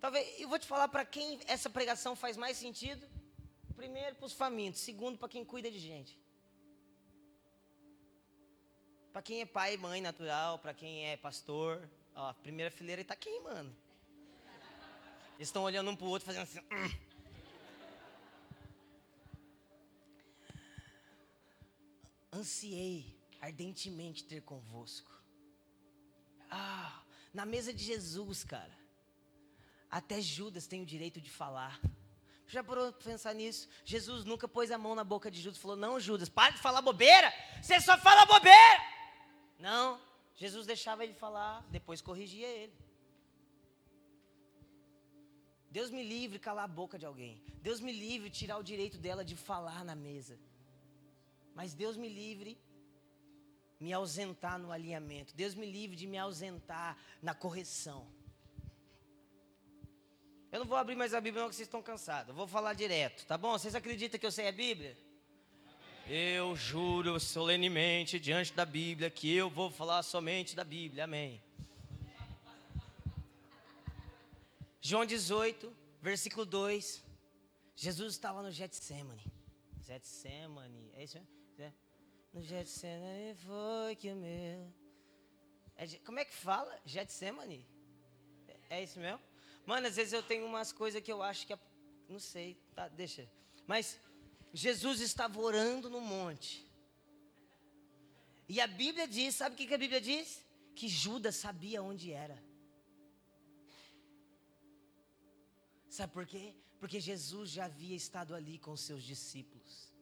Talvez, 0.00 0.38
eu 0.38 0.48
vou 0.50 0.58
te 0.58 0.66
falar 0.66 0.88
para 0.88 1.04
quem 1.06 1.40
essa 1.46 1.70
pregação 1.70 2.14
faz 2.14 2.36
mais 2.36 2.58
sentido. 2.58 3.08
Primeiro 3.74 4.16
para 4.16 4.26
os 4.26 4.34
famintos, 4.34 4.82
segundo 4.82 5.16
para 5.16 5.30
quem 5.30 5.44
cuida 5.46 5.70
de 5.70 5.78
gente. 5.78 6.23
Para 9.14 9.22
quem 9.22 9.42
é 9.42 9.46
pai 9.46 9.74
e 9.74 9.78
mãe 9.78 10.00
natural, 10.00 10.58
para 10.58 10.74
quem 10.74 11.06
é 11.06 11.16
pastor, 11.16 11.88
Ó, 12.16 12.30
a 12.30 12.34
primeira 12.34 12.68
fileira 12.68 13.00
está 13.00 13.14
queimando. 13.14 13.72
Eles 15.36 15.46
estão 15.46 15.62
olhando 15.62 15.88
um 15.88 15.94
para 15.94 16.04
o 16.04 16.08
outro, 16.08 16.26
fazendo 16.26 16.42
assim. 16.42 16.58
Hum. 16.58 16.90
Ansiei 22.32 23.16
ardentemente 23.40 24.24
ter 24.24 24.42
convosco. 24.42 25.12
Ah, 26.50 27.00
na 27.32 27.46
mesa 27.46 27.72
de 27.72 27.84
Jesus, 27.84 28.42
cara. 28.42 28.76
Até 29.88 30.20
Judas 30.20 30.66
tem 30.66 30.82
o 30.82 30.86
direito 30.86 31.20
de 31.20 31.30
falar. 31.30 31.80
Já 32.48 32.64
parou 32.64 32.92
para 32.92 33.12
pensar 33.12 33.32
nisso? 33.32 33.68
Jesus 33.84 34.24
nunca 34.24 34.48
pôs 34.48 34.72
a 34.72 34.78
mão 34.78 34.96
na 34.96 35.04
boca 35.04 35.30
de 35.30 35.40
Judas 35.40 35.56
e 35.58 35.62
falou: 35.62 35.76
Não, 35.76 36.00
Judas, 36.00 36.28
para 36.28 36.50
de 36.50 36.60
falar 36.60 36.82
bobeira. 36.82 37.32
Você 37.62 37.80
só 37.80 37.96
fala 37.96 38.26
bobeira. 38.26 38.93
Não, 39.58 40.00
Jesus 40.34 40.66
deixava 40.66 41.04
ele 41.04 41.14
falar, 41.14 41.66
depois 41.70 42.00
corrigia 42.00 42.46
ele. 42.46 42.72
Deus 45.70 45.90
me 45.90 46.04
livre 46.04 46.38
calar 46.38 46.64
a 46.64 46.68
boca 46.68 46.98
de 46.98 47.06
alguém. 47.06 47.42
Deus 47.60 47.80
me 47.80 47.92
livre 47.92 48.30
tirar 48.30 48.58
o 48.58 48.62
direito 48.62 48.98
dela 48.98 49.24
de 49.24 49.36
falar 49.36 49.84
na 49.84 49.94
mesa. 49.94 50.38
Mas 51.54 51.74
Deus 51.74 51.96
me 51.96 52.08
livre 52.08 52.58
me 53.80 53.92
ausentar 53.92 54.58
no 54.58 54.70
alinhamento. 54.70 55.34
Deus 55.34 55.54
me 55.54 55.66
livre 55.66 55.96
de 55.96 56.06
me 56.06 56.16
ausentar 56.16 56.96
na 57.20 57.34
correção. 57.34 58.06
Eu 60.50 60.60
não 60.60 60.66
vou 60.66 60.78
abrir 60.78 60.94
mais 60.94 61.12
a 61.12 61.20
Bíblia, 61.20 61.42
não, 61.42 61.50
que 61.50 61.56
vocês 61.56 61.66
estão 61.66 61.82
cansados. 61.82 62.28
Eu 62.28 62.34
vou 62.34 62.46
falar 62.46 62.74
direto, 62.74 63.26
tá 63.26 63.36
bom? 63.36 63.58
Vocês 63.58 63.74
acreditam 63.74 64.20
que 64.20 64.26
eu 64.26 64.30
sei 64.30 64.46
a 64.46 64.52
Bíblia? 64.52 64.96
Eu 66.06 66.54
juro 66.54 67.18
solenemente 67.18 68.20
diante 68.20 68.52
da 68.52 68.66
Bíblia 68.66 69.08
que 69.08 69.34
eu 69.34 69.48
vou 69.48 69.70
falar 69.70 70.02
somente 70.02 70.54
da 70.54 70.62
Bíblia. 70.62 71.04
Amém. 71.04 71.40
João 74.82 75.06
18, 75.06 75.74
versículo 76.02 76.44
2. 76.44 77.02
Jesus 77.74 78.12
estava 78.12 78.42
no 78.42 78.50
Getsemane. 78.50 79.32
Getsemane, 79.80 80.90
é 80.92 81.04
isso 81.04 81.16
mesmo? 81.16 81.28
É. 81.58 81.72
No 82.34 82.42
Getsemane 82.42 83.34
foi 83.36 83.96
que 83.96 84.12
o 84.12 84.16
meu. 84.16 84.70
É, 85.74 85.86
como 86.04 86.18
é 86.18 86.26
que 86.26 86.34
fala? 86.34 86.78
Getsemane? 86.84 87.66
É, 88.46 88.76
é 88.76 88.82
isso 88.82 89.00
mesmo? 89.00 89.20
Mano, 89.64 89.86
às 89.86 89.96
vezes 89.96 90.12
eu 90.12 90.22
tenho 90.22 90.44
umas 90.44 90.70
coisas 90.70 91.02
que 91.02 91.10
eu 91.10 91.22
acho 91.22 91.46
que. 91.46 91.54
É, 91.54 91.58
não 92.10 92.20
sei, 92.20 92.58
tá, 92.74 92.88
deixa. 92.88 93.26
Mas 93.66 93.98
Jesus 94.54 95.00
estava 95.00 95.40
orando 95.40 95.90
no 95.90 96.00
monte. 96.00 96.64
E 98.48 98.60
a 98.60 98.68
Bíblia 98.68 99.08
diz, 99.08 99.34
sabe 99.34 99.54
o 99.54 99.58
que 99.58 99.74
a 99.74 99.78
Bíblia 99.78 100.00
diz? 100.00 100.44
Que 100.76 100.86
Judas 100.88 101.34
sabia 101.34 101.82
onde 101.82 102.12
era. 102.12 102.40
Sabe 105.88 106.12
por 106.12 106.24
quê? 106.24 106.54
Porque 106.78 107.00
Jesus 107.00 107.50
já 107.50 107.64
havia 107.64 107.96
estado 107.96 108.32
ali 108.32 108.58
com 108.58 108.76
seus 108.76 109.02
discípulos. 109.02 109.92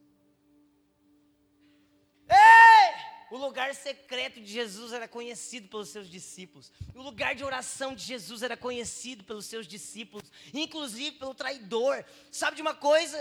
O 3.31 3.37
lugar 3.37 3.73
secreto 3.73 4.39
de 4.39 4.45
Jesus 4.45 4.93
era 4.93 5.07
conhecido 5.07 5.67
pelos 5.67 5.89
seus 5.89 6.07
discípulos. 6.07 6.71
O 6.93 7.01
lugar 7.01 7.33
de 7.33 7.43
oração 7.43 7.95
de 7.95 8.03
Jesus 8.03 8.43
era 8.43 8.55
conhecido 8.55 9.23
pelos 9.23 9.47
seus 9.47 9.65
discípulos, 9.65 10.31
inclusive 10.53 11.17
pelo 11.17 11.33
traidor. 11.33 12.05
Sabe 12.31 12.57
de 12.57 12.61
uma 12.61 12.75
coisa? 12.75 13.17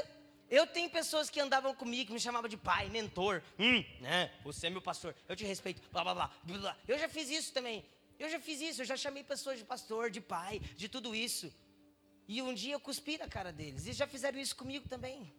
Eu 0.58 0.66
tenho 0.66 0.90
pessoas 0.90 1.30
que 1.30 1.40
andavam 1.40 1.74
comigo, 1.74 2.08
que 2.08 2.12
me 2.12 2.20
chamavam 2.20 2.46
de 2.46 2.58
pai, 2.58 2.90
mentor. 2.90 3.42
Hum, 3.58 3.82
né? 4.00 4.30
Você 4.44 4.66
é 4.66 4.70
meu 4.70 4.82
pastor. 4.82 5.14
Eu 5.26 5.34
te 5.34 5.44
respeito. 5.46 5.80
Blá, 5.90 6.02
blá, 6.04 6.14
blá, 6.14 6.30
blá. 6.44 6.76
Eu 6.86 6.98
já 6.98 7.08
fiz 7.08 7.30
isso 7.30 7.54
também. 7.54 7.82
Eu 8.18 8.28
já 8.28 8.38
fiz 8.38 8.60
isso. 8.60 8.82
Eu 8.82 8.84
já 8.84 8.94
chamei 8.94 9.24
pessoas 9.24 9.58
de 9.58 9.64
pastor, 9.64 10.10
de 10.10 10.20
pai, 10.20 10.58
de 10.76 10.90
tudo 10.90 11.14
isso. 11.14 11.50
E 12.28 12.42
um 12.42 12.52
dia 12.52 12.74
eu 12.74 12.80
cuspi 12.80 13.16
na 13.16 13.26
cara 13.26 13.50
deles. 13.50 13.86
Eles 13.86 13.96
já 13.96 14.06
fizeram 14.06 14.38
isso 14.38 14.54
comigo 14.54 14.86
também. 14.86 15.32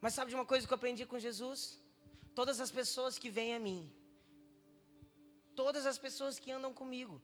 Mas 0.00 0.14
sabe 0.14 0.30
de 0.30 0.34
uma 0.34 0.46
coisa 0.46 0.66
que 0.66 0.72
eu 0.72 0.76
aprendi 0.76 1.04
com 1.04 1.18
Jesus? 1.18 1.78
Todas 2.34 2.58
as 2.58 2.70
pessoas 2.70 3.18
que 3.18 3.28
vêm 3.28 3.54
a 3.54 3.60
mim, 3.60 3.92
todas 5.54 5.84
as 5.84 5.98
pessoas 5.98 6.38
que 6.38 6.50
andam 6.50 6.72
comigo, 6.72 7.20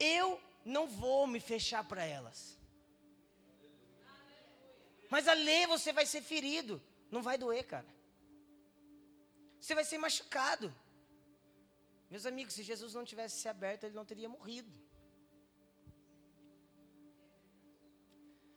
eu 0.00 0.40
não 0.64 0.86
vou 0.86 1.26
me 1.26 1.38
fechar 1.38 1.84
para 1.84 2.02
elas. 2.02 2.55
Mas 5.08 5.28
a 5.28 5.34
ler 5.34 5.66
você 5.66 5.92
vai 5.92 6.06
ser 6.06 6.22
ferido, 6.22 6.82
não 7.10 7.22
vai 7.22 7.36
doer, 7.38 7.64
cara. 7.64 7.86
Você 9.60 9.74
vai 9.74 9.84
ser 9.84 9.98
machucado. 9.98 10.74
Meus 12.10 12.24
amigos, 12.24 12.54
se 12.54 12.62
Jesus 12.62 12.94
não 12.94 13.04
tivesse 13.04 13.40
se 13.40 13.48
aberto, 13.48 13.84
ele 13.84 13.94
não 13.94 14.04
teria 14.04 14.28
morrido. 14.28 14.70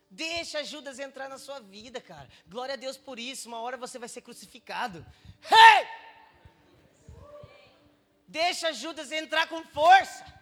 Deixa 0.09 0.63
Judas 0.63 0.99
entrar 0.99 1.29
na 1.29 1.37
sua 1.37 1.59
vida, 1.59 2.01
cara. 2.01 2.27
Glória 2.47 2.73
a 2.73 2.77
Deus 2.77 2.97
por 2.97 3.19
isso. 3.19 3.47
Uma 3.47 3.61
hora 3.61 3.77
você 3.77 3.99
vai 3.99 4.09
ser 4.09 4.21
crucificado. 4.21 5.05
Hey! 5.43 5.87
Deixa 8.27 8.73
Judas 8.73 9.11
entrar 9.11 9.47
com 9.47 9.63
força. 9.65 10.38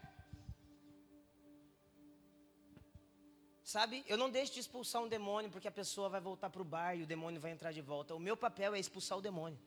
Sabe? 3.67 4.05
Eu 4.07 4.17
não 4.17 4.29
deixo 4.29 4.53
de 4.53 4.61
expulsar 4.61 5.01
um 5.03 5.09
demônio 5.09 5.51
porque 5.51 5.67
a 5.67 5.77
pessoa 5.79 6.07
vai 6.07 6.21
voltar 6.21 6.49
para 6.49 6.61
o 6.61 6.63
bar 6.73 6.95
e 6.95 7.03
o 7.03 7.05
demônio 7.05 7.41
vai 7.41 7.51
entrar 7.51 7.73
de 7.73 7.81
volta. 7.81 8.15
O 8.15 8.19
meu 8.27 8.37
papel 8.37 8.73
é 8.73 8.79
expulsar 8.79 9.17
o 9.17 9.21
demônio. 9.21 9.59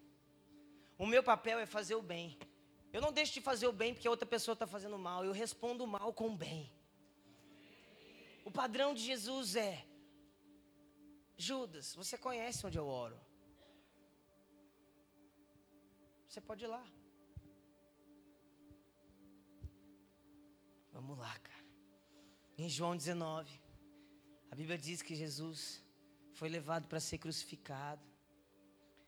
O 0.96 1.07
meu 1.07 1.22
papel 1.22 1.59
é 1.59 1.66
fazer 1.66 1.96
o 1.96 2.01
bem. 2.01 2.38
Eu 2.94 3.03
não 3.03 3.12
deixo 3.12 3.34
de 3.34 3.42
fazer 3.42 3.66
o 3.66 3.74
bem 3.74 3.92
porque 3.92 4.09
a 4.09 4.11
outra 4.11 4.24
pessoa 4.24 4.55
está 4.55 4.66
fazendo 4.66 4.98
mal. 4.98 5.22
Eu 5.22 5.32
respondo 5.32 5.84
o 5.84 5.86
mal 5.86 6.14
com 6.14 6.28
o 6.28 6.34
bem. 6.34 6.72
O 8.42 8.51
padrão 8.51 8.94
de 8.94 9.03
Jesus 9.03 9.55
é: 9.55 9.84
Judas, 11.36 11.94
você 11.94 12.16
conhece 12.16 12.66
onde 12.66 12.78
eu 12.78 12.86
oro? 12.86 13.20
Você 16.26 16.40
pode 16.40 16.64
ir 16.64 16.68
lá. 16.68 16.84
Vamos 20.90 21.18
lá, 21.18 21.38
cara. 21.38 21.66
Em 22.57 22.66
João 22.66 22.96
19, 22.96 23.61
a 24.51 24.55
Bíblia 24.55 24.76
diz 24.76 25.01
que 25.01 25.14
Jesus 25.14 25.82
foi 26.32 26.48
levado 26.48 26.88
para 26.88 26.98
ser 26.98 27.18
crucificado. 27.18 28.03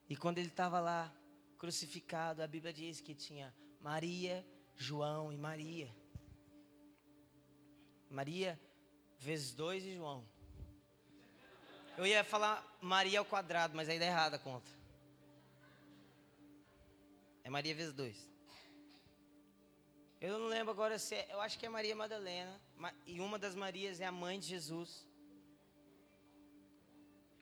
E 0.09 0.17
quando 0.17 0.39
ele 0.39 0.49
estava 0.49 0.79
lá, 0.79 1.13
crucificado, 1.59 2.43
a 2.43 2.47
Bíblia 2.47 2.73
diz 2.73 3.01
que 3.01 3.15
tinha 3.15 3.55
Maria, 3.81 4.47
João 4.77 5.33
e 5.33 5.37
Maria. 5.37 5.95
Maria 8.09 8.61
vezes 9.19 9.53
dois 9.53 9.85
e 9.85 9.95
João. 9.95 10.27
Eu 11.97 12.07
ia 12.07 12.23
falar 12.23 12.79
Maria 12.81 13.19
ao 13.19 13.25
quadrado, 13.25 13.75
mas 13.75 13.89
aí 13.89 13.99
dá 13.99 14.07
errada 14.07 14.37
a 14.37 14.39
conta. 14.39 14.71
É 17.45 17.51
Maria 17.51 17.75
vezes 17.75 17.93
dois. 17.93 18.31
Eu 20.21 20.39
não 20.39 20.47
lembro 20.47 20.71
agora 20.71 20.99
se 21.01 21.17
é, 21.17 21.29
eu 21.33 21.41
acho 21.41 21.59
que 21.59 21.67
é 21.67 21.69
Maria 21.69 21.97
Madalena, 21.97 22.61
e 23.07 23.21
uma 23.21 23.39
das 23.39 23.57
Marias 23.57 24.01
é 24.01 24.07
a 24.07 24.13
mãe 24.13 24.39
de 24.39 24.47
Jesus. 24.47 25.05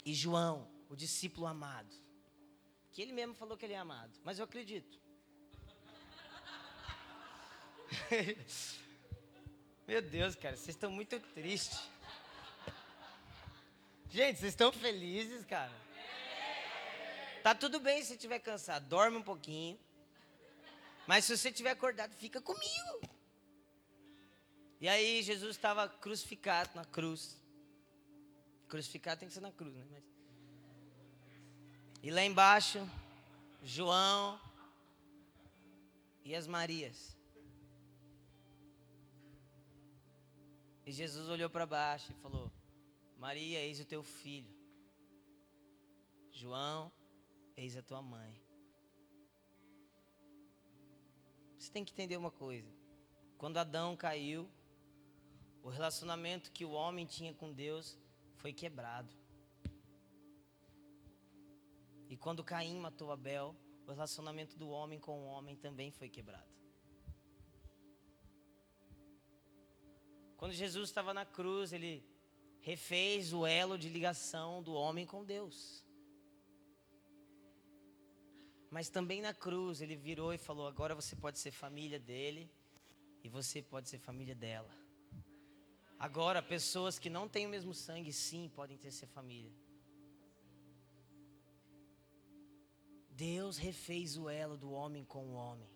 E 0.05 0.15
João, 0.15 0.71
o 0.89 0.97
discípulo 0.97 1.47
amado. 1.47 1.95
Que 2.93 3.03
ele 3.03 3.13
mesmo 3.13 3.35
falou 3.35 3.57
que 3.57 3.65
ele 3.65 3.75
é 3.75 3.79
amado, 3.79 4.19
mas 4.25 4.39
eu 4.39 4.45
acredito. 4.45 5.01
Meu 9.87 10.03
Deus, 10.03 10.35
cara, 10.35 10.57
vocês 10.57 10.71
estão 10.71 10.91
muito 10.91 11.19
tristes. 11.35 11.81
Gente, 14.09 14.39
vocês 14.39 14.53
estão 14.53 14.73
felizes, 14.73 15.45
cara? 15.45 15.73
Tá 17.43 17.55
tudo 17.55 17.81
bem 17.81 18.03
se 18.03 18.15
estiver 18.15 18.39
cansado, 18.41 18.87
dorme 18.87 19.17
um 19.17 19.23
pouquinho. 19.23 19.79
Mas 21.07 21.25
se 21.25 21.37
você 21.37 21.49
estiver 21.49 21.71
acordado, 21.71 22.13
fica 22.15 22.41
comigo. 22.41 23.01
E 24.81 24.89
aí 24.89 25.23
Jesus 25.23 25.57
estava 25.57 25.89
crucificado 25.89 26.71
na 26.75 26.85
cruz. 26.85 27.40
Crucificado 28.71 29.19
tem 29.19 29.29
que 29.29 29.35
ser 29.35 29.41
na 29.41 29.51
cruz, 29.51 29.75
né? 29.75 29.85
Mas... 29.91 30.05
E 32.05 32.11
lá 32.11 32.25
embaixo, 32.25 32.79
João 33.63 34.41
e 36.25 36.37
as 36.37 36.47
Marias. 36.47 37.19
E 40.87 40.93
Jesus 40.93 41.29
olhou 41.29 41.51
para 41.51 41.67
baixo 41.67 42.13
e 42.13 42.15
falou: 42.23 42.51
Maria, 43.19 43.59
eis 43.61 43.81
o 43.81 43.85
teu 43.85 44.05
filho. 44.05 44.55
João, 46.31 46.93
eis 47.57 47.77
a 47.77 47.83
tua 47.83 48.01
mãe. 48.01 48.41
Você 51.59 51.73
tem 51.73 51.85
que 51.85 51.93
entender 51.93 52.17
uma 52.17 52.31
coisa. 52.31 52.71
Quando 53.37 53.59
Adão 53.59 53.97
caiu, 53.97 54.49
o 55.61 55.69
relacionamento 55.69 56.53
que 56.53 56.65
o 56.65 56.71
homem 56.71 57.05
tinha 57.05 57.35
com 57.35 57.53
Deus 57.53 57.99
foi 58.41 58.53
quebrado. 58.53 59.15
E 62.09 62.17
quando 62.17 62.43
Caim 62.43 62.79
matou 62.79 63.13
Abel, 63.13 63.55
o 63.87 63.91
relacionamento 63.91 64.59
do 64.59 64.69
homem 64.69 64.99
com 64.99 65.17
o 65.21 65.27
homem 65.27 65.57
também 65.57 65.91
foi 65.91 66.09
quebrado. 66.09 66.51
Quando 70.37 70.53
Jesus 70.53 70.89
estava 70.89 71.13
na 71.13 71.27
cruz, 71.27 71.73
ele 71.73 72.03
refez 72.61 73.33
o 73.33 73.47
elo 73.47 73.77
de 73.79 73.89
ligação 73.89 74.63
do 74.63 74.73
homem 74.73 75.07
com 75.07 75.25
Deus. 75.25 75.85
Mas 78.71 78.89
também 78.89 79.21
na 79.21 79.35
cruz 79.35 79.83
ele 79.83 79.97
virou 79.97 80.33
e 80.33 80.39
falou: 80.39 80.67
agora 80.67 80.95
você 80.95 81.15
pode 81.15 81.39
ser 81.39 81.51
família 81.51 81.99
dele 81.99 82.51
e 83.23 83.29
você 83.29 83.61
pode 83.63 83.89
ser 83.89 83.99
família 83.99 84.35
dela. 84.35 84.75
Agora, 86.07 86.43
pessoas 86.43 86.99
que 86.99 87.11
não 87.11 87.29
têm 87.29 87.47
o 87.47 87.51
mesmo 87.51 87.75
sangue, 87.75 88.11
sim, 88.11 88.49
podem 88.55 88.79
ter 88.79 88.91
ser 88.91 89.07
família. 89.07 89.53
Deus 93.11 93.59
refez 93.59 94.17
o 94.17 94.27
elo 94.31 94.57
do 94.57 94.71
homem 94.73 95.05
com 95.05 95.27
o 95.27 95.35
homem. 95.35 95.69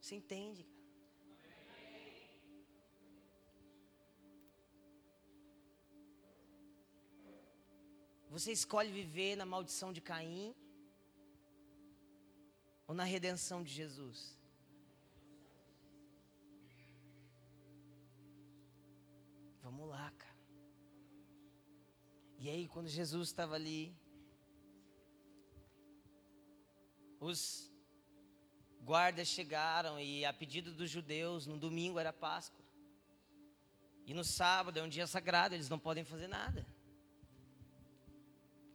Você 0.00 0.14
entende? 0.14 0.64
Você 8.30 8.52
escolhe 8.52 8.92
viver 8.92 9.34
na 9.34 9.44
maldição 9.44 9.92
de 9.92 10.00
Caim 10.00 10.54
ou 12.86 12.94
na 12.94 13.02
redenção 13.02 13.60
de 13.60 13.72
Jesus? 13.72 14.37
E 22.38 22.48
aí, 22.48 22.68
quando 22.68 22.88
Jesus 22.88 23.28
estava 23.28 23.56
ali, 23.56 23.92
os 27.18 27.68
guardas 28.82 29.26
chegaram 29.26 29.98
e, 29.98 30.24
a 30.24 30.32
pedido 30.32 30.72
dos 30.72 30.88
judeus, 30.88 31.46
no 31.46 31.58
domingo 31.58 31.98
era 31.98 32.12
Páscoa. 32.12 32.64
E 34.06 34.14
no 34.14 34.24
sábado 34.24 34.78
é 34.78 34.82
um 34.82 34.88
dia 34.88 35.06
sagrado, 35.06 35.54
eles 35.54 35.68
não 35.68 35.78
podem 35.78 36.04
fazer 36.04 36.28
nada. 36.28 36.64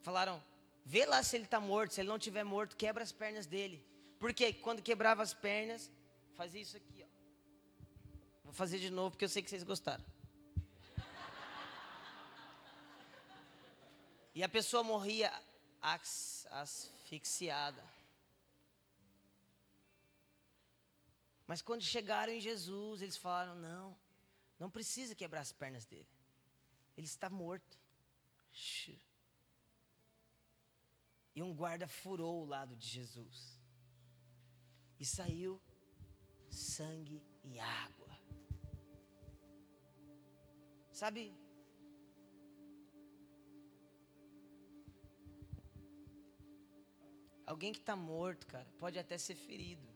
Falaram: 0.01 0.43
vê 0.85 1.05
lá 1.05 1.23
se 1.23 1.37
ele 1.37 1.45
está 1.45 1.59
morto. 1.59 1.93
Se 1.93 2.01
ele 2.01 2.09
não 2.09 2.17
estiver 2.17 2.43
morto, 2.43 2.75
quebra 2.75 3.01
as 3.01 3.11
pernas 3.11 3.45
dele. 3.45 3.81
Porque 4.19 4.53
quando 4.53 4.81
quebrava 4.81 5.23
as 5.23 5.33
pernas, 5.33 5.91
fazia 6.33 6.61
isso 6.61 6.77
aqui. 6.77 7.03
Ó. 7.03 7.07
Vou 8.43 8.53
fazer 8.53 8.77
de 8.77 8.89
novo 8.89 9.11
porque 9.11 9.25
eu 9.25 9.29
sei 9.29 9.41
que 9.41 9.49
vocês 9.49 9.63
gostaram. 9.63 10.03
E 14.33 14.43
a 14.43 14.49
pessoa 14.49 14.83
morria 14.83 15.31
as, 15.81 16.47
asfixiada. 16.49 17.83
Mas 21.45 21.61
quando 21.61 21.81
chegaram 21.81 22.33
em 22.33 22.39
Jesus, 22.39 23.01
eles 23.01 23.17
falaram: 23.17 23.55
não, 23.55 23.95
não 24.59 24.69
precisa 24.69 25.13
quebrar 25.13 25.41
as 25.41 25.51
pernas 25.51 25.85
dele. 25.85 26.07
Ele 26.97 27.05
está 27.07 27.29
morto. 27.29 27.77
E 31.35 31.41
um 31.41 31.53
guarda 31.53 31.87
furou 31.87 32.43
o 32.43 32.45
lado 32.45 32.75
de 32.75 32.87
Jesus. 32.87 33.59
E 34.99 35.05
saiu 35.05 35.61
sangue 36.49 37.21
e 37.43 37.59
água. 37.59 38.09
Sabe? 40.91 41.35
Alguém 47.45 47.73
que 47.73 47.79
está 47.79 47.95
morto, 47.95 48.47
cara, 48.47 48.67
pode 48.79 48.97
até 48.97 49.17
ser 49.17 49.35
ferido. 49.35 49.87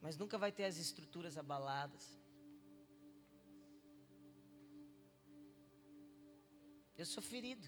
Mas 0.00 0.16
nunca 0.16 0.38
vai 0.38 0.50
ter 0.50 0.64
as 0.64 0.78
estruturas 0.78 1.36
abaladas. 1.36 2.18
Eu 6.96 7.04
sou 7.04 7.22
ferido. 7.22 7.66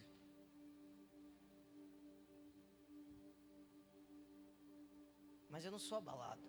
Mas 5.50 5.64
eu 5.64 5.70
não 5.70 5.78
sou 5.78 5.98
abalado. 5.98 6.46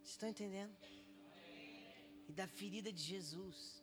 Vocês 0.00 0.10
estão 0.10 0.28
entendendo? 0.28 0.76
E 2.28 2.32
da 2.32 2.46
ferida 2.46 2.92
de 2.92 3.02
Jesus 3.02 3.82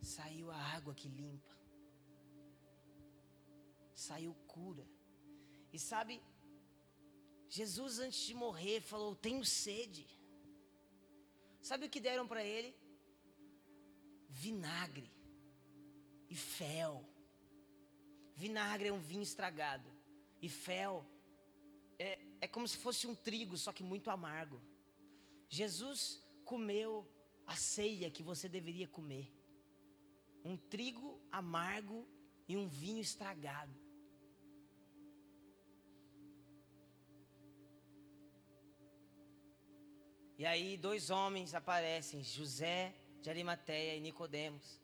saiu 0.00 0.50
a 0.50 0.56
água 0.56 0.94
que 0.94 1.08
limpa, 1.08 1.56
saiu 3.94 4.34
cura. 4.46 4.86
E 5.72 5.78
sabe, 5.78 6.22
Jesus 7.48 7.98
antes 7.98 8.20
de 8.26 8.34
morrer 8.34 8.80
falou: 8.80 9.14
Tenho 9.14 9.44
sede. 9.44 10.06
Sabe 11.60 11.86
o 11.86 11.90
que 11.90 12.00
deram 12.00 12.26
para 12.26 12.44
ele? 12.44 12.74
Vinagre 14.28 15.10
e 16.28 16.34
fel. 16.34 17.04
Vinagre 18.34 18.88
é 18.88 18.92
um 18.92 19.00
vinho 19.00 19.22
estragado. 19.22 19.90
E 20.40 20.48
fel 20.48 21.04
é, 21.98 22.18
é 22.40 22.46
como 22.46 22.68
se 22.68 22.76
fosse 22.76 23.06
um 23.06 23.14
trigo, 23.14 23.56
só 23.56 23.72
que 23.72 23.82
muito 23.82 24.10
amargo. 24.10 24.60
Jesus 25.48 26.22
comeu 26.44 27.06
a 27.46 27.56
ceia 27.56 28.10
que 28.10 28.22
você 28.22 28.48
deveria 28.48 28.86
comer. 28.86 29.37
Um 30.48 30.56
trigo 30.56 31.20
amargo 31.30 32.08
e 32.48 32.56
um 32.56 32.66
vinho 32.66 33.02
estragado. 33.02 33.74
E 40.38 40.46
aí 40.46 40.78
dois 40.78 41.10
homens 41.10 41.52
aparecem, 41.52 42.24
José 42.24 42.94
de 43.20 43.28
Arimateia 43.28 43.94
e 43.94 44.00
Nicodemos. 44.00 44.80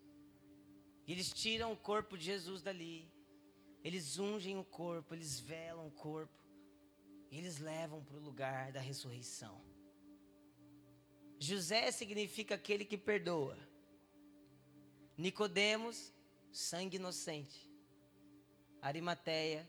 E 1.07 1.12
eles 1.12 1.33
tiram 1.33 1.73
o 1.73 1.77
corpo 1.91 2.19
de 2.19 2.27
Jesus 2.27 2.61
dali. 2.61 3.11
Eles 3.83 4.19
ungem 4.19 4.59
o 4.59 4.65
corpo, 4.65 5.15
eles 5.15 5.41
velam 5.41 5.87
o 5.87 5.93
corpo. 5.93 6.39
E 7.31 7.39
eles 7.39 7.59
levam 7.59 8.05
para 8.05 8.19
o 8.19 8.21
lugar 8.21 8.71
da 8.71 8.81
ressurreição. 8.81 9.65
José 11.39 11.91
significa 11.91 12.55
aquele 12.55 12.85
que 12.85 12.99
perdoa. 12.99 13.57
Nicodemos, 15.17 16.12
sangue 16.51 16.97
inocente. 16.97 17.71
Arimateia, 18.83 19.69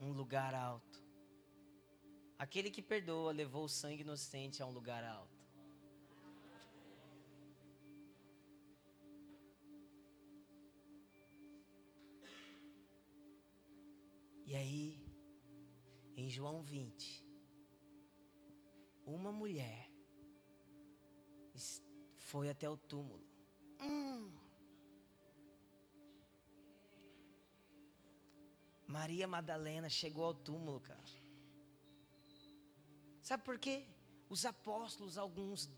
um 0.00 0.12
lugar 0.12 0.54
alto. 0.54 1.02
Aquele 2.38 2.70
que 2.70 2.82
perdoa 2.82 3.32
levou 3.32 3.64
o 3.64 3.68
sangue 3.68 4.02
inocente 4.02 4.62
a 4.62 4.66
um 4.66 4.72
lugar 4.72 5.04
alto. 5.04 5.32
E 14.44 14.54
aí, 14.54 15.00
em 16.16 16.28
João 16.28 16.62
20, 16.62 17.24
uma 19.06 19.32
mulher 19.32 19.90
foi 22.16 22.50
até 22.50 22.68
o 22.68 22.76
túmulo. 22.76 23.33
Hum. 23.84 24.30
Maria 28.86 29.26
Madalena 29.26 29.88
chegou 29.88 30.24
ao 30.24 30.34
túmulo, 30.34 30.80
cara. 30.80 31.00
Sabe 33.20 33.42
por 33.42 33.58
quê? 33.58 33.84
Os 34.28 34.44
apóstolos, 34.44 35.18
alguns, 35.18 35.68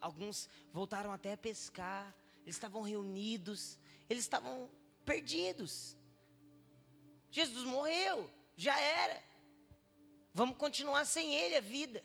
alguns 0.00 0.48
voltaram 0.72 1.12
até 1.12 1.32
a 1.32 1.36
pescar, 1.36 2.14
eles 2.42 2.56
estavam 2.56 2.82
reunidos, 2.82 3.78
eles 4.08 4.24
estavam 4.24 4.70
perdidos. 5.04 5.96
Jesus 7.30 7.64
morreu, 7.64 8.30
já 8.56 8.78
era. 8.80 9.22
Vamos 10.32 10.56
continuar 10.56 11.04
sem 11.04 11.34
ele 11.34 11.56
a 11.56 11.60
vida. 11.60 12.02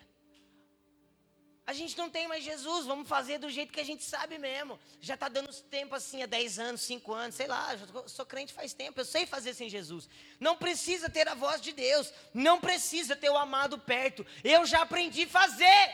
A 1.65 1.71
gente 1.71 1.97
não 1.97 2.09
tem 2.09 2.27
mais 2.27 2.43
Jesus, 2.43 2.85
vamos 2.85 3.07
fazer 3.07 3.37
do 3.37 3.49
jeito 3.49 3.71
que 3.71 3.79
a 3.79 3.85
gente 3.85 4.03
sabe 4.03 4.37
mesmo. 4.37 4.77
Já 4.99 5.13
está 5.13 5.29
dando 5.29 5.53
tempo 5.63 5.95
assim, 5.95 6.21
há 6.21 6.25
10 6.25 6.59
anos, 6.59 6.81
5 6.81 7.13
anos, 7.13 7.35
sei 7.35 7.47
lá, 7.47 7.69
sou 8.05 8.25
crente 8.25 8.51
faz 8.51 8.73
tempo, 8.73 8.99
eu 8.99 9.05
sei 9.05 9.25
fazer 9.25 9.53
sem 9.53 9.69
Jesus. 9.69 10.09
Não 10.41 10.57
precisa 10.57 11.09
ter 11.09 11.25
a 11.29 11.33
voz 11.33 11.61
de 11.61 11.71
Deus, 11.71 12.11
não 12.33 12.59
precisa 12.59 13.15
ter 13.15 13.29
o 13.29 13.37
amado 13.37 13.79
perto. 13.79 14.25
Eu 14.43 14.65
já 14.65 14.81
aprendi 14.81 15.23
a 15.23 15.27
fazer. 15.27 15.89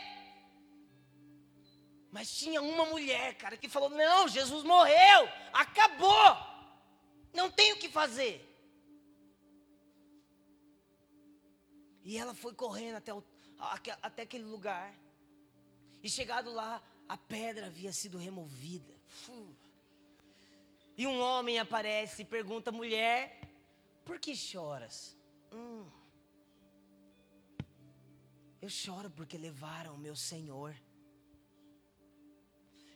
Mas 2.10 2.36
tinha 2.36 2.60
uma 2.60 2.86
mulher, 2.86 3.36
cara, 3.36 3.56
que 3.56 3.68
falou: 3.68 3.90
Não, 3.90 4.26
Jesus 4.26 4.64
morreu, 4.64 5.28
acabou, 5.52 6.36
não 7.32 7.48
tem 7.48 7.72
o 7.74 7.76
que 7.76 7.88
fazer. 7.88 8.44
E 12.02 12.18
ela 12.18 12.34
foi 12.34 12.52
correndo 12.54 12.96
até, 12.96 13.14
o, 13.14 13.22
até 14.02 14.22
aquele 14.22 14.42
lugar. 14.42 14.92
E 16.02 16.08
chegado 16.08 16.52
lá, 16.52 16.82
a 17.08 17.16
pedra 17.16 17.66
havia 17.66 17.92
sido 17.92 18.16
removida. 18.16 18.94
E 20.96 21.06
um 21.06 21.20
homem 21.20 21.58
aparece 21.58 22.22
e 22.22 22.24
pergunta: 22.24 22.70
mulher, 22.70 23.40
por 24.04 24.18
que 24.18 24.34
choras? 24.34 25.16
Hum. 25.52 25.86
Eu 28.60 28.68
choro 28.68 29.10
porque 29.10 29.38
levaram 29.38 29.94
o 29.94 29.98
meu 29.98 30.14
Senhor. 30.14 30.74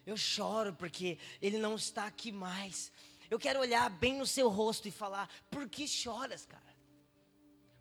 Eu 0.06 0.16
choro 0.16 0.74
porque 0.74 1.18
Ele 1.40 1.56
não 1.56 1.76
está 1.76 2.06
aqui 2.06 2.30
mais. 2.30 2.92
Eu 3.30 3.38
quero 3.38 3.60
olhar 3.60 3.88
bem 3.88 4.18
no 4.18 4.26
seu 4.26 4.48
rosto 4.48 4.86
e 4.86 4.90
falar: 4.90 5.28
por 5.50 5.68
que 5.68 5.88
choras, 5.88 6.44
cara? 6.44 6.74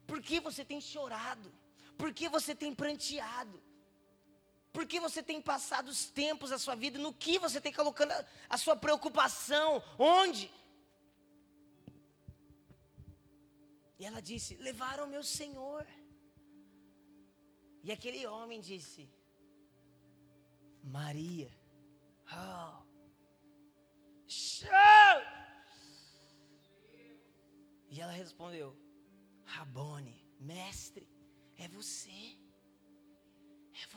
Por 0.08 0.22
que 0.22 0.40
você 0.40 0.64
tem 0.64 0.80
chorado? 0.80 1.52
Por 1.98 2.14
que 2.14 2.30
você 2.30 2.56
tem 2.56 2.74
pranteado? 2.74 3.62
Por 4.74 4.88
que 4.88 5.00
você 5.00 5.22
tem 5.22 5.40
passado 5.40 5.88
os 5.88 6.06
tempos 6.06 6.50
da 6.50 6.58
sua 6.58 6.76
vida? 6.76 6.98
No 6.98 7.14
que 7.14 7.38
você 7.38 7.62
tem 7.62 7.72
colocando 7.72 8.12
a, 8.12 8.26
a 8.50 8.58
sua 8.58 8.76
preocupação? 8.76 9.84
Onde? 10.00 10.52
E 14.00 14.06
ela 14.06 14.20
disse: 14.20 14.56
Levaram 14.56 15.06
meu 15.08 15.24
Senhor. 15.24 15.86
E 17.84 17.92
aquele 17.92 18.26
homem 18.26 18.60
disse: 18.60 19.08
Maria. 20.84 21.52
Oh. 22.32 22.84
Show! 24.28 24.70
E 27.90 28.02
ela 28.02 28.12
respondeu: 28.12 28.76
Rabone, 29.46 30.26
mestre, 30.40 31.08
é 31.58 31.68
você. 31.68 32.43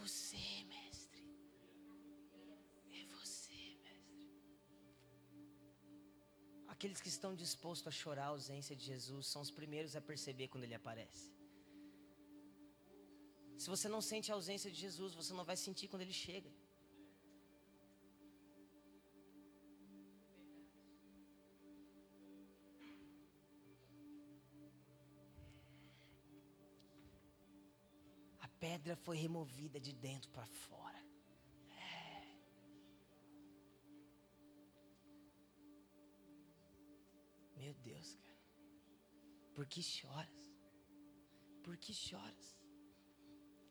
Você, 0.01 0.47
mestre. 0.75 1.25
É 3.01 3.07
você, 3.15 3.61
mestre. 3.85 4.29
Aqueles 6.75 7.01
que 7.01 7.09
estão 7.09 7.35
dispostos 7.35 7.89
a 7.89 7.99
chorar 8.03 8.27
a 8.27 8.35
ausência 8.37 8.77
de 8.77 8.85
Jesus 8.85 9.27
são 9.33 9.43
os 9.47 9.51
primeiros 9.51 9.97
a 9.97 10.01
perceber 10.11 10.49
quando 10.49 10.65
ele 10.65 10.75
aparece. 10.75 11.27
Se 13.63 13.69
você 13.75 13.89
não 13.89 14.03
sente 14.11 14.31
a 14.31 14.35
ausência 14.35 14.71
de 14.71 14.79
Jesus, 14.79 15.15
você 15.15 15.33
não 15.33 15.45
vai 15.51 15.57
sentir 15.57 15.89
quando 15.89 16.03
ele 16.03 16.13
chega. 16.13 16.51
Pedra 28.77 28.97
foi 28.97 29.17
removida 29.17 29.81
de 29.81 29.93
dentro 29.93 30.29
para 30.31 30.47
fora. 30.47 31.01
É. 31.71 32.23
Meu 37.57 37.73
Deus, 37.75 38.15
cara. 38.17 38.37
Por 39.55 39.67
que 39.67 39.83
choras? 39.83 40.29
Por 41.63 41.77
que 41.79 41.95
choras? 41.95 42.57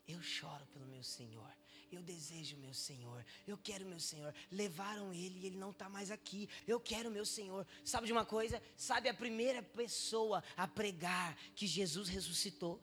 Eu 0.08 0.20
choro 0.22 0.66
pelo 0.66 0.86
meu 0.86 1.02
Senhor. 1.02 1.52
Eu 1.90 2.02
desejo 2.02 2.56
meu 2.56 2.74
Senhor. 2.74 3.24
Eu 3.46 3.56
quero 3.56 3.86
meu 3.86 4.00
Senhor. 4.00 4.34
Levaram 4.50 5.12
ele 5.12 5.38
e 5.38 5.46
ele 5.46 5.56
não 5.56 5.70
está 5.70 5.88
mais 5.88 6.10
aqui. 6.10 6.48
Eu 6.66 6.80
quero 6.80 7.10
meu 7.10 7.24
Senhor. 7.24 7.64
Sabe 7.84 8.06
de 8.08 8.12
uma 8.12 8.24
coisa? 8.24 8.60
Sabe 8.76 9.08
a 9.08 9.14
primeira 9.14 9.62
pessoa 9.62 10.42
a 10.56 10.66
pregar 10.66 11.36
que 11.54 11.66
Jesus 11.66 12.08
ressuscitou? 12.08 12.82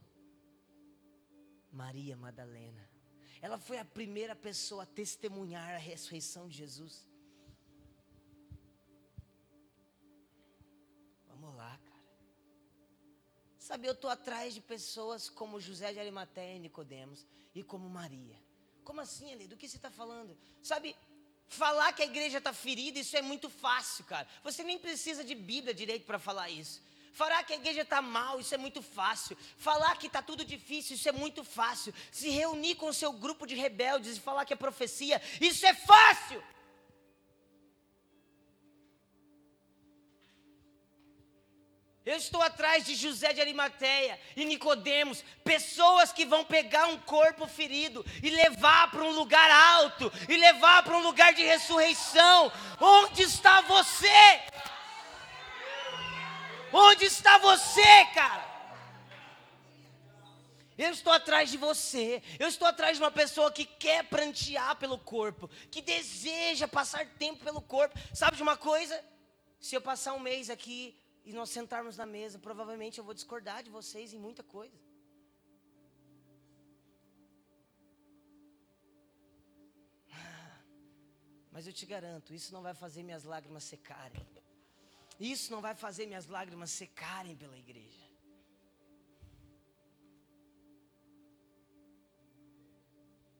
Maria 1.74 2.16
Madalena. 2.16 2.90
Ela 3.42 3.58
foi 3.58 3.78
a 3.78 3.86
primeira 3.86 4.36
pessoa 4.36 4.84
a 4.84 4.86
testemunhar 5.02 5.74
a 5.76 5.78
ressurreição 5.78 6.48
de 6.48 6.58
Jesus. 6.58 7.06
Vamos 11.28 11.54
lá, 11.56 11.78
cara. 11.84 12.04
Sabe, 13.58 13.88
eu 13.88 13.94
estou 13.94 14.10
atrás 14.10 14.54
de 14.54 14.62
pessoas 14.62 15.30
como 15.30 15.60
José 15.60 15.92
de 15.92 16.00
Arimateia 16.00 16.56
e 16.56 16.60
Nicodemos 16.60 17.26
e 17.54 17.64
como 17.64 17.90
Maria. 17.90 18.40
Como 18.84 19.02
assim, 19.02 19.34
Ale? 19.34 19.48
Do 19.48 19.58
que 19.58 19.68
você 19.68 19.78
está 19.78 19.92
falando? 19.92 20.38
Sabe, 20.62 20.96
Falar 21.48 21.94
que 21.94 22.02
a 22.02 22.06
igreja 22.06 22.40
está 22.40 22.52
ferida, 22.52 22.98
isso 23.00 23.16
é 23.16 23.22
muito 23.22 23.48
fácil, 23.50 24.04
cara. 24.06 24.28
Você 24.44 24.64
nem 24.64 24.80
precisa 24.80 25.24
de 25.24 25.36
Bíblia 25.36 25.74
direito 25.74 26.06
para 26.06 26.18
falar 26.18 26.50
isso. 26.50 26.82
Falar 27.14 27.44
que 27.44 27.54
a 27.54 27.56
igreja 27.56 27.82
está 27.82 28.02
mal, 28.02 28.40
isso 28.40 28.56
é 28.56 28.58
muito 28.58 28.82
fácil. 28.82 29.38
Falar 29.56 29.96
que 29.98 30.08
está 30.08 30.22
tudo 30.22 30.44
difícil, 30.44 30.96
isso 30.96 31.08
é 31.08 31.12
muito 31.12 31.44
fácil. 31.44 31.94
Se 32.12 32.28
reunir 32.30 32.74
com 32.76 32.88
o 32.88 32.94
seu 32.94 33.14
grupo 33.14 33.46
de 33.46 33.54
rebeldes 33.54 34.18
e 34.18 34.20
falar 34.20 34.46
que 34.46 34.54
é 34.54 34.56
profecia, 34.56 35.22
isso 35.40 35.64
é 35.64 35.76
fácil. 35.76 36.44
Eu 42.06 42.18
estou 42.18 42.42
atrás 42.42 42.84
de 42.84 42.96
José 42.96 43.32
de 43.32 43.40
Arimateia 43.40 44.20
e 44.36 44.44
Nicodemos, 44.44 45.24
pessoas 45.44 46.12
que 46.12 46.26
vão 46.26 46.44
pegar 46.44 46.88
um 46.88 46.98
corpo 46.98 47.48
ferido 47.48 48.04
e 48.22 48.30
levar 48.30 48.92
para 48.92 49.04
um 49.04 49.12
lugar 49.12 49.50
alto 49.50 50.12
e 50.28 50.36
levar 50.36 50.84
para 50.84 50.98
um 50.98 51.04
lugar 51.04 51.34
de 51.34 51.44
ressurreição. 51.44 52.52
Onde 52.82 53.22
está 53.22 53.62
você? 53.62 54.08
Onde 56.74 57.06
está 57.06 57.38
você, 57.38 58.06
cara? 58.16 58.52
Eu 60.76 60.90
estou 60.90 61.14
atrás 61.14 61.52
de 61.52 61.58
você. 61.58 62.24
Eu 62.40 62.48
estou 62.48 62.68
atrás 62.68 62.98
de 62.98 63.04
uma 63.04 63.12
pessoa 63.12 63.52
que 63.52 63.64
quer 63.64 64.04
prantear 64.06 64.76
pelo 64.78 64.98
corpo, 64.98 65.48
que 65.70 65.82
deseja 65.82 66.68
passar 66.68 67.06
tempo 67.24 67.44
pelo 67.44 67.62
corpo. 67.62 67.98
Sabe 68.14 68.38
de 68.38 68.44
uma 68.44 68.58
coisa? 68.58 69.04
Se 69.60 69.76
eu 69.76 69.82
passar 69.82 70.14
um 70.14 70.20
mês 70.20 70.50
aqui 70.50 71.00
e 71.24 71.32
nós 71.32 71.52
sentarmos 71.52 71.96
na 71.96 72.08
mesa, 72.08 72.40
provavelmente 72.40 72.98
eu 72.98 73.04
vou 73.04 73.14
discordar 73.14 73.62
de 73.62 73.70
vocês 73.70 74.12
em 74.12 74.18
muita 74.18 74.42
coisa. 74.42 74.76
Mas 81.52 81.68
eu 81.68 81.74
te 81.74 81.86
garanto, 81.86 82.34
isso 82.34 82.52
não 82.52 82.64
vai 82.64 82.74
fazer 82.74 83.04
minhas 83.04 83.24
lágrimas 83.24 83.64
secarem. 83.64 84.26
Isso 85.20 85.52
não 85.52 85.62
vai 85.62 85.76
fazer 85.76 86.06
minhas 86.06 86.28
lágrimas 86.28 86.72
secarem 86.72 87.36
pela 87.36 87.58
igreja. 87.58 88.10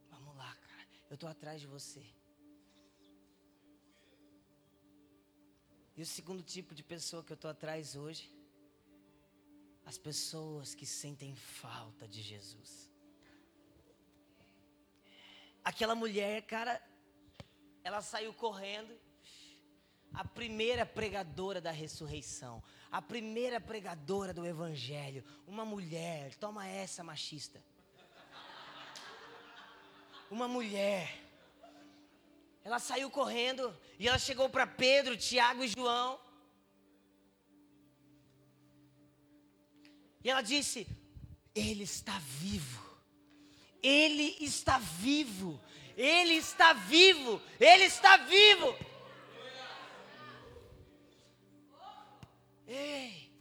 Vamos 0.10 0.36
lá, 0.36 0.56
cara. 0.56 0.88
Eu 1.10 1.16
estou 1.16 1.30
atrás 1.30 1.60
de 1.62 1.68
você. 1.68 2.06
E 5.96 6.02
o 6.02 6.06
segundo 6.06 6.42
tipo 6.42 6.74
de 6.74 6.84
pessoa 6.84 7.24
que 7.24 7.32
eu 7.32 7.36
estou 7.36 7.52
atrás 7.52 7.96
hoje, 7.96 8.32
as 9.86 9.98
pessoas 9.98 10.74
que 10.74 10.86
sentem 10.86 11.36
falta 11.36 12.08
de 12.08 12.22
Jesus. 12.22 12.90
Aquela 15.64 15.96
mulher, 15.96 16.42
cara, 16.44 16.82
ela 17.84 18.02
saiu 18.02 18.34
correndo, 18.34 18.98
a 20.14 20.24
primeira 20.24 20.86
pregadora 20.86 21.60
da 21.60 21.72
ressurreição, 21.72 22.62
a 22.92 23.02
primeira 23.02 23.60
pregadora 23.60 24.34
do 24.34 24.46
evangelho, 24.46 25.24
uma 25.48 25.66
mulher, 25.66 26.36
toma 26.36 26.68
essa 26.68 27.04
machista. 27.04 27.64
Uma 30.30 30.48
mulher 30.48 31.24
ela 32.64 32.80
saiu 32.80 33.10
correndo 33.10 33.76
e 34.00 34.08
ela 34.08 34.18
chegou 34.18 34.50
para 34.50 34.66
Pedro, 34.66 35.18
Tiago 35.18 35.64
e 35.64 35.68
João. 35.68 36.20
E 40.24 40.30
ela 40.30 40.42
disse: 40.42 40.88
Ele 41.54 41.84
está 41.84 42.18
vivo. 42.20 42.82
Ele 43.82 44.38
está 44.40 44.78
vivo. 44.80 45.60
Ele 45.98 46.36
está 46.36 46.72
vivo. 46.72 47.42
Ele 47.60 47.84
está 47.84 48.16
vivo. 48.18 48.74
Ei. 52.68 53.32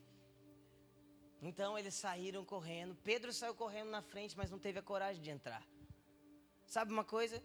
Então 1.40 1.78
eles 1.78 1.94
saíram 1.94 2.44
correndo. 2.44 2.94
Pedro 3.02 3.32
saiu 3.32 3.54
correndo 3.54 3.90
na 3.90 4.02
frente, 4.02 4.36
mas 4.36 4.50
não 4.50 4.58
teve 4.58 4.78
a 4.78 4.82
coragem 4.82 5.22
de 5.22 5.30
entrar. 5.30 5.66
Sabe 6.66 6.92
uma 6.92 7.04
coisa? 7.04 7.42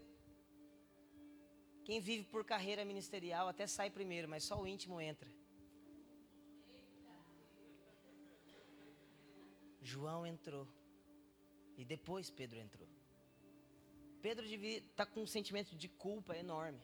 Quem 1.83 1.99
vive 1.99 2.25
por 2.25 2.43
carreira 2.45 2.83
ministerial 2.83 3.47
até 3.47 3.65
sai 3.65 3.89
primeiro, 3.89 4.27
mas 4.27 4.43
só 4.43 4.61
o 4.61 4.67
íntimo 4.67 4.99
entra. 5.01 5.29
João 9.81 10.27
entrou. 10.27 10.67
E 11.77 11.85
depois 11.85 12.29
Pedro 12.29 12.59
entrou. 12.59 12.87
Pedro 14.21 14.45
devia 14.45 14.77
estar 14.79 15.05
tá 15.05 15.11
com 15.11 15.21
um 15.21 15.27
sentimento 15.27 15.75
de 15.75 15.87
culpa 15.87 16.35
enorme. 16.35 16.81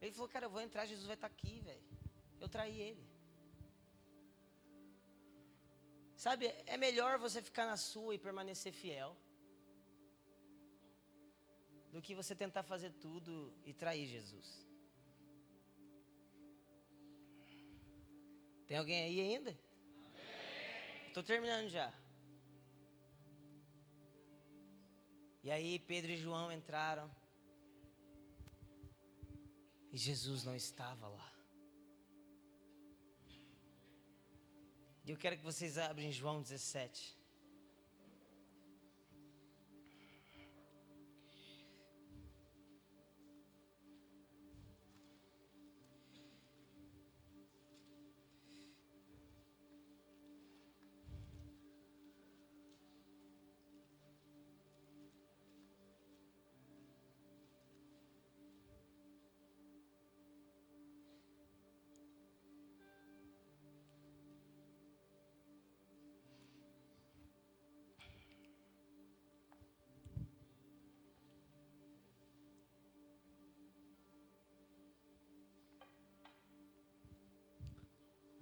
Ele 0.00 0.12
falou, 0.12 0.28
cara, 0.28 0.46
eu 0.46 0.50
vou 0.50 0.60
entrar, 0.60 0.86
Jesus 0.86 1.06
vai 1.06 1.16
estar 1.16 1.28
tá 1.28 1.34
aqui, 1.34 1.60
velho. 1.60 1.95
Eu 2.40 2.48
traí 2.48 2.80
ele. 2.80 3.04
Sabe, 6.16 6.46
é 6.66 6.76
melhor 6.76 7.18
você 7.18 7.42
ficar 7.42 7.66
na 7.66 7.76
sua 7.76 8.14
e 8.14 8.18
permanecer 8.18 8.72
fiel 8.72 9.16
do 11.92 12.02
que 12.02 12.14
você 12.14 12.34
tentar 12.34 12.62
fazer 12.62 12.90
tudo 12.92 13.52
e 13.64 13.72
trair 13.72 14.06
Jesus. 14.06 14.66
Tem 18.66 18.76
alguém 18.76 19.02
aí 19.04 19.20
ainda? 19.20 19.56
Estou 21.06 21.22
terminando 21.22 21.68
já. 21.68 21.92
E 25.44 25.50
aí 25.50 25.78
Pedro 25.78 26.10
e 26.10 26.16
João 26.16 26.50
entraram. 26.50 27.08
E 29.92 29.96
Jesus 29.96 30.44
não 30.44 30.56
estava 30.56 31.08
lá. 31.08 31.35
E 35.06 35.12
eu 35.12 35.16
quero 35.16 35.36
que 35.36 35.44
vocês 35.44 35.78
abrem 35.78 36.10
João 36.10 36.42
17. 36.42 37.15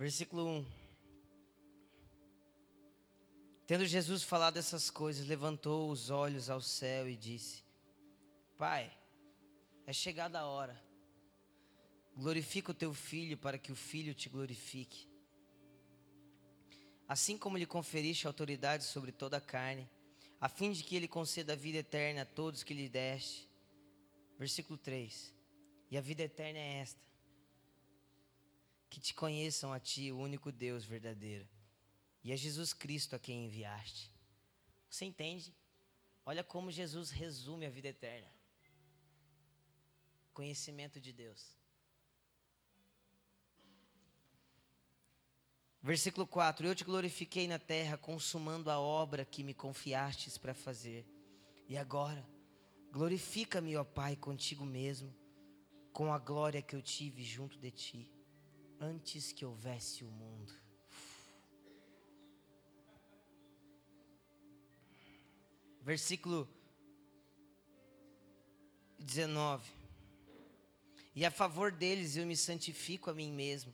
Versículo 0.05 0.46
1. 0.46 0.66
Tendo 3.66 3.86
Jesus 3.86 4.22
falado 4.22 4.59
essas 4.59 4.90
coisas, 4.90 5.26
levantou 5.26 5.90
os 5.90 6.11
olhos 6.11 6.50
ao 6.50 6.61
céu 6.61 7.09
e 7.09 7.16
disse: 7.16 7.64
Pai, 8.59 8.94
é 9.86 9.94
chegada 9.94 10.40
a 10.40 10.44
hora. 10.44 10.78
Glorifica 12.14 12.70
o 12.70 12.74
teu 12.74 12.92
filho 12.92 13.38
para 13.38 13.57
que 13.57 13.72
o 13.72 13.74
filho 13.74 14.14
te 14.14 14.28
glorifique. 14.28 15.09
Assim 17.09 17.38
como 17.38 17.57
lhe 17.57 17.64
conferiste 17.64 18.26
autoridade 18.26 18.84
sobre 18.84 19.11
toda 19.11 19.38
a 19.38 19.40
carne, 19.40 19.88
a 20.38 20.50
fim 20.50 20.70
de 20.70 20.84
que 20.84 20.96
ele 20.96 21.09
conceda 21.09 21.55
a 21.55 21.57
vida 21.57 21.78
eterna 21.78 22.20
a 22.20 22.26
todos 22.26 22.62
que 22.62 22.74
lhe 22.74 22.90
deste. 22.90 23.48
Versículo 24.38 24.76
3. 24.76 25.34
E 25.90 25.96
a 25.96 26.02
vida 26.02 26.24
eterna 26.24 26.59
é 26.59 26.80
esta: 26.80 27.00
que 28.95 29.01
te 29.01 29.12
conheçam 29.12 29.72
a 29.72 29.80
Ti, 29.80 30.12
o 30.12 30.18
único 30.18 30.53
Deus 30.53 30.84
verdadeiro, 30.84 31.49
e 32.22 32.32
a 32.32 32.36
Jesus 32.36 32.72
Cristo 32.72 33.16
a 33.16 33.18
quem 33.18 33.47
enviaste. 33.47 34.09
Você 34.88 35.05
entende? 35.05 35.53
Olha 36.24 36.45
como 36.45 36.70
Jesus 36.70 37.11
resume 37.11 37.66
a 37.66 37.70
vida 37.70 37.88
eterna: 37.88 38.30
conhecimento 40.32 41.01
de 41.01 41.12
Deus. 41.12 41.59
Versículo 45.82 46.24
4: 46.24 46.64
Eu 46.64 46.74
te 46.76 46.84
glorifiquei 46.84 47.49
na 47.49 47.59
terra, 47.59 47.99
consumando 47.99 48.70
a 48.70 48.78
obra 48.78 49.24
que 49.24 49.42
me 49.42 49.55
confiastes 49.55 50.38
para 50.38 50.55
fazer. 50.55 51.05
E 51.68 51.76
agora, 51.76 52.24
glorifica-me, 52.92 53.76
ó 53.76 53.82
Pai, 53.82 54.14
contigo 54.14 54.64
mesmo, 54.64 55.12
com 55.92 56.12
a 56.12 56.18
glória 56.18 56.62
que 56.62 56.76
eu 56.76 56.80
tive 56.80 57.24
junto 57.24 57.59
de 57.59 57.72
ti 57.72 58.13
antes 58.80 59.32
que 59.32 59.44
houvesse 59.44 60.04
o 60.04 60.10
mundo. 60.10 60.52
Versículo 65.80 66.48
19. 68.98 69.70
E 71.14 71.24
a 71.24 71.30
favor 71.30 71.70
deles 71.70 72.16
eu 72.16 72.26
me 72.26 72.36
santifico 72.36 73.10
a 73.10 73.14
mim 73.14 73.30
mesmo, 73.30 73.72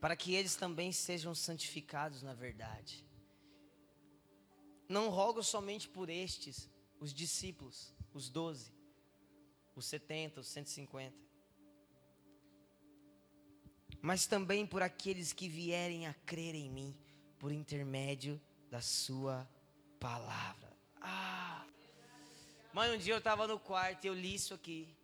para 0.00 0.14
que 0.14 0.34
eles 0.34 0.54
também 0.54 0.92
sejam 0.92 1.34
santificados 1.34 2.22
na 2.22 2.34
verdade. 2.34 3.04
Não 4.88 5.08
rogo 5.08 5.42
somente 5.42 5.88
por 5.88 6.10
estes, 6.10 6.68
os 6.98 7.14
discípulos, 7.14 7.94
os 8.12 8.28
doze, 8.28 8.72
os 9.74 9.86
setenta, 9.86 10.40
os 10.40 10.48
cento 10.48 10.66
e 10.66 10.70
cinquenta, 10.70 11.16
mas 14.00 14.26
também 14.26 14.66
por 14.66 14.82
aqueles 14.82 15.32
que 15.32 15.48
vierem 15.48 16.06
a 16.06 16.14
crer 16.14 16.54
em 16.54 16.70
mim 16.70 16.96
por 17.38 17.52
intermédio 17.52 18.40
da 18.70 18.80
Sua 18.80 19.48
palavra. 19.98 20.76
Ah! 21.00 21.66
Mãe, 22.72 22.94
um 22.94 22.98
dia 22.98 23.14
eu 23.14 23.18
estava 23.18 23.46
no 23.46 23.58
quarto 23.58 24.04
e 24.04 24.08
eu 24.08 24.14
li 24.14 24.34
isso 24.34 24.54
aqui. 24.54 24.94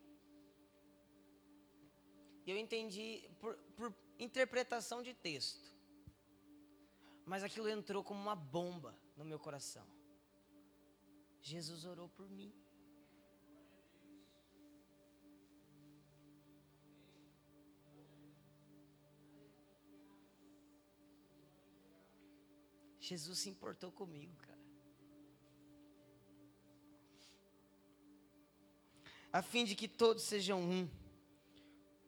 E 2.47 2.51
eu 2.51 2.57
entendi 2.57 3.29
por, 3.41 3.57
por 3.77 3.93
interpretação 4.19 5.03
de 5.03 5.13
texto. 5.13 5.75
Mas 7.25 7.43
aquilo 7.43 7.69
entrou 7.69 8.05
como 8.05 8.21
uma 8.21 8.37
bomba 8.37 8.95
no 9.17 9.25
meu 9.25 9.39
coração. 9.39 9.85
Jesus 11.43 11.85
orou 11.85 12.09
por 12.09 12.29
mim. 12.31 12.53
Jesus 23.09 23.39
se 23.39 23.49
importou 23.49 23.93
comigo, 23.93 24.35
cara. 24.37 24.59
A 29.33 29.43
fim 29.43 29.65
de 29.65 29.75
que 29.75 29.87
todos 29.87 30.25
sejam 30.25 30.61
um. 30.61 30.89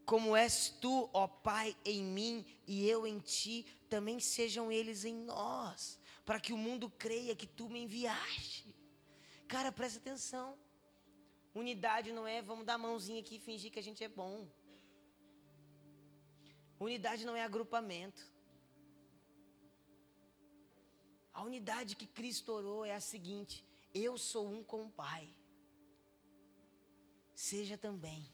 Como 0.05 0.35
és 0.35 0.71
tu, 0.81 1.09
ó 1.13 1.29
Pai, 1.29 1.77
em 1.85 2.03
mim 2.03 2.45
e 2.67 2.89
eu 2.89 3.07
em 3.07 3.19
ti, 3.19 3.67
também 3.89 4.19
sejam 4.19 4.73
eles 4.73 5.05
em 5.05 5.15
nós, 5.15 6.01
para 6.25 6.41
que 6.41 6.53
o 6.53 6.59
mundo 6.59 6.91
creia 6.91 7.37
que 7.37 7.47
tu 7.47 7.69
me 7.69 7.81
enviaste. 7.81 8.75
Cara, 9.47 9.71
presta 9.71 9.99
atenção. 9.99 10.59
Unidade 11.55 12.13
não 12.13 12.27
é 12.27 12.41
vamos 12.43 12.65
dar 12.65 12.75
a 12.75 12.79
mãozinha 12.79 13.21
aqui 13.21 13.37
e 13.37 13.41
fingir 13.41 13.71
que 13.71 13.79
a 13.79 13.83
gente 13.83 14.03
é 14.03 14.09
bom. 14.09 14.49
Unidade 16.81 17.25
não 17.25 17.37
é 17.37 17.43
agrupamento. 17.43 18.38
A 21.39 21.43
unidade 21.45 21.95
que 21.95 22.05
Cristo 22.05 22.51
orou 22.51 22.85
é 22.85 22.93
a 22.93 23.01
seguinte: 23.01 23.65
eu 23.95 24.19
sou 24.19 24.45
um 24.53 24.61
com 24.65 24.87
o 24.87 24.91
Pai. 24.91 25.33
Seja 27.33 27.79
também. 27.79 28.29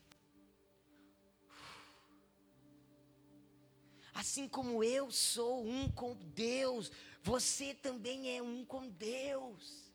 Assim 4.15 4.49
como 4.49 4.83
eu 4.83 5.11
sou 5.11 5.67
um 5.67 5.91
com 5.91 6.15
Deus, 6.15 6.91
você 7.23 7.75
também 7.75 8.35
é 8.35 8.41
um 8.41 8.65
com 8.65 8.89
Deus. 8.89 9.93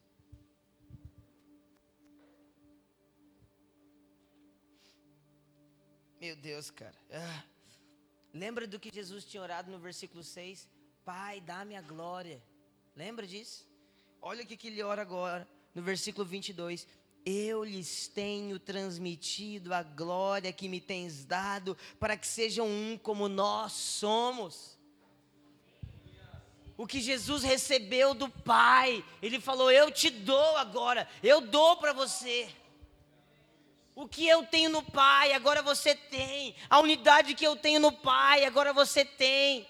Meu 6.21 6.35
Deus, 6.35 6.69
cara. 6.69 7.01
Ah. 7.09 7.43
Lembra 8.31 8.67
do 8.67 8.79
que 8.79 8.93
Jesus 8.93 9.25
tinha 9.25 9.41
orado 9.41 9.71
no 9.71 9.79
versículo 9.79 10.23
6? 10.23 10.69
Pai, 11.03 11.41
dá-me 11.41 11.75
a 11.75 11.81
glória 11.81 12.39
Lembra 12.95 13.25
disso? 13.25 13.67
Olha 14.21 14.43
o 14.43 14.45
que 14.45 14.67
ele 14.67 14.83
ora 14.83 15.01
agora, 15.01 15.47
no 15.73 15.81
versículo 15.81 16.25
22. 16.25 16.87
Eu 17.25 17.63
lhes 17.63 18.07
tenho 18.07 18.59
transmitido 18.59 19.73
a 19.73 19.83
glória 19.83 20.51
que 20.51 20.67
me 20.67 20.81
tens 20.81 21.25
dado, 21.25 21.77
para 21.99 22.17
que 22.17 22.27
sejam 22.27 22.67
um 22.67 22.97
como 22.97 23.29
nós 23.29 23.73
somos. 23.73 24.77
O 26.77 26.87
que 26.87 27.01
Jesus 27.01 27.43
recebeu 27.43 28.13
do 28.13 28.29
Pai, 28.29 29.03
Ele 29.21 29.39
falou: 29.39 29.69
Eu 29.69 29.91
te 29.91 30.09
dou 30.09 30.55
agora, 30.55 31.07
eu 31.21 31.41
dou 31.41 31.77
para 31.77 31.91
você. 31.91 32.49
O 33.93 34.07
que 34.07 34.25
eu 34.25 34.45
tenho 34.45 34.69
no 34.69 34.81
Pai, 34.81 35.33
agora 35.33 35.61
você 35.61 35.93
tem. 35.93 36.55
A 36.69 36.79
unidade 36.79 37.35
que 37.35 37.45
eu 37.45 37.57
tenho 37.57 37.81
no 37.81 37.91
Pai, 37.91 38.45
agora 38.45 38.71
você 38.71 39.03
tem. 39.03 39.67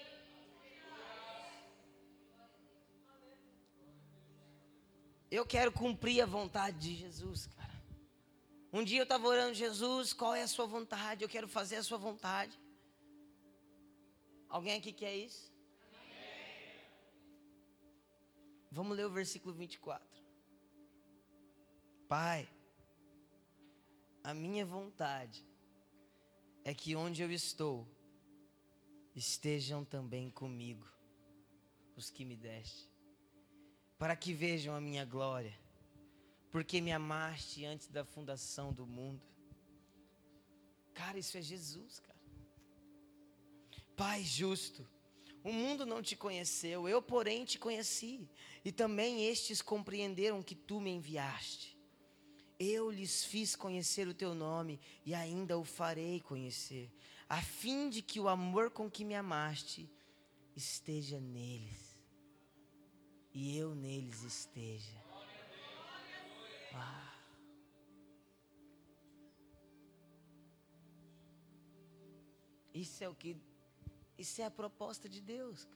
Eu 5.30 5.46
quero 5.46 5.70
cumprir 5.70 6.20
a 6.20 6.26
vontade 6.26 6.78
de 6.78 6.96
Jesus, 6.96 7.46
cara. 7.46 7.70
Um 8.72 8.82
dia 8.82 8.98
eu 8.98 9.04
estava 9.04 9.28
orando, 9.28 9.54
Jesus, 9.54 10.12
qual 10.12 10.34
é 10.34 10.42
a 10.42 10.48
sua 10.48 10.66
vontade? 10.66 11.22
Eu 11.22 11.28
quero 11.28 11.46
fazer 11.46 11.76
a 11.76 11.82
sua 11.82 11.98
vontade. 11.98 12.58
Alguém 14.48 14.76
aqui 14.76 14.92
quer 14.92 15.14
isso? 15.14 15.52
Vamos 18.72 18.96
ler 18.96 19.06
o 19.06 19.10
versículo 19.10 19.54
24. 19.54 20.04
Pai, 22.08 22.48
a 24.24 24.34
minha 24.34 24.66
vontade 24.66 25.44
é 26.64 26.74
que 26.74 26.96
onde 26.96 27.22
eu 27.22 27.30
estou, 27.30 27.86
estejam 29.14 29.84
também 29.84 30.28
comigo 30.28 30.86
os 31.96 32.10
que 32.10 32.24
me 32.24 32.36
deste 32.36 32.90
para 34.00 34.16
que 34.16 34.32
vejam 34.32 34.74
a 34.74 34.80
minha 34.80 35.04
glória, 35.04 35.52
porque 36.50 36.80
me 36.80 36.90
amaste 36.90 37.66
antes 37.66 37.86
da 37.86 38.02
fundação 38.02 38.72
do 38.72 38.86
mundo. 38.86 39.20
Cara, 40.94 41.18
isso 41.18 41.36
é 41.36 41.42
Jesus, 41.42 42.00
cara. 42.00 42.18
Pai 43.94 44.24
justo, 44.24 44.88
o 45.44 45.52
mundo 45.52 45.84
não 45.84 46.00
te 46.00 46.16
conheceu, 46.16 46.88
eu, 46.88 47.02
porém, 47.02 47.44
te 47.44 47.58
conheci, 47.58 48.26
e 48.64 48.72
também 48.72 49.26
estes 49.26 49.60
compreenderam 49.60 50.42
que 50.42 50.54
tu 50.54 50.80
me 50.80 50.90
enviaste. 50.90 51.78
Eu 52.58 52.90
lhes 52.90 53.22
fiz 53.22 53.54
conhecer 53.54 54.08
o 54.08 54.14
teu 54.14 54.34
nome 54.34 54.80
e 55.04 55.14
ainda 55.14 55.58
o 55.58 55.64
farei 55.64 56.20
conhecer, 56.20 56.90
a 57.28 57.42
fim 57.42 57.90
de 57.90 58.00
que 58.00 58.18
o 58.18 58.30
amor 58.30 58.70
com 58.70 58.90
que 58.90 59.04
me 59.04 59.14
amaste 59.14 59.90
esteja 60.56 61.20
neles 61.20 61.89
e 63.32 63.56
eu 63.56 63.74
neles 63.74 64.22
esteja. 64.22 64.98
Ah. 66.74 67.10
Isso 72.72 73.02
é 73.04 73.08
o 73.08 73.14
que, 73.14 73.36
isso 74.16 74.40
é 74.40 74.44
a 74.44 74.50
proposta 74.50 75.08
de 75.08 75.20
Deus. 75.20 75.68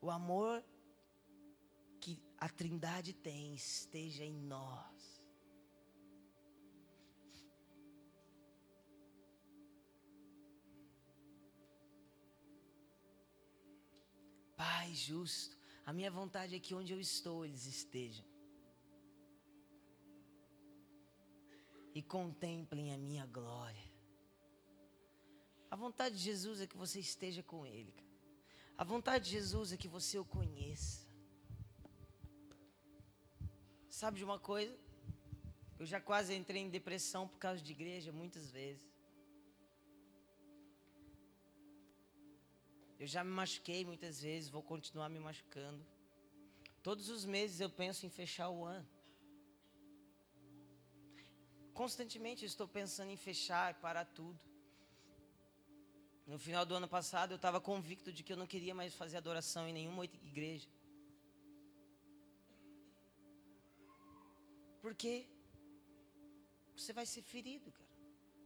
O 0.00 0.10
amor 0.10 0.64
que 2.00 2.18
a 2.38 2.48
Trindade 2.48 3.12
tem 3.12 3.54
esteja 3.54 4.24
em 4.24 4.34
nós. 4.34 4.99
Pai 14.60 14.94
justo, 14.94 15.56
a 15.86 15.90
minha 15.90 16.10
vontade 16.10 16.54
é 16.54 16.60
que 16.60 16.74
onde 16.74 16.92
eu 16.92 17.00
estou 17.00 17.46
eles 17.46 17.64
estejam. 17.64 18.26
E 21.94 22.02
contemplem 22.02 22.92
a 22.92 22.98
minha 22.98 23.24
glória. 23.24 23.88
A 25.70 25.76
vontade 25.76 26.14
de 26.18 26.22
Jesus 26.22 26.60
é 26.60 26.66
que 26.66 26.76
você 26.76 27.00
esteja 27.00 27.42
com 27.42 27.64
Ele. 27.64 27.94
A 28.76 28.84
vontade 28.84 29.24
de 29.24 29.30
Jesus 29.30 29.72
é 29.72 29.78
que 29.78 29.88
você 29.88 30.18
o 30.18 30.26
conheça. 30.26 31.08
Sabe 33.88 34.18
de 34.18 34.24
uma 34.24 34.38
coisa? 34.38 34.76
Eu 35.78 35.86
já 35.86 36.02
quase 36.02 36.34
entrei 36.34 36.60
em 36.60 36.68
depressão 36.68 37.26
por 37.26 37.38
causa 37.38 37.62
de 37.62 37.72
igreja 37.72 38.12
muitas 38.12 38.50
vezes. 38.50 38.89
Eu 43.02 43.06
já 43.06 43.22
me 43.24 43.30
machuquei 43.30 43.82
muitas 43.90 44.20
vezes, 44.20 44.50
vou 44.56 44.62
continuar 44.62 45.08
me 45.08 45.18
machucando. 45.18 45.82
Todos 46.82 47.08
os 47.08 47.24
meses 47.24 47.58
eu 47.58 47.70
penso 47.70 48.04
em 48.04 48.10
fechar 48.10 48.50
o 48.50 48.62
ano. 48.62 48.86
Constantemente 51.80 52.44
estou 52.44 52.68
pensando 52.68 53.10
em 53.10 53.16
fechar, 53.16 53.68
parar 53.86 54.04
tudo. 54.04 54.38
No 56.26 56.38
final 56.38 56.66
do 56.66 56.74
ano 56.74 56.86
passado 56.86 57.30
eu 57.32 57.36
estava 57.36 57.58
convicto 57.58 58.12
de 58.12 58.22
que 58.22 58.34
eu 58.34 58.36
não 58.36 58.46
queria 58.46 58.74
mais 58.74 58.92
fazer 58.92 59.16
adoração 59.16 59.66
em 59.66 59.72
nenhuma 59.72 60.04
igreja. 60.04 60.68
Porque 64.82 65.26
você 66.76 66.92
vai 66.92 67.06
ser 67.06 67.22
ferido, 67.22 67.72
cara. 67.72 67.96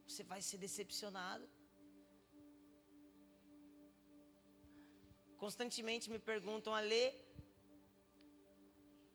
Você 0.07 0.23
vai 0.23 0.41
ser 0.41 0.59
decepcionado. 0.59 1.49
Constantemente 5.45 6.11
me 6.15 6.21
perguntam, 6.31 6.75
Alê, 6.75 7.05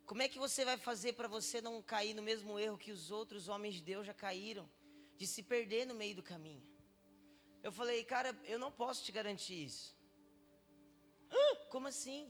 como 0.09 0.21
é 0.21 0.27
que 0.31 0.39
você 0.45 0.61
vai 0.69 0.77
fazer 0.89 1.13
para 1.13 1.27
você 1.37 1.57
não 1.67 1.75
cair 1.93 2.13
no 2.13 2.23
mesmo 2.29 2.59
erro 2.65 2.83
que 2.83 2.91
os 2.97 3.05
outros 3.19 3.47
homens 3.51 3.75
de 3.77 3.83
Deus 3.91 4.05
já 4.09 4.13
caíram? 4.25 4.67
de 5.19 5.27
se 5.27 5.41
perder 5.53 5.83
no 5.85 5.95
meio 6.01 6.15
do 6.19 6.23
caminho. 6.31 6.65
Eu 7.61 7.71
falei, 7.79 7.97
cara, 8.13 8.29
eu 8.53 8.57
não 8.63 8.71
posso 8.81 9.03
te 9.05 9.11
garantir 9.17 9.59
isso. 9.69 9.87
Ah, 11.39 11.55
como 11.73 11.89
assim? 11.93 12.21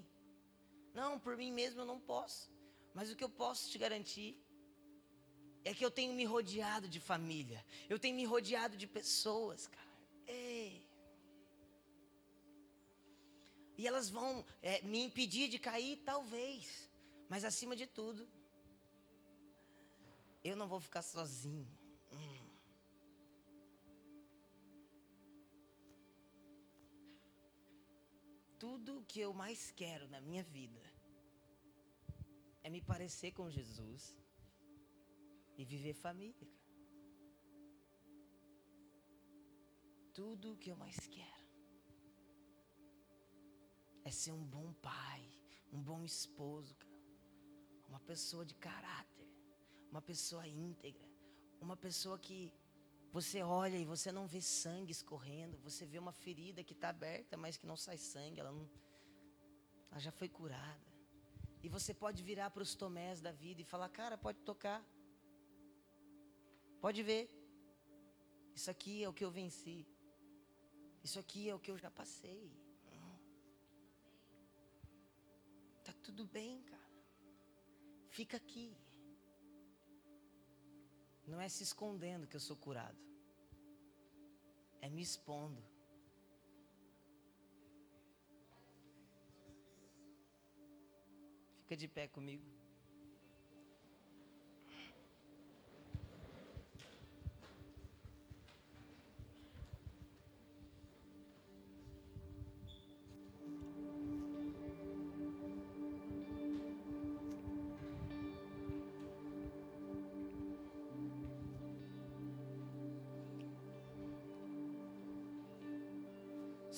Não, 0.99 1.11
por 1.25 1.33
mim 1.41 1.51
mesmo 1.61 1.81
eu 1.81 1.89
não 1.91 1.99
posso. 2.13 2.41
Mas 2.97 3.11
o 3.11 3.15
que 3.17 3.25
eu 3.27 3.33
posso 3.43 3.69
te 3.71 3.77
garantir 3.85 4.31
é 5.63 5.71
que 5.77 5.85
eu 5.85 5.91
tenho 5.99 6.13
me 6.19 6.25
rodeado 6.33 6.87
de 6.95 6.99
família. 7.11 7.63
Eu 7.87 7.99
tenho 8.03 8.15
me 8.19 8.25
rodeado 8.33 8.75
de 8.75 8.87
pessoas, 8.99 9.67
cara. 9.75 9.93
Ei. 10.25 10.58
E 13.79 13.87
elas 13.87 14.09
vão 14.09 14.45
é, 14.61 14.81
me 14.81 14.99
impedir 15.05 15.47
de 15.47 15.57
cair, 15.57 15.95
talvez. 16.03 16.91
Mas 17.29 17.45
acima 17.45 17.77
de 17.77 17.87
tudo, 17.87 18.27
eu 20.43 20.53
não 20.53 20.67
vou 20.67 20.81
ficar 20.81 21.01
sozinho. 21.01 21.65
Hum. 22.11 22.49
Tudo 28.59 28.97
o 28.97 29.05
que 29.05 29.21
eu 29.21 29.33
mais 29.33 29.71
quero 29.71 30.09
na 30.09 30.19
minha 30.19 30.43
vida 30.43 30.83
é 32.61 32.69
me 32.69 32.81
parecer 32.81 33.31
com 33.31 33.49
Jesus 33.49 34.13
e 35.57 35.63
viver 35.63 35.93
família. 35.93 36.49
Tudo 40.13 40.51
o 40.51 40.57
que 40.57 40.69
eu 40.69 40.75
mais 40.75 40.99
quero 41.07 41.38
é 44.09 44.11
ser 44.11 44.31
um 44.31 44.43
bom 44.43 44.73
pai, 44.81 45.23
um 45.71 45.81
bom 45.89 46.03
esposo, 46.03 46.75
uma 47.87 47.99
pessoa 47.99 48.43
de 48.43 48.55
caráter, 48.55 49.27
uma 49.91 50.01
pessoa 50.01 50.47
íntegra, 50.47 51.07
uma 51.61 51.77
pessoa 51.77 52.17
que 52.17 52.51
você 53.11 53.43
olha 53.43 53.77
e 53.77 53.85
você 53.85 54.11
não 54.11 54.25
vê 54.33 54.41
sangue 54.41 54.91
escorrendo, 54.91 55.59
você 55.59 55.85
vê 55.85 55.99
uma 55.99 56.11
ferida 56.11 56.63
que 56.63 56.73
está 56.73 56.89
aberta, 56.89 57.37
mas 57.37 57.55
que 57.55 57.67
não 57.71 57.77
sai 57.77 57.97
sangue, 57.97 58.39
ela, 58.39 58.51
não, 58.51 58.67
ela 59.91 59.99
já 59.99 60.11
foi 60.11 60.27
curada. 60.27 60.87
E 61.61 61.69
você 61.69 61.93
pode 61.93 62.23
virar 62.23 62.49
para 62.49 62.63
os 62.63 62.73
tomés 62.73 63.21
da 63.21 63.31
vida 63.31 63.61
e 63.61 63.65
falar: 63.73 63.89
Cara, 63.89 64.17
pode 64.17 64.39
tocar. 64.39 64.83
Pode 66.81 67.03
ver. 67.03 67.23
Isso 68.55 68.71
aqui 68.71 69.03
é 69.03 69.09
o 69.09 69.13
que 69.13 69.25
eu 69.25 69.29
venci. 69.29 69.85
Isso 71.03 71.19
aqui 71.19 71.47
é 71.49 71.53
o 71.53 71.59
que 71.59 71.69
eu 71.69 71.77
já 71.77 71.91
passei. 71.91 72.68
Tudo 76.09 76.25
bem, 76.25 76.63
cara. 76.63 76.91
Fica 78.07 78.37
aqui. 78.37 78.75
Não 81.27 81.39
é 81.39 81.47
se 81.47 81.61
escondendo 81.61 82.27
que 82.27 82.35
eu 82.35 82.39
sou 82.39 82.57
curado. 82.57 82.97
É 84.81 84.89
me 84.89 85.03
expondo. 85.03 85.63
Fica 91.59 91.77
de 91.77 91.87
pé 91.87 92.07
comigo. 92.07 92.58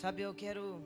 Sabe, 0.02 0.24
eu 0.24 0.34
quero 0.34 0.84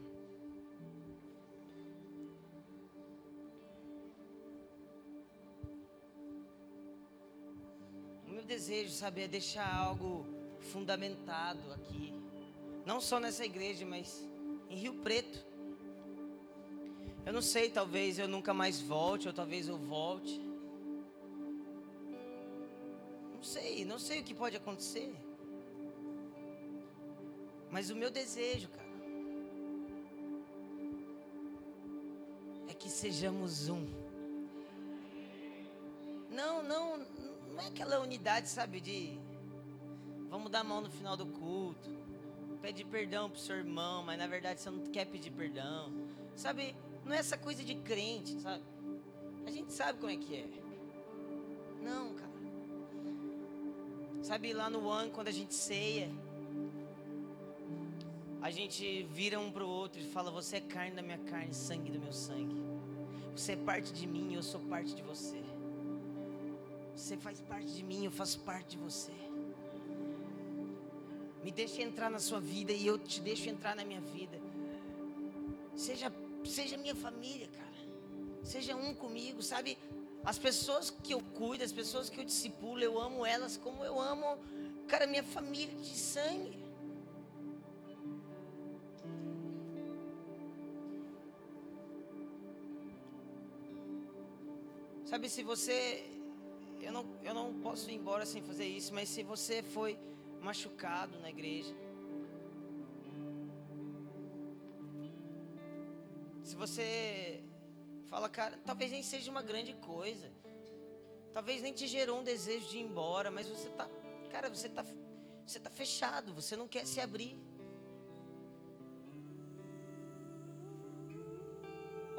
desejo, 8.46 8.92
sabe, 8.92 9.22
é 9.22 9.28
deixar 9.28 9.68
algo 9.74 10.26
fundamentado 10.72 11.74
aqui. 11.74 12.14
Não 12.86 13.02
só 13.02 13.20
nessa 13.20 13.44
igreja, 13.44 13.86
mas 13.86 14.24
em 14.70 14.76
Rio 14.76 14.94
Preto. 14.96 15.46
Eu 17.26 17.34
não 17.34 17.42
sei, 17.42 17.70
talvez 17.70 18.20
eu 18.20 18.28
nunca 18.28 18.54
mais 18.54 18.80
volte, 18.80 19.28
ou 19.28 19.34
talvez 19.34 19.68
eu 19.68 19.78
volte. 19.78 20.40
Não 23.34 23.44
sei, 23.44 23.84
não 23.84 23.98
sei 23.98 24.22
o 24.22 24.24
que 24.24 24.34
pode 24.34 24.56
acontecer. 24.56 25.14
Mas 27.72 27.90
o 27.90 27.96
meu 27.96 28.12
desejo, 28.12 28.70
cara, 28.70 28.85
que 32.86 32.92
sejamos 32.92 33.68
um. 33.68 33.84
Não, 36.30 36.62
não, 36.62 36.98
não 37.52 37.60
é 37.60 37.66
aquela 37.66 38.00
unidade, 38.00 38.48
sabe, 38.48 38.80
de 38.80 39.20
vamos 40.30 40.52
dar 40.52 40.60
a 40.60 40.64
mão 40.64 40.82
no 40.82 40.92
final 40.92 41.18
do 41.18 41.26
culto, 41.26 41.90
pedir 42.62 42.86
perdão 42.86 43.28
pro 43.28 43.40
seu 43.40 43.56
irmão, 43.56 44.04
mas 44.04 44.20
na 44.20 44.28
verdade 44.28 44.62
você 44.62 44.70
não 44.70 44.84
quer 44.92 45.06
pedir 45.06 45.32
perdão. 45.32 45.92
Sabe, 46.36 46.76
não 47.04 47.16
é 47.16 47.18
essa 47.18 47.36
coisa 47.40 47.64
de 47.64 47.74
crente, 47.74 48.40
sabe? 48.40 48.64
A 49.48 49.50
gente 49.50 49.74
sabe 49.74 49.98
como 49.98 50.12
é 50.12 50.18
que 50.18 50.36
é. 50.36 50.48
Não, 51.82 52.14
cara. 52.14 52.36
Sabe, 54.22 54.54
lá 54.54 54.70
no 54.70 54.88
ano, 54.92 55.10
quando 55.10 55.30
a 55.30 55.32
gente 55.32 55.56
ceia, 55.56 56.12
a 58.44 58.52
gente 58.52 59.02
vira 59.10 59.40
um 59.40 59.52
pro 59.52 59.68
outro 59.68 60.00
e 60.00 60.04
fala: 60.04 60.30
Você 60.30 60.58
é 60.58 60.62
carne 60.62 60.96
da 60.96 61.02
minha 61.02 61.18
carne, 61.18 61.52
sangue 61.52 61.92
do 61.92 62.00
meu 62.00 62.14
sangue. 62.14 62.65
Você 63.36 63.52
é 63.52 63.56
parte 63.58 63.92
de 63.92 64.08
mim, 64.08 64.34
eu 64.34 64.42
sou 64.42 64.62
parte 64.62 64.96
de 64.96 65.02
você. 65.02 65.44
Você 66.96 67.18
faz 67.18 67.42
parte 67.42 67.68
de 67.68 67.84
mim, 67.84 68.06
eu 68.06 68.12
faço 68.12 68.40
parte 68.40 68.70
de 68.70 68.78
você. 68.78 69.12
Me 71.44 71.52
deixe 71.52 71.82
entrar 71.82 72.10
na 72.10 72.18
sua 72.18 72.40
vida 72.40 72.72
e 72.72 72.88
eu 72.88 72.98
te 72.98 73.20
deixo 73.22 73.50
entrar 73.50 73.76
na 73.76 73.84
minha 73.84 74.00
vida. 74.00 74.40
Seja, 75.76 76.12
seja 76.46 76.78
minha 76.78 76.96
família, 76.96 77.48
cara. 77.50 77.66
Seja 78.42 78.76
um 78.76 78.96
comigo, 78.96 79.44
sabe? 79.44 79.78
As 80.24 80.40
pessoas 80.40 80.90
que 80.90 81.14
eu 81.14 81.22
cuido, 81.22 81.64
as 81.64 81.74
pessoas 81.74 82.10
que 82.10 82.20
eu 82.20 82.24
discipulo, 82.24 82.82
eu 82.82 83.00
amo 83.00 83.26
elas 83.26 83.58
como 83.58 83.84
eu 83.84 84.00
amo, 84.00 84.40
cara, 84.88 85.06
minha 85.06 85.24
família 85.24 85.76
de 85.76 85.96
sangue. 85.96 86.65
Sabe, 95.16 95.30
se 95.30 95.44
você 95.44 96.04
eu 96.82 96.92
não, 96.92 97.06
eu 97.24 97.34
não 97.34 97.62
posso 97.62 97.90
ir 97.90 97.94
embora 97.94 98.26
sem 98.26 98.42
fazer 98.44 98.66
isso, 98.66 98.94
mas 98.94 99.08
se 99.08 99.24
você 99.24 99.64
foi 99.64 99.98
machucado 100.42 101.18
na 101.20 101.30
igreja, 101.30 101.74
se 106.44 106.54
você 106.58 107.42
fala, 108.10 108.28
cara, 108.28 108.60
talvez 108.66 108.92
nem 108.92 109.02
seja 109.02 109.32
uma 109.32 109.42
grande 109.42 109.74
coisa, 109.76 110.30
talvez 111.32 111.62
nem 111.62 111.72
te 111.72 111.88
gerou 111.88 112.20
um 112.20 112.24
desejo 112.24 112.68
de 112.68 112.80
ir 112.80 112.82
embora, 112.82 113.32
mas 113.32 113.48
você 113.48 113.70
tá, 113.70 113.90
cara, 114.30 114.50
você 114.50 114.68
tá, 114.68 114.84
você 115.48 115.62
tá 115.62 115.70
fechado, 115.70 116.34
você 116.34 116.58
não 116.58 116.68
quer 116.68 116.86
se 116.86 117.00
abrir. 117.00 117.40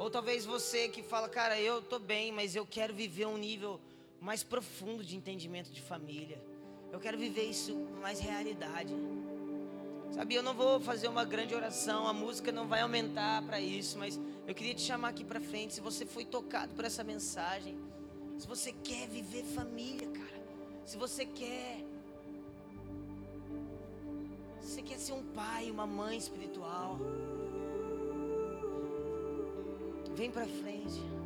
Ou 0.07 0.11
talvez 0.11 0.45
você 0.45 0.87
que 0.87 1.03
fala, 1.03 1.27
cara, 1.27 1.59
eu 1.59 1.81
tô 1.81 1.99
bem, 1.99 2.31
mas 2.31 2.55
eu 2.55 2.65
quero 2.65 2.93
viver 2.93 3.27
um 3.27 3.37
nível 3.37 3.77
mais 4.21 4.41
profundo 4.41 5.03
de 5.03 5.17
entendimento 5.17 5.69
de 5.69 5.81
família. 5.81 6.41
Eu 6.93 6.97
quero 6.97 7.17
viver 7.17 7.43
isso 7.43 7.75
mais 8.01 8.17
realidade. 8.17 8.95
Sabe, 10.13 10.33
eu 10.33 10.41
não 10.41 10.53
vou 10.53 10.79
fazer 10.79 11.09
uma 11.09 11.25
grande 11.25 11.53
oração, 11.53 12.07
a 12.07 12.13
música 12.13 12.53
não 12.53 12.69
vai 12.69 12.79
aumentar 12.79 13.41
para 13.41 13.59
isso, 13.59 13.99
mas 13.99 14.17
eu 14.47 14.55
queria 14.55 14.73
te 14.73 14.81
chamar 14.81 15.09
aqui 15.09 15.25
para 15.25 15.41
frente. 15.41 15.73
Se 15.73 15.81
você 15.81 16.05
foi 16.05 16.23
tocado 16.23 16.73
por 16.73 16.85
essa 16.85 17.03
mensagem, 17.03 17.77
se 18.37 18.47
você 18.47 18.71
quer 18.71 19.09
viver 19.09 19.43
família, 19.43 20.07
cara, 20.07 20.41
se 20.85 20.95
você 20.95 21.25
quer, 21.25 21.83
se 24.61 24.71
você 24.71 24.81
quer 24.81 24.99
ser 24.99 25.11
um 25.11 25.23
pai, 25.33 25.69
uma 25.69 25.85
mãe 25.85 26.17
espiritual, 26.17 26.97
vem 30.17 30.31
para 30.31 30.47
frente. 30.47 31.16